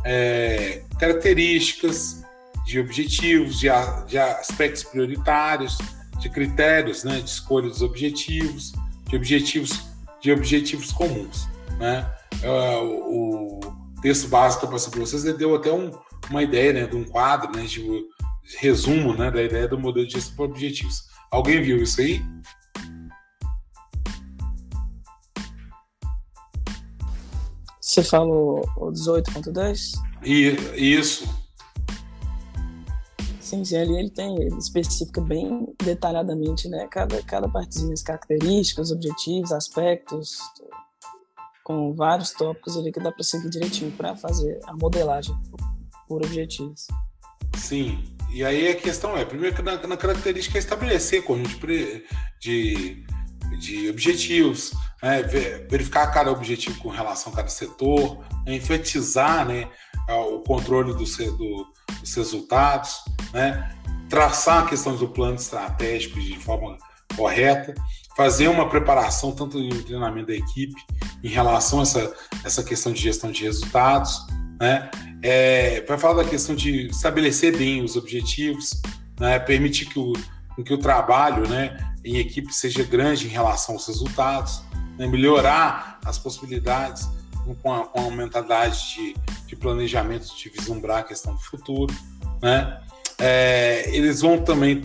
é, 0.04 0.82
características, 0.98 2.22
de 2.64 2.80
objetivos, 2.80 3.58
de, 3.58 3.68
de 4.06 4.18
aspectos 4.18 4.82
prioritários, 4.84 5.78
de 6.18 6.28
critérios 6.30 7.04
né, 7.04 7.20
de 7.20 7.30
escolha 7.30 7.68
dos 7.68 7.82
objetivos, 7.82 8.72
de 9.08 9.16
objetivos, 9.16 9.82
de 10.20 10.32
objetivos 10.32 10.92
comuns. 10.92 11.46
Né? 11.78 12.08
É, 12.42 12.76
o, 12.78 13.60
texto 14.02 14.28
básico 14.28 14.60
que 14.60 14.66
eu 14.66 14.70
passei 14.70 14.90
para 14.90 15.00
vocês 15.00 15.22
deu 15.36 15.54
até 15.54 15.72
um, 15.72 15.90
uma 16.30 16.42
ideia 16.42 16.72
né, 16.72 16.86
de 16.86 16.96
um 16.96 17.04
quadro 17.04 17.50
né, 17.56 17.62
de 17.64 18.04
resumo 18.58 19.14
né, 19.14 19.30
da 19.30 19.42
ideia 19.42 19.68
do 19.68 19.78
modelo 19.78 20.06
de 20.06 20.14
gestão 20.14 20.36
por 20.36 20.50
objetivos. 20.50 21.04
Alguém 21.30 21.60
viu 21.60 21.82
isso 21.82 22.00
aí? 22.00 22.22
Você 27.80 28.02
falou 28.02 28.60
o 28.76 28.92
18.10? 28.92 29.94
Isso. 30.76 31.26
Sim, 33.40 33.64
sim, 33.64 33.76
ali 33.76 33.96
ele 33.96 34.10
tem, 34.10 34.34
ele 34.42 34.56
especifica 34.58 35.20
bem 35.20 35.72
detalhadamente, 35.82 36.68
né? 36.68 36.88
Cada, 36.90 37.22
cada 37.22 37.48
partezinha, 37.48 37.94
as 37.94 38.02
características, 38.02 38.90
objetivos, 38.90 39.52
aspectos, 39.52 40.40
com 41.62 41.94
vários 41.94 42.32
tópicos 42.32 42.76
ali 42.76 42.92
que 42.92 43.00
dá 43.00 43.10
para 43.10 43.22
seguir 43.22 43.48
direitinho 43.48 43.92
para 43.92 44.14
fazer 44.16 44.58
a 44.66 44.74
modelagem 44.74 45.34
por 46.08 46.24
objetivos. 46.24 46.86
Sim, 47.56 48.15
e 48.30 48.44
aí 48.44 48.68
a 48.68 48.74
questão 48.74 49.16
é, 49.16 49.24
primeiro 49.24 49.62
na, 49.62 49.86
na 49.86 49.96
característica 49.96 50.58
é 50.58 50.60
estabelecer 50.60 51.22
conjunto 51.22 51.66
de, 52.40 53.04
de 53.58 53.88
objetivos, 53.88 54.72
né, 55.02 55.22
verificar 55.68 56.06
cada 56.08 56.30
objetivo 56.30 56.78
com 56.78 56.88
relação 56.88 57.32
a 57.32 57.36
cada 57.36 57.48
setor, 57.48 58.24
né, 58.44 58.56
enfatizar 58.56 59.46
né, 59.46 59.68
o 60.08 60.40
controle 60.40 60.92
do, 60.92 61.04
do, 61.04 61.66
dos 62.00 62.14
resultados, 62.14 62.96
né, 63.32 63.74
traçar 64.08 64.64
a 64.64 64.68
questão 64.68 64.96
do 64.96 65.08
plano 65.08 65.36
estratégico 65.36 66.20
de 66.20 66.38
forma 66.38 66.76
correta, 67.16 67.74
fazer 68.16 68.48
uma 68.48 68.68
preparação 68.68 69.32
tanto 69.32 69.58
no 69.58 69.82
treinamento 69.82 70.28
da 70.28 70.34
equipe 70.34 70.74
em 71.22 71.28
relação 71.28 71.80
a 71.80 71.82
essa, 71.82 72.14
essa 72.44 72.64
questão 72.64 72.92
de 72.92 73.00
gestão 73.00 73.30
de 73.30 73.44
resultados, 73.44 74.26
né? 74.60 74.90
É, 75.22 75.80
vai 75.82 75.98
falar 75.98 76.22
da 76.22 76.28
questão 76.28 76.54
de 76.54 76.88
estabelecer 76.88 77.56
bem 77.56 77.82
os 77.82 77.96
objetivos, 77.96 78.80
né? 79.18 79.38
permitir 79.38 79.86
que 79.86 79.98
o, 79.98 80.12
que 80.64 80.72
o 80.72 80.78
trabalho 80.78 81.48
né, 81.48 81.76
em 82.04 82.16
equipe 82.16 82.52
seja 82.52 82.82
grande 82.84 83.26
em 83.26 83.30
relação 83.30 83.74
aos 83.74 83.86
resultados, 83.86 84.62
né? 84.98 85.06
melhorar 85.06 85.98
as 86.04 86.18
possibilidades 86.18 87.08
com 87.62 87.72
a, 87.72 87.84
com 87.86 88.08
a 88.08 88.10
mentalidade 88.10 88.94
de, 88.94 89.14
de 89.46 89.56
planejamento, 89.56 90.26
de 90.36 90.48
vislumbrar 90.48 90.98
a 90.98 91.02
questão 91.02 91.34
do 91.34 91.40
futuro. 91.40 91.94
Né? 92.42 92.80
É, 93.18 93.84
eles 93.94 94.20
vão 94.20 94.38
também 94.42 94.82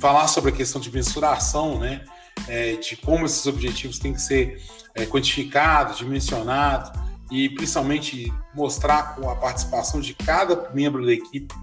falar 0.00 0.26
sobre 0.26 0.50
a 0.50 0.52
questão 0.54 0.80
de 0.80 0.90
mensuração, 0.90 1.78
né? 1.78 2.04
É, 2.48 2.74
de 2.74 2.96
como 2.96 3.24
esses 3.24 3.46
objetivos 3.46 4.00
têm 4.00 4.12
que 4.12 4.20
ser 4.20 4.60
é, 4.96 5.06
quantificados, 5.06 5.98
dimensionados 5.98 6.90
e 7.32 7.48
principalmente 7.48 8.30
mostrar 8.54 9.16
com 9.16 9.30
a 9.30 9.34
participação 9.34 10.00
de 10.00 10.12
cada 10.12 10.70
membro 10.74 11.06
da 11.06 11.12
equipe 11.14 11.54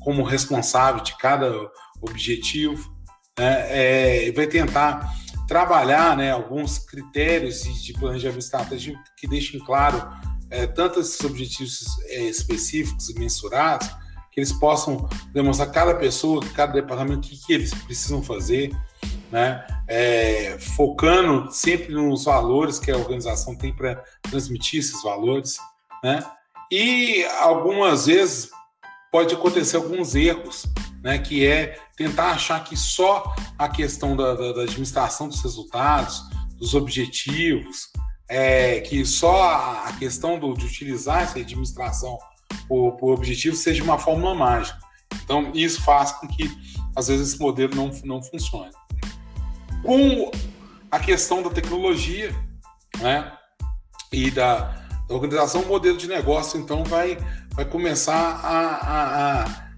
como 0.00 0.22
responsável 0.22 1.02
de 1.02 1.14
cada 1.18 1.52
objetivo. 2.00 2.90
Né? 3.38 4.28
É, 4.28 4.32
vai 4.32 4.46
tentar 4.46 5.14
trabalhar 5.46 6.16
né, 6.16 6.32
alguns 6.32 6.78
critérios 6.78 7.62
de 7.62 7.92
planejamento 7.92 8.40
estratégico 8.40 8.98
que 9.18 9.28
deixem 9.28 9.60
claro 9.60 10.02
é, 10.50 10.66
tanto 10.66 10.98
esses 11.00 11.20
objetivos 11.20 11.84
é, 12.06 12.22
específicos 12.22 13.10
e 13.10 13.18
mensurados, 13.18 13.86
que 14.32 14.40
eles 14.40 14.52
possam 14.52 15.06
demonstrar 15.30 15.70
cada 15.70 15.94
pessoa, 15.94 16.42
cada 16.54 16.72
departamento, 16.72 17.28
o 17.28 17.30
que, 17.30 17.36
que 17.36 17.52
eles 17.52 17.74
precisam 17.74 18.22
fazer, 18.22 18.74
né? 19.30 19.66
É, 19.86 20.58
focando 20.76 21.50
sempre 21.50 21.94
nos 21.94 22.24
valores 22.24 22.78
que 22.78 22.90
a 22.90 22.96
organização 22.96 23.54
tem 23.56 23.74
para 23.74 24.02
transmitir 24.22 24.80
esses 24.80 25.02
valores, 25.02 25.58
né? 26.02 26.24
E 26.70 27.24
algumas 27.40 28.06
vezes 28.06 28.50
pode 29.10 29.34
acontecer 29.34 29.76
alguns 29.76 30.14
erros, 30.14 30.66
né? 31.02 31.18
Que 31.18 31.46
é 31.46 31.78
tentar 31.96 32.32
achar 32.32 32.62
que 32.64 32.76
só 32.76 33.34
a 33.58 33.68
questão 33.68 34.16
da, 34.16 34.34
da, 34.34 34.52
da 34.52 34.62
administração 34.62 35.28
dos 35.28 35.42
resultados, 35.42 36.22
dos 36.56 36.74
objetivos, 36.74 37.90
é, 38.28 38.80
que 38.80 39.04
só 39.06 39.42
a 39.86 39.92
questão 39.98 40.38
do, 40.38 40.54
de 40.54 40.66
utilizar 40.66 41.22
essa 41.22 41.38
administração 41.38 42.18
por, 42.66 42.92
por 42.96 43.14
objetivo 43.14 43.56
seja 43.56 43.82
uma 43.82 43.98
fórmula 43.98 44.34
mágica. 44.34 44.78
Então, 45.24 45.50
isso 45.54 45.82
faz 45.82 46.12
com 46.12 46.26
que, 46.28 46.50
às 46.94 47.08
vezes, 47.08 47.28
esse 47.28 47.40
modelo 47.40 47.74
não, 47.74 47.90
não 48.04 48.22
funcione. 48.22 48.70
Com 49.82 50.30
a 50.90 50.98
questão 50.98 51.42
da 51.42 51.50
tecnologia 51.50 52.34
né, 53.00 53.32
e 54.12 54.30
da, 54.30 54.78
organização, 55.08 55.62
o 55.62 55.66
modelo 55.66 55.96
de 55.96 56.06
negócio, 56.06 56.60
então, 56.60 56.84
vai, 56.84 57.18
vai 57.52 57.64
começar 57.64 58.14
a, 58.14 58.58
a, 58.74 59.42
a 59.42 59.68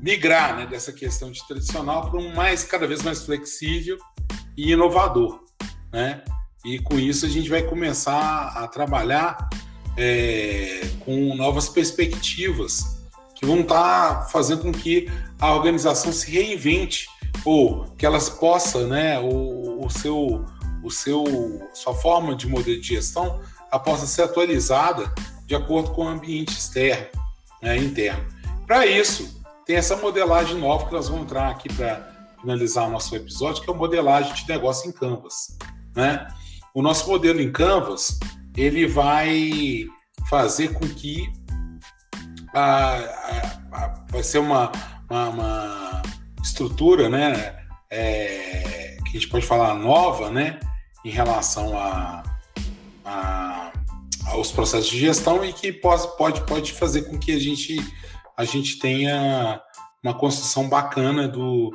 migrar 0.00 0.56
né, 0.56 0.66
dessa 0.66 0.92
questão 0.92 1.30
de 1.30 1.46
tradicional 1.46 2.10
para 2.10 2.20
um 2.20 2.34
mais, 2.34 2.64
cada 2.64 2.86
vez 2.86 3.02
mais 3.02 3.22
flexível 3.22 3.98
e 4.56 4.72
inovador. 4.72 5.40
Né? 5.92 6.22
E 6.64 6.78
com 6.78 6.98
isso 6.98 7.26
a 7.26 7.28
gente 7.28 7.48
vai 7.48 7.62
começar 7.62 8.52
a 8.56 8.68
trabalhar 8.68 9.48
é, 9.96 10.80
com 11.00 11.34
novas 11.34 11.68
perspectivas 11.68 13.00
que 13.34 13.44
vão 13.44 13.60
estar 13.60 14.20
tá 14.20 14.22
fazendo 14.28 14.62
com 14.62 14.72
que 14.72 15.10
a 15.40 15.52
organização 15.54 16.12
se 16.12 16.30
reinvente 16.30 17.08
ou 17.44 17.84
que 17.96 18.04
elas 18.04 18.28
possam, 18.28 18.86
né, 18.86 19.18
o, 19.18 19.84
o 19.84 19.90
seu, 19.90 20.44
o 20.82 20.90
seu, 20.90 21.24
sua 21.74 21.94
forma 21.94 22.34
de 22.34 22.48
modelo 22.48 22.80
de 22.80 22.88
gestão, 22.88 23.40
ela 23.70 23.80
possa 23.80 24.06
ser 24.06 24.22
atualizada 24.22 25.12
de 25.46 25.54
acordo 25.54 25.90
com 25.92 26.04
o 26.04 26.08
ambiente 26.08 26.52
externo, 26.52 27.06
né, 27.62 27.76
interno. 27.76 28.24
Para 28.66 28.86
isso, 28.86 29.42
tem 29.66 29.76
essa 29.76 29.96
modelagem 29.96 30.56
nova 30.58 30.86
que 30.86 30.92
nós 30.92 31.08
vamos 31.08 31.24
entrar 31.24 31.50
aqui 31.50 31.72
para 31.72 32.10
finalizar 32.40 32.86
o 32.88 32.90
nosso 32.90 33.14
episódio, 33.14 33.62
que 33.62 33.70
é 33.70 33.74
a 33.74 33.76
modelagem 33.76 34.32
de 34.34 34.48
negócio 34.48 34.88
em 34.88 34.92
Canvas, 34.92 35.56
né? 35.94 36.26
O 36.72 36.82
nosso 36.82 37.08
modelo 37.08 37.40
em 37.40 37.50
Canvas, 37.50 38.18
ele 38.56 38.86
vai 38.86 39.86
fazer 40.28 40.72
com 40.72 40.88
que 40.88 41.30
a, 42.54 42.94
a, 42.94 43.58
a, 43.72 44.04
vai 44.08 44.22
ser 44.22 44.38
uma, 44.38 44.70
uma, 45.08 45.28
uma 45.28 46.02
estrutura, 46.42 47.08
né, 47.08 47.64
é, 47.90 48.96
que 49.04 49.16
a 49.16 49.20
gente 49.20 49.28
pode 49.28 49.46
falar 49.46 49.74
nova, 49.74 50.30
né, 50.30 50.58
em 51.04 51.10
relação 51.10 51.76
a, 51.78 52.22
a, 53.04 53.72
aos 54.26 54.52
processos 54.52 54.88
de 54.88 54.98
gestão 54.98 55.44
e 55.44 55.52
que 55.52 55.72
pode, 55.72 56.16
pode, 56.16 56.40
pode 56.42 56.72
fazer 56.72 57.02
com 57.02 57.18
que 57.18 57.32
a 57.32 57.38
gente, 57.38 57.76
a 58.36 58.44
gente 58.44 58.78
tenha 58.78 59.60
uma 60.02 60.14
construção 60.14 60.68
bacana 60.68 61.28
do, 61.28 61.70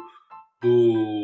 do 0.62 1.24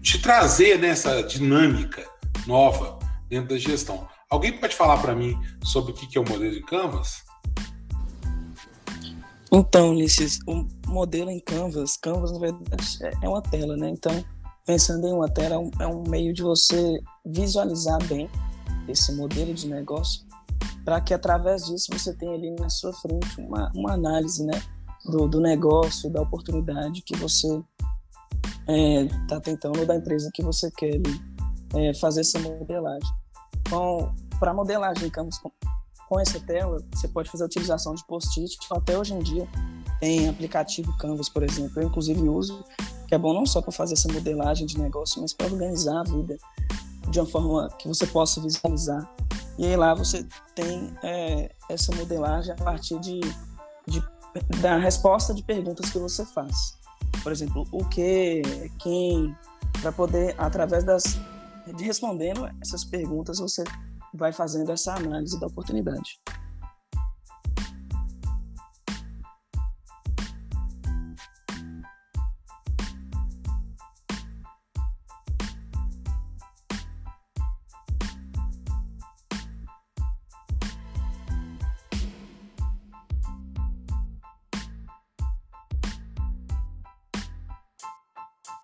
de 0.00 0.18
trazer 0.18 0.78
nessa 0.78 1.16
né, 1.16 1.22
dinâmica 1.22 2.06
nova 2.46 2.98
dentro 3.28 3.48
da 3.48 3.58
gestão. 3.58 4.06
Alguém 4.30 4.52
pode 4.58 4.74
falar 4.74 4.98
para 4.98 5.14
mim 5.14 5.38
sobre 5.62 5.92
o 5.92 5.94
que 5.94 6.16
é 6.16 6.20
o 6.20 6.28
modelo 6.28 6.54
em 6.54 6.62
Canvas? 6.62 7.23
Então, 9.56 9.90
Ulisses, 9.90 10.40
o 10.48 10.66
modelo 10.88 11.30
em 11.30 11.38
Canvas, 11.38 11.96
Canvas 11.96 12.32
na 12.32 12.40
verdade 12.40 12.98
é 13.22 13.28
uma 13.28 13.40
tela, 13.40 13.76
né? 13.76 13.88
Então, 13.88 14.12
pensando 14.66 15.06
em 15.06 15.12
uma 15.12 15.28
tela, 15.28 15.54
é 15.54 15.58
um, 15.58 15.70
é 15.78 16.08
meio 16.08 16.34
de 16.34 16.42
você 16.42 17.00
visualizar 17.24 18.04
bem 18.08 18.28
esse 18.88 19.14
modelo 19.14 19.54
de 19.54 19.68
negócio, 19.68 20.26
para 20.84 21.00
que 21.00 21.14
através 21.14 21.66
disso 21.66 21.86
você 21.92 22.12
tenha 22.16 22.32
ali 22.32 22.50
na 22.58 22.68
sua 22.68 22.92
frente 22.94 23.40
uma, 23.40 23.70
uma 23.76 23.92
análise, 23.92 24.44
né? 24.44 24.60
Do, 25.04 25.28
do 25.28 25.40
negócio, 25.40 26.10
da 26.10 26.22
oportunidade 26.22 27.00
que 27.02 27.14
você 27.16 27.46
está 27.46 28.72
é, 28.72 29.06
tá 29.28 29.40
tentando, 29.40 29.86
da 29.86 29.94
empresa 29.94 30.30
que 30.34 30.42
você 30.42 30.68
quer 30.72 30.96
ali, 30.96 31.20
é, 31.74 31.94
fazer 31.94 32.22
essa 32.22 32.40
modelagem. 32.40 33.08
Então, 33.60 34.12
para 34.40 34.52
modelagem 34.52 35.06
em 35.06 35.10
Canvas 35.10 35.38
com, 36.08 36.20
essa 36.20 36.40
tela, 36.40 36.82
você 36.92 37.08
pode 37.08 37.30
fazer 37.30 37.44
a 37.44 37.46
utilização 37.46 37.94
de 37.94 38.04
post-it. 38.06 38.56
Até 38.70 38.98
hoje 38.98 39.14
em 39.14 39.18
dia 39.20 39.48
tem 40.00 40.28
aplicativo 40.28 40.96
Canvas, 40.98 41.28
por 41.28 41.42
exemplo. 41.42 41.80
Eu, 41.80 41.88
inclusive, 41.88 42.20
uso, 42.28 42.64
que 43.06 43.14
é 43.14 43.18
bom 43.18 43.32
não 43.32 43.46
só 43.46 43.60
para 43.60 43.72
fazer 43.72 43.94
essa 43.94 44.12
modelagem 44.12 44.66
de 44.66 44.78
negócio, 44.78 45.20
mas 45.20 45.32
para 45.32 45.46
organizar 45.46 46.00
a 46.00 46.04
vida 46.04 46.36
de 47.08 47.20
uma 47.20 47.26
forma 47.26 47.68
que 47.78 47.88
você 47.88 48.06
possa 48.06 48.40
visualizar. 48.40 49.08
E 49.58 49.66
aí 49.66 49.76
lá 49.76 49.94
você 49.94 50.26
tem 50.54 50.92
é, 51.02 51.50
essa 51.68 51.94
modelagem 51.94 52.52
a 52.52 52.56
partir 52.56 52.98
de, 52.98 53.20
de, 53.86 54.02
da 54.60 54.78
resposta 54.78 55.32
de 55.32 55.42
perguntas 55.42 55.90
que 55.90 55.98
você 55.98 56.24
faz. 56.26 56.76
Por 57.22 57.30
exemplo, 57.30 57.66
o 57.70 57.84
que, 57.84 58.42
quem, 58.78 59.34
para 59.80 59.92
poder, 59.92 60.34
através 60.38 60.82
das 60.84 61.18
de 61.72 61.84
respondendo 61.84 62.48
essas 62.60 62.84
perguntas, 62.84 63.38
você 63.38 63.64
vai 64.14 64.32
fazendo 64.32 64.70
essa 64.70 64.94
análise 64.94 65.38
da 65.40 65.48
oportunidade. 65.48 66.20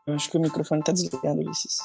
Eu 0.07 0.15
acho 0.15 0.31
que 0.31 0.37
o 0.37 0.41
microfone 0.41 0.81
está 0.81 0.93
desligado, 0.93 1.41
Ulisses. 1.41 1.79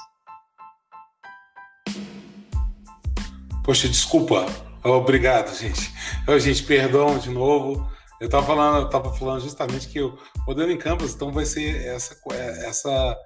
Poxa, 3.66 3.90
desculpa. 3.90 4.46
Obrigado, 4.84 5.52
gente. 5.58 5.92
Oh, 6.28 6.38
gente, 6.38 6.62
perdão 6.62 7.18
de 7.18 7.32
novo. 7.32 7.90
Eu 8.22 8.28
estava 8.28 8.46
falando, 8.46 8.88
tava 8.92 9.12
falando 9.12 9.42
justamente 9.42 9.88
que 9.88 10.00
o 10.00 10.16
modelo 10.46 10.72
em 10.72 10.78
Canvas 10.78 11.16
então 11.16 11.32
vai 11.32 11.46
ser 11.46 11.84
essa, 11.88 12.16
essa 12.64 13.18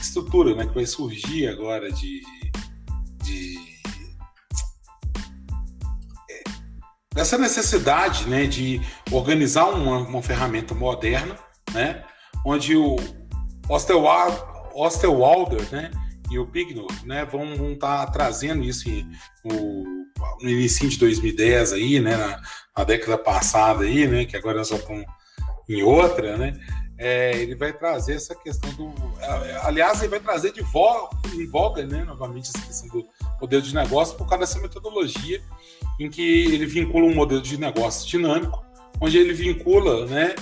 estrutura 0.00 0.54
né, 0.54 0.66
que 0.66 0.74
vai 0.74 0.86
surgir 0.86 1.48
agora 1.48 1.90
de, 1.90 2.22
de 3.24 3.58
dessa 7.12 7.36
necessidade 7.36 8.28
né, 8.28 8.46
de 8.46 8.80
organizar 9.10 9.70
uma, 9.70 9.98
uma 9.98 10.22
ferramenta 10.22 10.76
moderna, 10.76 11.36
né, 11.74 12.04
onde 12.46 12.76
o 12.76 12.94
Osterwalder 13.68 15.68
né, 15.72 15.90
e 16.30 16.38
o 16.38 16.46
Pignor 16.46 16.88
né, 17.04 17.24
vão 17.24 17.72
estar 17.72 18.06
tá 18.06 18.12
trazendo 18.12 18.62
isso 18.62 18.88
em, 18.88 19.08
no, 19.44 20.06
início 20.40 20.88
de 20.88 20.98
2010 20.98 21.72
aí, 21.72 22.00
né, 22.00 22.16
na, 22.16 22.40
na, 22.76 22.84
década 22.84 23.16
passada 23.16 23.84
aí, 23.84 24.06
né, 24.06 24.24
que 24.24 24.36
agora 24.36 24.58
nós 24.58 24.68
já 24.68 24.76
estamos 24.76 25.04
em 25.68 25.82
outra, 25.82 26.36
né, 26.36 26.58
é, 26.98 27.40
ele 27.40 27.54
vai 27.54 27.72
trazer 27.72 28.14
essa 28.14 28.34
questão 28.34 28.68
do. 28.72 28.92
Aliás, 29.62 30.00
ele 30.00 30.10
vai 30.10 30.18
trazer 30.18 30.52
de 30.52 30.62
volta, 30.62 31.16
em 31.32 31.46
voga, 31.46 31.86
né, 31.86 32.02
novamente, 32.04 32.50
essa 32.50 32.66
questão 32.66 32.88
do 32.88 33.06
modelo 33.40 33.62
de 33.62 33.72
negócio 33.72 34.16
por 34.16 34.26
causa 34.26 34.44
dessa 34.44 34.58
metodologia 34.58 35.40
em 36.00 36.10
que 36.10 36.46
ele 36.52 36.66
vincula 36.66 37.06
um 37.06 37.14
modelo 37.14 37.40
de 37.40 37.56
negócio 37.56 38.08
dinâmico, 38.08 38.64
onde 39.00 39.16
ele 39.16 39.32
vincula 39.32 40.06
né, 40.06 40.34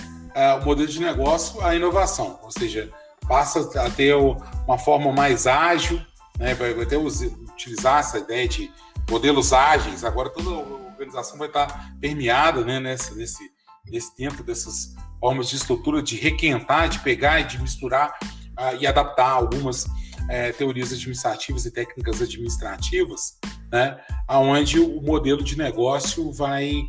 o 0.60 0.64
modelo 0.64 0.88
de 0.88 1.00
negócio 1.00 1.60
à 1.62 1.74
inovação, 1.74 2.40
ou 2.42 2.50
seja, 2.50 2.90
passa 3.28 3.60
a 3.80 3.90
ter 3.90 4.14
uma 4.14 4.78
forma 4.78 5.12
mais 5.12 5.46
ágil, 5.46 6.00
né, 6.38 6.54
vai, 6.54 6.86
ter 6.86 6.96
utilizar 6.96 8.00
essa 8.00 8.18
ideia 8.18 8.46
de 8.46 8.70
modelos 9.10 9.52
ágeis. 9.52 10.04
Agora 10.04 10.30
toda 10.30 10.50
a 10.50 10.86
organização 10.90 11.38
vai 11.38 11.48
estar 11.48 11.94
permeada 12.00 12.64
né, 12.64 12.78
nessa, 12.80 13.14
nesse, 13.14 13.50
nesse 13.86 14.14
tempo 14.14 14.42
dessas 14.42 14.94
formas 15.20 15.48
de 15.48 15.56
estrutura 15.56 16.02
de 16.02 16.16
requentar, 16.16 16.88
de 16.88 16.98
pegar 17.00 17.40
e 17.40 17.44
de 17.44 17.60
misturar 17.60 18.16
uh, 18.58 18.76
e 18.78 18.86
adaptar 18.86 19.30
algumas 19.30 19.86
é, 20.28 20.52
teorias 20.52 20.92
administrativas 20.92 21.64
e 21.64 21.70
técnicas 21.70 22.20
administrativas, 22.20 23.38
né, 23.70 23.98
aonde 24.26 24.78
o 24.80 25.00
modelo 25.00 25.42
de 25.42 25.56
negócio 25.56 26.32
vai 26.32 26.82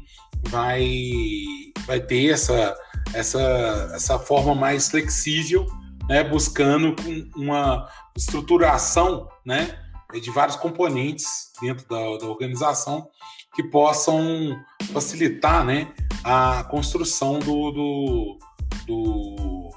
vai 0.49 1.43
vai 1.85 1.99
ter 1.99 2.31
essa 2.31 2.75
essa 3.13 3.91
essa 3.93 4.19
forma 4.19 4.53
mais 4.53 4.89
flexível, 4.89 5.65
né, 6.07 6.23
buscando 6.23 6.95
uma 7.35 7.87
estruturação, 8.15 9.27
né, 9.45 9.79
de 10.21 10.31
vários 10.31 10.55
componentes 10.55 11.51
dentro 11.61 11.87
da, 11.87 12.17
da 12.17 12.25
organização 12.25 13.09
que 13.55 13.63
possam 13.63 14.57
facilitar, 14.93 15.65
né, 15.65 15.93
a 16.23 16.63
construção 16.65 17.39
do, 17.39 17.71
do, 17.71 18.39
do 18.85 19.69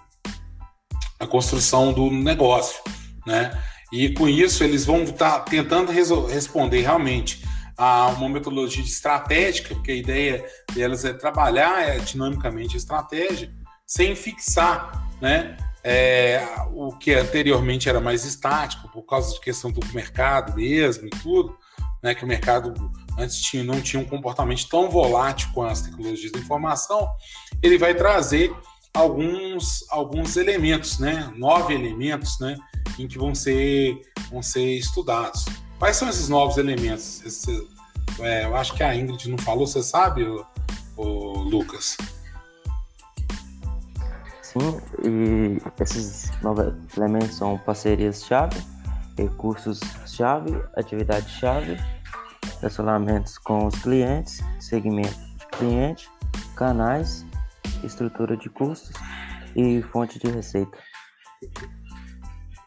a 1.19 1.27
construção 1.27 1.93
do 1.93 2.11
negócio 2.11 2.83
né? 3.27 3.57
E 3.93 4.11
com 4.11 4.29
isso 4.29 4.63
eles 4.63 4.85
vão 4.85 5.03
estar 5.03 5.41
tá 5.41 5.41
tentando 5.41 5.93
responder 5.93 6.83
realmente 6.83 7.45
a 7.77 8.09
uma 8.09 8.29
metodologia 8.29 8.85
estratégica, 8.85 9.75
porque 9.75 9.93
a 9.93 9.97
ideia 9.97 10.45
delas 10.75 11.05
é 11.05 11.13
trabalhar 11.13 11.83
é, 11.83 11.99
dinamicamente 11.99 12.75
a 12.75 12.79
estratégia, 12.79 13.51
sem 13.87 14.15
fixar, 14.15 15.09
né? 15.21 15.57
É, 15.83 16.47
o 16.73 16.93
que 16.93 17.15
anteriormente 17.15 17.89
era 17.89 18.01
mais 18.01 18.25
estático, 18.25 18.89
por 18.91 19.03
causa 19.03 19.33
de 19.33 19.41
questão 19.41 19.71
do 19.71 19.81
mercado 19.95 20.55
mesmo 20.57 21.07
e 21.07 21.11
tudo, 21.11 21.57
né? 22.03 22.15
Que 22.15 22.25
o 22.25 22.29
mercado 22.29 22.75
antes 23.19 23.41
tinha, 23.41 23.65
não 23.65 23.81
tinha 23.81 24.03
um 24.03 24.07
comportamento 24.07 24.69
tão 24.69 24.91
volátil 24.91 25.51
com 25.55 25.63
as 25.63 25.83
tecnologias 25.83 26.33
da 26.33 26.39
informação, 26.39 27.09
ele 27.63 27.79
vai 27.79 27.95
trazer 27.95 28.55
alguns, 28.93 29.85
alguns 29.91 30.37
elementos, 30.37 30.99
né? 30.99 31.33
Nove 31.37 31.75
elementos, 31.75 32.39
né? 32.41 32.57
Em 32.99 33.07
que 33.07 33.19
vão 33.19 33.35
ser, 33.35 34.01
vão 34.31 34.43
ser 34.43 34.77
estudados. 34.77 35.47
Quais 35.79 35.97
são 35.97 36.09
esses 36.09 36.29
novos 36.29 36.59
elementos? 36.59 37.25
Esse, 37.25 37.67
é, 38.21 38.45
eu 38.45 38.57
acho 38.57 38.75
que 38.75 38.83
a 38.83 38.95
Ingrid 38.95 39.29
não 39.31 39.39
falou, 39.39 39.67
você 39.67 39.83
sabe, 39.83 40.25
o, 40.97 41.39
Lucas? 41.39 41.97
Sim, 44.53 44.81
e 45.05 45.83
esses 45.83 46.31
novos 46.43 46.75
elementos 46.97 47.37
são 47.37 47.57
parcerias-chave, 47.59 48.61
recursos-chave, 49.17 50.61
atividade-chave, 50.77 51.77
relacionamentos 52.59 53.39
com 53.39 53.67
os 53.67 53.81
clientes, 53.81 54.41
segmento 54.59 55.15
de 55.39 55.47
cliente, 55.47 56.11
canais 56.57 57.25
estrutura 57.85 58.37
de 58.37 58.49
custos 58.51 58.93
e 59.57 59.83
fonte 59.93 60.19
de 60.19 60.29
receita. 60.31 60.77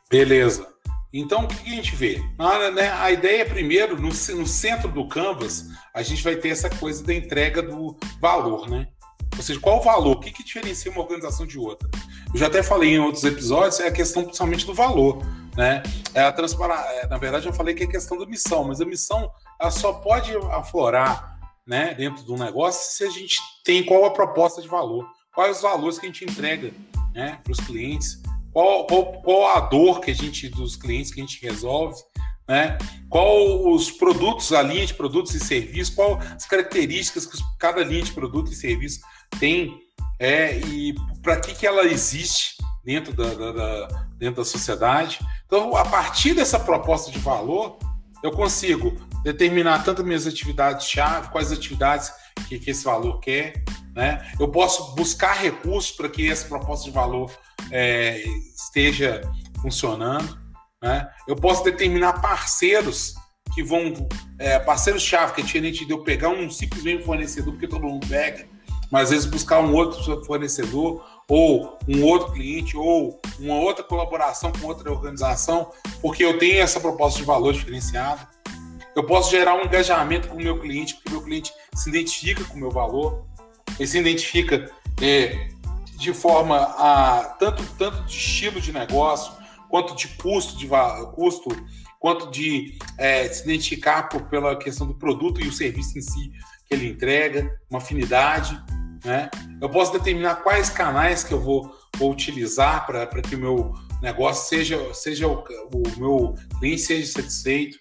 Beleza. 0.09 0.67
Então, 1.11 1.43
o 1.43 1.47
que 1.47 1.71
a 1.71 1.75
gente 1.75 1.95
vê? 1.95 2.19
Ah, 2.39 2.71
né, 2.71 2.91
a 2.91 3.11
ideia, 3.11 3.45
primeiro, 3.45 3.95
no, 3.95 4.07
no, 4.07 4.47
centro 4.47 4.89
do 4.89 5.07
Canvas, 5.07 5.67
a 5.93 6.01
gente 6.01 6.23
vai 6.23 6.35
ter 6.35 6.49
essa 6.49 6.69
coisa 6.69 7.03
da 7.03 7.13
entrega 7.13 7.61
do 7.61 7.95
valor, 8.19 8.67
né? 8.67 8.87
Ou 9.35 9.43
seja, 9.43 9.59
qual 9.59 9.79
o 9.79 9.81
valor? 9.81 10.17
O 10.17 10.19
que, 10.19 10.31
que 10.31 10.43
diferencia 10.43 10.91
uma 10.91 11.01
organização 11.01 11.45
de 11.45 11.57
outra? 11.57 11.89
Eu 12.33 12.39
já 12.39 12.47
até 12.47 12.61
falei 12.61 12.95
em 12.95 12.99
outros 12.99 13.23
episódios, 13.23 13.79
é 13.79 13.87
a 13.87 13.91
questão 13.91 14.23
principalmente 14.23 14.65
do 14.65 14.73
valor, 14.73 15.23
né? 15.55 15.83
É 16.13 16.21
a 16.21 16.31
transpara... 16.31 16.73
É, 16.73 17.07
na 17.07 17.17
verdade, 17.17 17.47
eu 17.47 17.53
falei 17.53 17.73
que 17.73 17.83
é 17.83 17.85
a 17.85 17.89
questão 17.91 18.17
da 18.17 18.25
missão, 18.25 18.63
mas 18.63 18.79
a 18.79 18.85
missão 18.85 19.31
ela 19.59 19.71
só 19.71 19.93
pode 19.93 20.35
aflorar 20.51 21.39
né, 21.65 21.93
dentro 21.93 22.23
do 22.23 22.35
negócio 22.35 22.91
se 22.95 23.03
a 23.03 23.09
gente 23.09 23.39
tem 23.63 23.83
qual 23.83 24.05
a 24.05 24.11
proposta 24.11 24.61
de 24.61 24.67
valor, 24.67 25.05
quais 25.33 25.57
os 25.57 25.63
valores 25.63 25.97
que 25.97 26.05
a 26.05 26.09
gente 26.09 26.25
entrega 26.25 26.73
né, 27.13 27.39
para 27.43 27.51
os 27.51 27.59
clientes, 27.59 28.21
qual, 28.51 28.85
qual, 28.85 29.21
qual 29.21 29.55
a 29.55 29.61
dor 29.61 29.99
que 29.99 30.11
a 30.11 30.15
gente 30.15 30.49
dos 30.49 30.75
clientes 30.75 31.11
que 31.13 31.21
a 31.21 31.25
gente 31.25 31.41
resolve, 31.41 31.95
né? 32.47 32.77
Qual 33.09 33.71
os 33.71 33.91
produtos, 33.91 34.51
a 34.51 34.61
linha 34.61 34.85
de 34.85 34.93
produtos 34.93 35.33
e 35.35 35.39
serviços, 35.39 35.93
qual 35.93 36.19
as 36.19 36.45
características 36.45 37.25
que 37.25 37.37
cada 37.59 37.83
linha 37.83 38.03
de 38.03 38.11
produto 38.11 38.51
e 38.51 38.55
serviço 38.55 39.01
tem 39.39 39.79
é, 40.19 40.57
e 40.57 40.95
para 41.21 41.39
que, 41.39 41.53
que 41.53 41.67
ela 41.67 41.85
existe 41.85 42.55
dentro 42.83 43.13
da, 43.13 43.33
da, 43.33 43.51
da, 43.51 43.87
dentro 44.17 44.37
da 44.37 44.45
sociedade. 44.45 45.19
Então, 45.45 45.75
a 45.75 45.85
partir 45.85 46.33
dessa 46.33 46.59
proposta 46.59 47.11
de 47.11 47.19
valor, 47.19 47.77
eu 48.21 48.31
consigo 48.31 48.95
determinar 49.23 49.83
tanto 49.83 50.03
minhas 50.03 50.27
atividades-chave, 50.27 51.29
quais 51.29 51.51
atividades 51.51 52.11
que, 52.47 52.59
que, 52.59 52.71
esse 52.71 52.83
valor 52.83 53.19
quer. 53.19 53.63
Né? 53.93 54.31
Eu 54.39 54.49
posso 54.49 54.95
buscar 54.95 55.33
recursos 55.33 55.91
para 55.91 56.09
que 56.09 56.29
essa 56.29 56.47
proposta 56.47 56.85
de 56.85 56.91
valor 56.91 57.31
é, 57.71 58.23
esteja 58.55 59.21
funcionando. 59.61 60.42
Né? 60.83 61.09
Eu 61.25 61.37
posso 61.37 61.63
determinar 61.63 62.21
parceiros 62.21 63.15
que 63.55 63.63
vão. 63.63 63.93
É, 64.37 64.59
parceiros-chave, 64.59 65.33
que 65.33 65.41
é 65.41 65.43
diferente 65.43 65.85
de 65.85 65.91
eu 65.93 66.03
pegar 66.03 66.27
um 66.27 66.49
simplesmente 66.49 67.05
fornecedor, 67.05 67.53
porque 67.53 67.67
todo 67.67 67.87
mundo 67.87 68.05
pega, 68.05 68.45
mas 68.91 69.03
às 69.03 69.09
vezes 69.11 69.25
buscar 69.25 69.59
um 69.61 69.73
outro 69.73 70.25
fornecedor, 70.25 71.01
ou 71.29 71.79
um 71.87 72.03
outro 72.03 72.33
cliente, 72.33 72.75
ou 72.75 73.21
uma 73.39 73.55
outra 73.55 73.83
colaboração 73.83 74.51
com 74.51 74.67
outra 74.67 74.91
organização, 74.91 75.71
porque 76.01 76.25
eu 76.25 76.37
tenho 76.37 76.61
essa 76.61 76.81
proposta 76.81 77.19
de 77.19 77.25
valor 77.25 77.53
diferenciada. 77.53 78.27
Eu 78.93 79.05
posso 79.05 79.31
gerar 79.31 79.55
um 79.55 79.63
engajamento 79.63 80.27
com 80.27 80.35
o 80.35 80.41
meu 80.41 80.59
cliente, 80.59 80.95
porque 80.95 81.09
o 81.09 81.13
meu 81.13 81.21
cliente 81.21 81.53
se 81.73 81.89
identifica 81.89 82.43
com 82.43 82.55
o 82.55 82.59
meu 82.59 82.71
valor, 82.71 83.25
ele 83.79 83.87
se 83.87 83.97
identifica 83.97 84.69
é, 85.01 85.47
de 85.95 86.13
forma 86.13 86.57
a 86.57 87.35
tanto, 87.39 87.63
tanto 87.77 88.03
de 88.03 88.17
estilo 88.17 88.59
de 88.59 88.73
negócio, 88.73 89.42
quanto 89.73 89.95
de 89.95 90.07
custo, 90.09 90.55
de 90.55 90.69
custo 91.15 91.49
quanto 91.99 92.29
de 92.29 92.77
é, 92.95 93.27
se 93.27 93.43
identificar 93.43 94.03
por, 94.03 94.21
pela 94.25 94.55
questão 94.55 94.85
do 94.85 94.93
produto 94.93 95.41
e 95.41 95.47
o 95.47 95.51
serviço 95.51 95.97
em 95.97 96.01
si 96.01 96.31
que 96.67 96.75
ele 96.75 96.89
entrega, 96.89 97.59
uma 97.71 97.79
afinidade. 97.79 98.55
Né? 99.03 99.31
Eu 99.59 99.67
posso 99.67 99.91
determinar 99.91 100.43
quais 100.43 100.69
canais 100.69 101.23
que 101.23 101.33
eu 101.33 101.41
vou, 101.41 101.75
vou 101.97 102.11
utilizar 102.11 102.85
para 102.85 103.07
que 103.23 103.35
o 103.35 103.39
meu 103.39 103.73
negócio 103.99 104.47
seja, 104.47 104.93
seja 104.93 105.27
o, 105.27 105.43
o 105.43 105.99
meu 105.99 106.35
cliente 106.59 106.81
seja 106.81 107.11
satisfeito. 107.11 107.79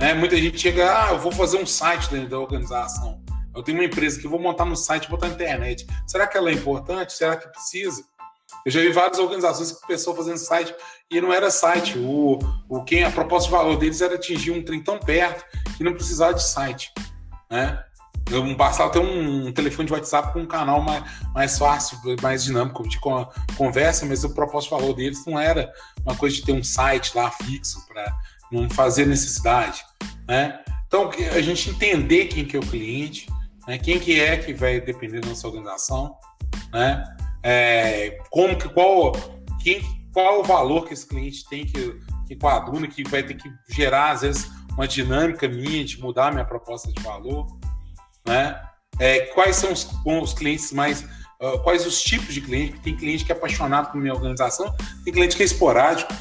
Né? 0.00 0.14
Muita 0.14 0.38
gente 0.38 0.58
chega, 0.58 1.08
ah, 1.08 1.10
eu 1.10 1.18
vou 1.18 1.30
fazer 1.30 1.58
um 1.58 1.66
site 1.66 2.08
dentro 2.10 2.30
da 2.30 2.38
organização. 2.38 3.22
Eu 3.54 3.62
tenho 3.62 3.76
uma 3.76 3.84
empresa 3.84 4.18
que 4.18 4.26
vou 4.26 4.40
montar 4.40 4.64
no 4.64 4.74
site 4.74 5.10
botar 5.10 5.28
na 5.28 5.34
internet. 5.34 5.86
Será 6.06 6.26
que 6.26 6.38
ela 6.38 6.48
é 6.48 6.54
importante? 6.54 7.12
Será 7.12 7.36
que 7.36 7.46
precisa? 7.48 8.02
Eu 8.64 8.72
já 8.72 8.80
vi 8.80 8.90
várias 8.90 9.18
organizações 9.18 9.72
que 9.72 9.86
pessoa 9.86 10.16
fazendo 10.16 10.38
site 10.38 10.74
e 11.10 11.20
não 11.20 11.32
era 11.32 11.50
site. 11.50 11.98
O, 11.98 12.38
o 12.68 12.82
quem 12.84 13.04
a 13.04 13.10
proposta 13.10 13.48
de 13.48 13.54
valor 13.54 13.76
deles 13.76 14.00
era 14.00 14.14
atingir 14.14 14.50
um 14.50 14.62
trem 14.62 14.82
tão 14.82 14.98
perto 14.98 15.44
que 15.76 15.84
não 15.84 15.94
precisava 15.94 16.34
de 16.34 16.42
site, 16.42 16.92
né? 17.50 17.82
Eu 18.30 18.54
bastava 18.54 18.90
ter 18.90 18.98
um, 18.98 19.46
um, 19.46 19.52
telefone 19.52 19.86
de 19.86 19.92
WhatsApp 19.94 20.34
com 20.34 20.40
um 20.40 20.46
canal 20.46 20.82
mais, 20.82 21.02
mais 21.32 21.58
fácil, 21.58 21.98
mais 22.22 22.44
dinâmico 22.44 22.86
de 22.86 22.98
conversa, 23.56 24.04
mas 24.04 24.22
o 24.22 24.34
propósito 24.34 24.74
de 24.74 24.82
valor 24.82 24.94
deles 24.94 25.24
não 25.24 25.40
era 25.40 25.72
uma 26.04 26.14
coisa 26.14 26.36
de 26.36 26.44
ter 26.44 26.52
um 26.52 26.62
site 26.62 27.16
lá 27.16 27.30
fixo 27.30 27.86
para 27.88 28.14
não 28.52 28.68
fazer 28.68 29.06
necessidade, 29.06 29.82
né? 30.26 30.62
Então, 30.86 31.10
a 31.34 31.40
gente 31.40 31.70
entender 31.70 32.26
quem 32.26 32.44
que 32.44 32.56
é 32.56 32.60
o 32.60 32.66
cliente, 32.66 33.26
né? 33.66 33.78
quem 33.78 33.98
que 33.98 34.18
é 34.18 34.36
que 34.38 34.54
vai 34.54 34.80
depender 34.80 35.20
da 35.20 35.28
nossa 35.28 35.46
organização, 35.46 36.16
né? 36.72 37.04
É, 37.42 38.18
como 38.30 38.56
que, 38.56 38.68
qual, 38.68 39.12
quem, 39.62 39.80
qual 40.12 40.40
o 40.40 40.44
valor 40.44 40.86
que 40.86 40.94
esse 40.94 41.06
cliente 41.06 41.48
tem 41.48 41.66
que, 41.66 41.98
que 42.26 42.36
quadruna, 42.36 42.88
que 42.88 43.02
vai 43.08 43.22
ter 43.22 43.34
que 43.34 43.50
gerar, 43.68 44.12
às 44.12 44.22
vezes, 44.22 44.50
uma 44.72 44.86
dinâmica 44.86 45.48
minha 45.48 45.84
de 45.84 46.00
mudar 46.00 46.32
minha 46.32 46.44
proposta 46.44 46.90
de 46.92 47.02
valor, 47.02 47.46
né? 48.26 48.60
É, 49.00 49.20
quais 49.26 49.56
são 49.56 49.72
os, 49.72 49.88
os 50.04 50.34
clientes 50.34 50.72
mais 50.72 51.06
uh, 51.40 51.58
quais 51.62 51.86
os 51.86 52.02
tipos 52.02 52.34
de 52.34 52.40
cliente, 52.40 52.78
tem 52.80 52.96
cliente 52.96 53.24
que 53.24 53.32
é 53.32 53.34
apaixonado 53.34 53.90
por 53.90 54.00
minha 54.00 54.14
organização, 54.14 54.74
tem 55.04 55.12
cliente 55.12 55.36
que 55.36 55.42
é 55.42 55.46
esporádico, 55.46 56.12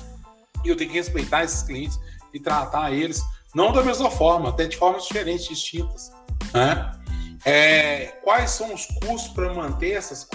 e 0.63 0.69
eu 0.69 0.75
tenho 0.75 0.89
que 0.89 0.97
respeitar 0.97 1.43
esses 1.43 1.63
clientes 1.63 1.99
e 2.33 2.39
tratar 2.39 2.91
eles 2.91 3.21
não 3.55 3.71
da 3.71 3.83
mesma 3.83 4.11
forma, 4.11 4.49
até 4.49 4.67
de 4.67 4.77
formas 4.77 5.03
diferentes, 5.05 5.47
distintas. 5.47 6.11
Né? 6.53 6.91
É, 7.45 8.05
quais 8.23 8.51
são 8.51 8.73
os 8.73 8.85
custos 8.85 9.29
para 9.33 9.53
manter 9.53 9.93
essas, 9.93 10.27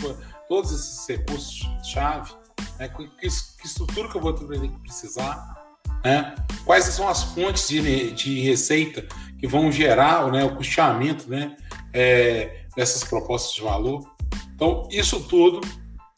todos 0.53 0.71
esses 0.71 1.09
recursos-chave? 1.09 2.31
Né? 2.79 2.87
Que, 2.87 3.09
que, 3.09 3.67
estrutura 3.67 4.07
que 4.11 4.17
eu 4.19 4.21
vou 4.21 4.35
precisar? 4.83 5.57
Né? 6.05 6.35
Quais 6.67 6.85
são 6.85 7.09
as 7.09 7.23
fontes 7.23 7.69
de, 7.69 8.11
de 8.11 8.41
receita 8.41 9.07
que 9.39 9.47
vão 9.47 9.73
gerar 9.73 10.31
né, 10.31 10.45
o 10.45 10.55
custeamento 10.55 11.31
né, 11.31 11.57
é, 11.91 12.67
dessas 12.77 13.03
propostas 13.03 13.55
de 13.55 13.63
valor? 13.63 14.07
Então, 14.55 14.87
isso 14.91 15.21
tudo 15.21 15.63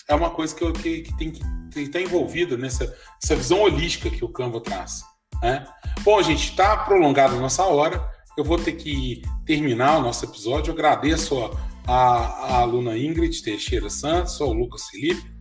é 0.08 0.14
uma 0.16 0.30
coisa 0.30 0.52
que, 0.52 0.64
eu, 0.64 0.72
que, 0.72 1.02
que 1.02 1.16
tem 1.16 1.30
que 1.30 1.80
estar 1.80 2.00
envolvida 2.00 2.56
nessa 2.56 2.92
visão 3.36 3.60
holística 3.60 4.10
que 4.10 4.24
o 4.24 4.28
Canva 4.28 4.60
traz. 4.60 5.04
Né? 5.40 5.64
Bom, 6.00 6.20
gente, 6.20 6.50
está 6.50 6.76
prolongada 6.78 7.36
a 7.36 7.40
nossa 7.40 7.62
hora. 7.62 8.04
Eu 8.36 8.42
vou 8.42 8.58
ter 8.58 8.72
que 8.72 9.22
terminar 9.46 9.98
o 9.98 10.02
nosso 10.02 10.24
episódio. 10.24 10.72
Eu 10.72 10.74
agradeço 10.74 11.38
a, 11.38 11.50
a 11.86 12.58
aluna 12.58 12.96
Ingrid 12.96 13.42
Teixeira 13.42 13.90
Santos, 13.90 14.40
ao 14.40 14.52
Lucas 14.52 14.88
Felipe. 14.88 15.32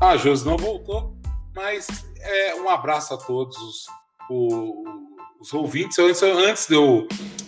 A 0.00 0.16
Josi 0.16 0.44
não 0.44 0.56
voltou, 0.56 1.16
mas 1.54 1.86
é, 2.20 2.54
um 2.60 2.68
abraço 2.68 3.14
a 3.14 3.16
todos 3.16 3.56
os, 3.56 3.86
os, 5.40 5.52
ouvintes. 5.52 5.98
Antes 5.98 6.66
de 6.66 6.74
eu 6.74 7.06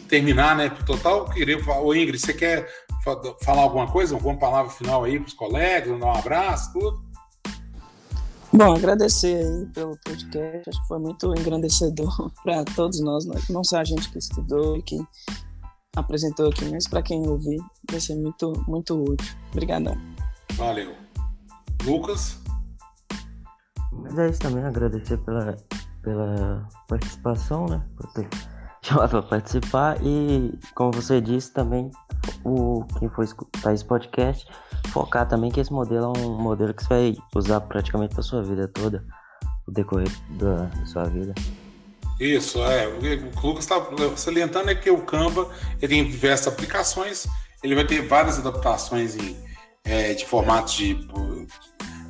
terminar, 0.09 0.57
né, 0.57 0.71
pro 0.71 0.85
total, 0.85 1.19
eu 1.19 1.25
queria 1.27 1.63
falar, 1.65 1.97
Ingrid, 1.97 2.19
você 2.19 2.33
quer 2.33 2.69
falar 3.43 3.63
alguma 3.63 3.91
coisa, 3.91 4.15
alguma 4.15 4.39
palavra 4.39 4.71
final 4.71 5.05
aí 5.05 5.19
para 5.19 5.27
os 5.27 5.35
colegas, 5.35 5.99
dar 5.99 6.07
um 6.07 6.15
abraço, 6.15 6.73
tudo? 6.73 7.05
Bom, 8.53 8.73
agradecer 8.73 9.45
aí 9.45 9.67
pelo 9.75 9.99
podcast, 10.05 10.71
acho 10.71 10.81
que 10.81 10.87
foi 10.87 10.99
muito 11.01 11.27
engrandecedor 11.35 12.31
para 12.45 12.65
todos 12.65 13.01
nós, 13.01 13.27
né? 13.27 13.35
não 13.51 13.65
só 13.65 13.79
a 13.79 13.85
gente 13.85 14.09
que 14.11 14.19
estudou 14.19 14.77
e 14.77 14.83
que 14.83 14.97
apresentou 15.97 16.49
aqui, 16.49 16.71
mas 16.71 16.87
para 16.87 17.03
quem 17.03 17.27
ouvir, 17.29 17.61
vai 17.91 18.01
ser 18.01 18.17
muito, 18.17 18.53
muito 18.67 19.03
útil. 19.03 19.37
Obrigadão. 19.53 19.97
Valeu. 20.55 20.95
Lucas? 21.85 22.39
Mas 23.93 24.19
é 24.19 24.29
isso 24.29 24.41
também, 24.41 24.65
agradecer 24.65 25.19
pela, 25.19 25.57
pela 26.03 26.69
participação, 26.89 27.67
né? 27.67 27.85
Por 27.97 28.13
ter 28.13 28.29
chamado 28.83 29.11
para 29.11 29.23
participar 29.23 29.99
e, 30.03 30.59
como 30.75 30.93
você 30.93 31.21
disse, 31.21 31.53
também 31.53 31.91
o 32.45 32.85
quem 32.99 33.09
for 33.11 33.25
escutar 33.25 33.73
esse 33.75 33.85
podcast 33.85 34.47
focar 34.95 35.27
também 35.27 35.51
que 35.51 35.59
esse 35.59 35.73
modelo 35.73 36.13
é 36.15 36.19
um 36.21 36.41
modelo 36.41 36.73
que 36.73 36.85
você 36.85 36.89
vai 36.89 37.17
usar 37.35 37.61
praticamente 37.63 38.15
para 38.15 38.23
sua 38.23 38.43
vida 38.45 38.69
toda, 38.69 39.05
o 39.67 39.73
decorrer 39.73 40.09
da, 40.39 40.67
da 40.67 40.87
sua 40.87 41.05
vida. 41.05 41.35
Isso, 42.19 42.63
é. 42.63 42.87
O 42.87 42.99
que 42.99 43.41
o 43.43 43.47
Lucas 43.47 43.65
está 43.65 43.81
salientando 44.17 44.71
é 44.71 44.75
que 44.75 44.91
o 44.91 45.03
Canva 45.03 45.51
ele 45.81 45.95
tem 45.95 46.05
diversas 46.05 46.49
aplicações, 46.49 47.27
ele 47.63 47.75
vai 47.75 47.85
ter 47.85 48.07
várias 48.07 48.39
adaptações 48.39 49.17
em, 49.17 49.37
é, 49.85 50.15
de 50.15 50.25
formatos 50.25 50.75
de 50.75 50.97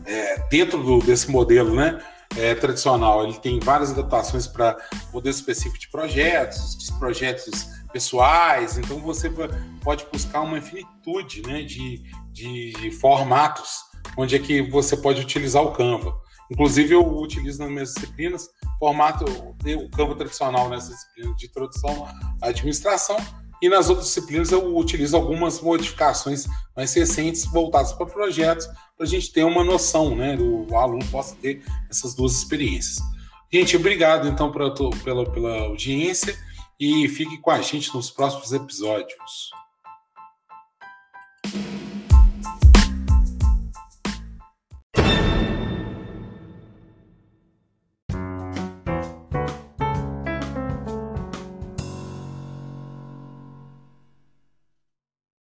é, 0.05 0.39
dentro 0.49 0.83
do, 0.83 0.99
desse 0.99 1.31
modelo, 1.31 1.75
né? 1.75 2.03
É, 2.37 2.53
tradicional, 2.55 3.23
ele 3.23 3.35
tem 3.35 3.61
várias 3.61 3.93
adaptações 3.93 4.47
para 4.49 4.77
modelos 5.13 5.37
específicos 5.37 5.79
de 5.79 5.89
projetos, 5.89 6.77
de 6.77 6.93
projetos 6.99 7.69
pessoais, 7.93 8.77
então 8.77 8.99
você 8.99 9.31
pode 9.81 10.05
buscar 10.13 10.41
uma 10.41 10.59
infinitude 10.59 11.43
né, 11.43 11.63
de, 11.63 12.03
de 12.33 12.91
formatos 13.01 13.85
onde 14.17 14.35
é 14.35 14.39
que 14.41 14.63
você 14.63 14.97
pode 14.97 15.21
utilizar 15.21 15.63
o 15.63 15.71
Canva. 15.71 16.13
Inclusive, 16.51 16.95
eu 16.95 17.07
utilizo 17.19 17.61
nas 17.61 17.71
minhas 17.71 17.95
disciplinas 17.95 18.49
formato, 18.79 19.25
o 19.25 19.91
Canva 19.91 20.15
tradicional 20.15 20.69
nessa 20.69 20.91
disciplina 20.91 21.35
de 21.35 21.47
introdução 21.47 22.07
à 22.41 22.49
administração, 22.49 23.17
e 23.63 23.69
nas 23.69 23.89
outras 23.89 24.09
disciplinas 24.09 24.53
eu 24.53 24.77
utilizo 24.77 25.17
algumas 25.17 25.61
modificações 25.61 26.47
mais 26.77 26.93
recentes 26.93 27.47
voltadas 27.47 27.93
para 27.93 28.07
projetos, 28.07 28.67
para 28.67 29.07
a 29.07 29.09
gente 29.09 29.33
ter 29.33 29.45
uma 29.45 29.65
noção, 29.65 30.15
né, 30.15 30.37
do 30.37 30.71
o 30.71 30.77
aluno 30.77 31.05
possa 31.07 31.35
ter 31.37 31.63
essas 31.89 32.15
duas 32.15 32.33
experiências. 32.33 32.99
Gente, 33.53 33.77
obrigado 33.77 34.29
então 34.29 34.51
pela, 34.51 34.75
pela, 35.03 35.31
pela 35.31 35.61
audiência 35.61 36.37
e 36.79 37.09
fique 37.09 37.39
com 37.39 37.51
a 37.51 37.63
gente 37.63 37.95
nos 37.95 38.11
próximos 38.11 38.53
episódios. 38.53 39.51